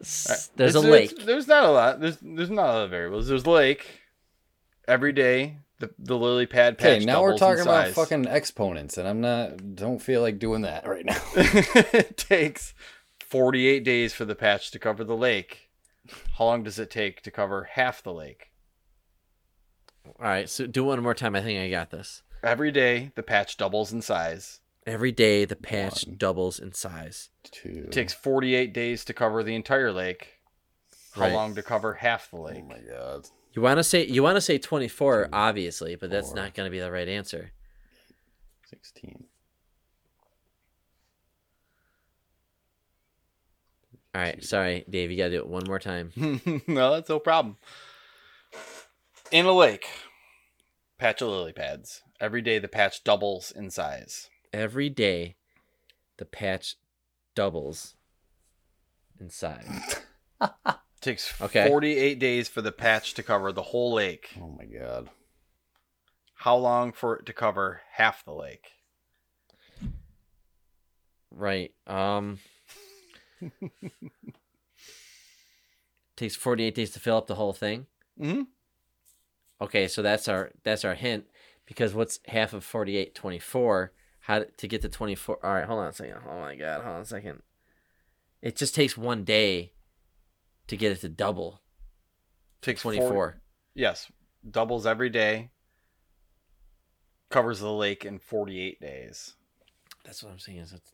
[0.00, 2.00] S- there's a lake there's not a lot.
[2.00, 3.28] There's there's not a lot of variables.
[3.28, 4.00] There's a lake.
[4.88, 6.84] Every day the the lily pad patch.
[6.84, 6.96] Doubles.
[6.96, 9.74] Okay, now we're talking about fucking exponents, and I'm not.
[9.74, 11.20] Don't feel like doing that right now.
[11.36, 12.74] it takes
[13.26, 15.70] 48 days for the patch to cover the lake.
[16.38, 18.50] How long does it take to cover half the lake?
[20.06, 21.36] All right, so do one more time.
[21.36, 22.22] I think I got this.
[22.42, 24.59] Every day, the patch doubles in size.
[24.86, 27.28] Every day, the patch doubles in size.
[27.44, 27.84] Two.
[27.86, 30.38] It takes 48 days to cover the entire lake.
[31.12, 31.32] How Right.
[31.32, 32.62] long to cover half the oh lake?
[32.64, 33.26] Oh my god.
[33.52, 36.68] You want to say you want to say twenty four, obviously, but that's not going
[36.68, 37.50] to be the right answer.
[38.64, 39.24] Sixteen.
[44.14, 45.10] All right, sorry, Dave.
[45.10, 46.12] You got to do it one more time.
[46.68, 47.56] no, that's no problem.
[49.32, 49.86] In a lake,
[50.98, 52.02] patch of lily pads.
[52.20, 54.28] Every day, the patch doubles in size.
[54.52, 55.36] Every day,
[56.18, 56.76] the patch
[57.34, 57.94] doubles
[59.18, 60.00] in size.
[61.00, 61.68] takes Okay.
[61.68, 64.30] 48 days for the patch to cover the whole lake.
[64.40, 65.08] Oh my god.
[66.34, 68.72] How long for it to cover half the lake?
[71.30, 71.72] Right.
[71.86, 72.38] Um.
[76.16, 77.86] takes forty eight days to fill up the whole thing.
[78.20, 78.42] Mm-hmm.
[79.60, 81.26] Okay, so that's our that's our hint
[81.66, 83.92] because what's half of 48 24
[84.30, 86.94] how to get to 24 all right hold on a second oh my god hold
[86.94, 87.42] on a second
[88.40, 89.72] it just takes one day
[90.68, 91.60] to get it to double
[92.62, 93.38] Takes 24 40
[93.74, 94.12] yes,
[94.48, 95.50] doubles every day.
[97.30, 99.34] Covers the lake in 48 days.
[100.04, 100.92] that's what i'm saying is it's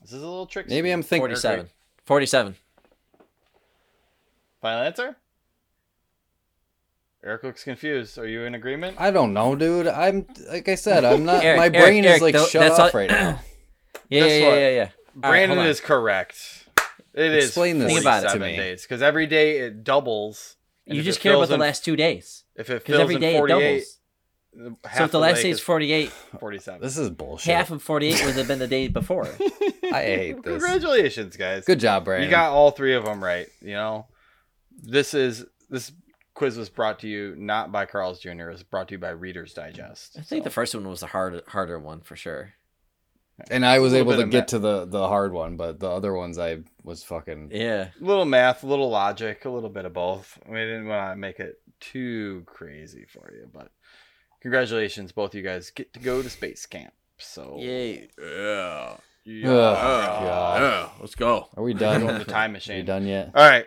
[0.00, 0.70] This is a little tricky.
[0.70, 1.28] Maybe I'm thinking.
[1.28, 1.68] 47
[2.04, 2.56] 47
[4.62, 5.16] Final answer?
[7.26, 8.18] Eric looks confused.
[8.18, 8.96] Are you in agreement?
[9.00, 9.88] I don't know, dude.
[9.88, 11.04] I'm like I said.
[11.04, 11.42] I'm not.
[11.44, 13.40] Eric, my brain Eric, is like tho- shut that's off all- right now.
[14.08, 15.70] yeah yeah, yeah yeah yeah Brandon hold on.
[15.70, 16.68] is correct.
[17.14, 18.56] It is Explain this Think about it to me.
[18.56, 20.54] days because every day it doubles.
[20.84, 23.36] you just care about fills the last two days If it fills every in day
[23.36, 23.98] it doubles
[24.84, 26.80] half so if the last day is 48 47.
[26.80, 27.54] This is bullshit.
[27.54, 29.24] half of 48 would have been the day before
[29.92, 30.62] I hate this.
[30.62, 31.64] Congratulations, guys.
[31.64, 32.28] Good job, Brandon.
[32.28, 33.48] You got all three of them right.
[33.62, 34.06] You know,
[34.70, 35.90] this is this
[36.36, 38.48] quiz was brought to you not by Carl's Jr.
[38.48, 40.16] It was brought to you by Reader's Digest.
[40.18, 42.52] I think the first one was the hard, harder one for sure.
[43.50, 46.14] And I was able to get ma- to the the hard one, but the other
[46.14, 47.88] ones I was fucking Yeah.
[48.00, 50.38] little math, a little logic, a little bit of both.
[50.48, 53.70] We didn't want to make it too crazy for you, but
[54.40, 56.94] congratulations, both you guys get to go to space camp.
[57.18, 58.08] So Yay.
[58.18, 60.88] yeah, yeah, Oh, yeah.
[61.00, 61.48] Let's go.
[61.56, 62.02] Are we done?
[62.02, 62.76] Go in the time machine.
[62.76, 62.82] Are machine.
[62.84, 63.32] we done yet?
[63.34, 63.66] All right.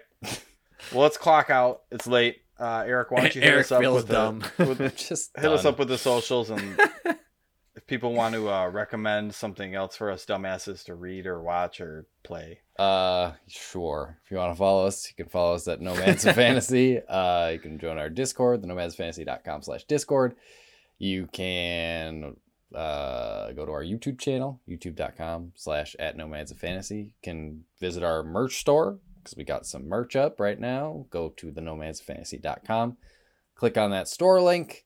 [0.93, 1.81] Well, let's clock out.
[1.91, 2.37] It's late.
[2.59, 4.43] Uh, Eric, why don't you hit Eric us up with dumb.
[4.57, 6.77] the with, Just hit us up with the socials and
[7.75, 11.79] if people want to uh, recommend something else for us dumbasses to read or watch
[11.79, 12.59] or play.
[12.77, 14.19] Uh, sure.
[14.25, 16.99] If you want to follow us, you can follow us at Nomads of Fantasy.
[16.99, 20.35] Uh, you can join our Discord, the nomadsfantasy.com slash Discord.
[20.97, 22.35] You can
[22.75, 26.97] uh, go to our YouTube channel, youtube.com slash at Nomads of Fantasy.
[26.97, 28.99] You can visit our merch store
[29.29, 31.05] because we got some merch up right now.
[31.09, 32.97] Go to the nomadsfantasy.com.
[33.55, 34.85] Click on that store link.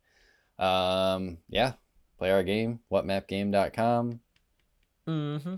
[0.59, 1.73] Um, yeah,
[2.17, 4.19] play our game, whatmapgame.com.
[5.07, 5.55] Mm-hmm.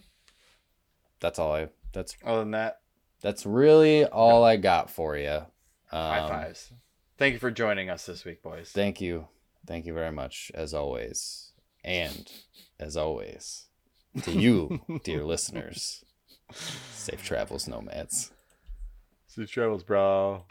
[1.19, 2.81] That's all I, that's Other than that,
[3.21, 5.29] that's really all I got for you.
[5.29, 5.45] Um,
[5.91, 6.71] high fives.
[7.17, 8.71] Thank you for joining us this week, boys.
[8.71, 9.27] Thank you.
[9.65, 11.53] Thank you very much, as always.
[11.83, 12.31] And
[12.79, 13.67] as always,
[14.23, 16.03] to you, dear listeners,
[16.51, 18.31] safe travels, nomads.
[19.35, 20.45] Safe travels, bro.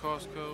[0.00, 0.47] Costco.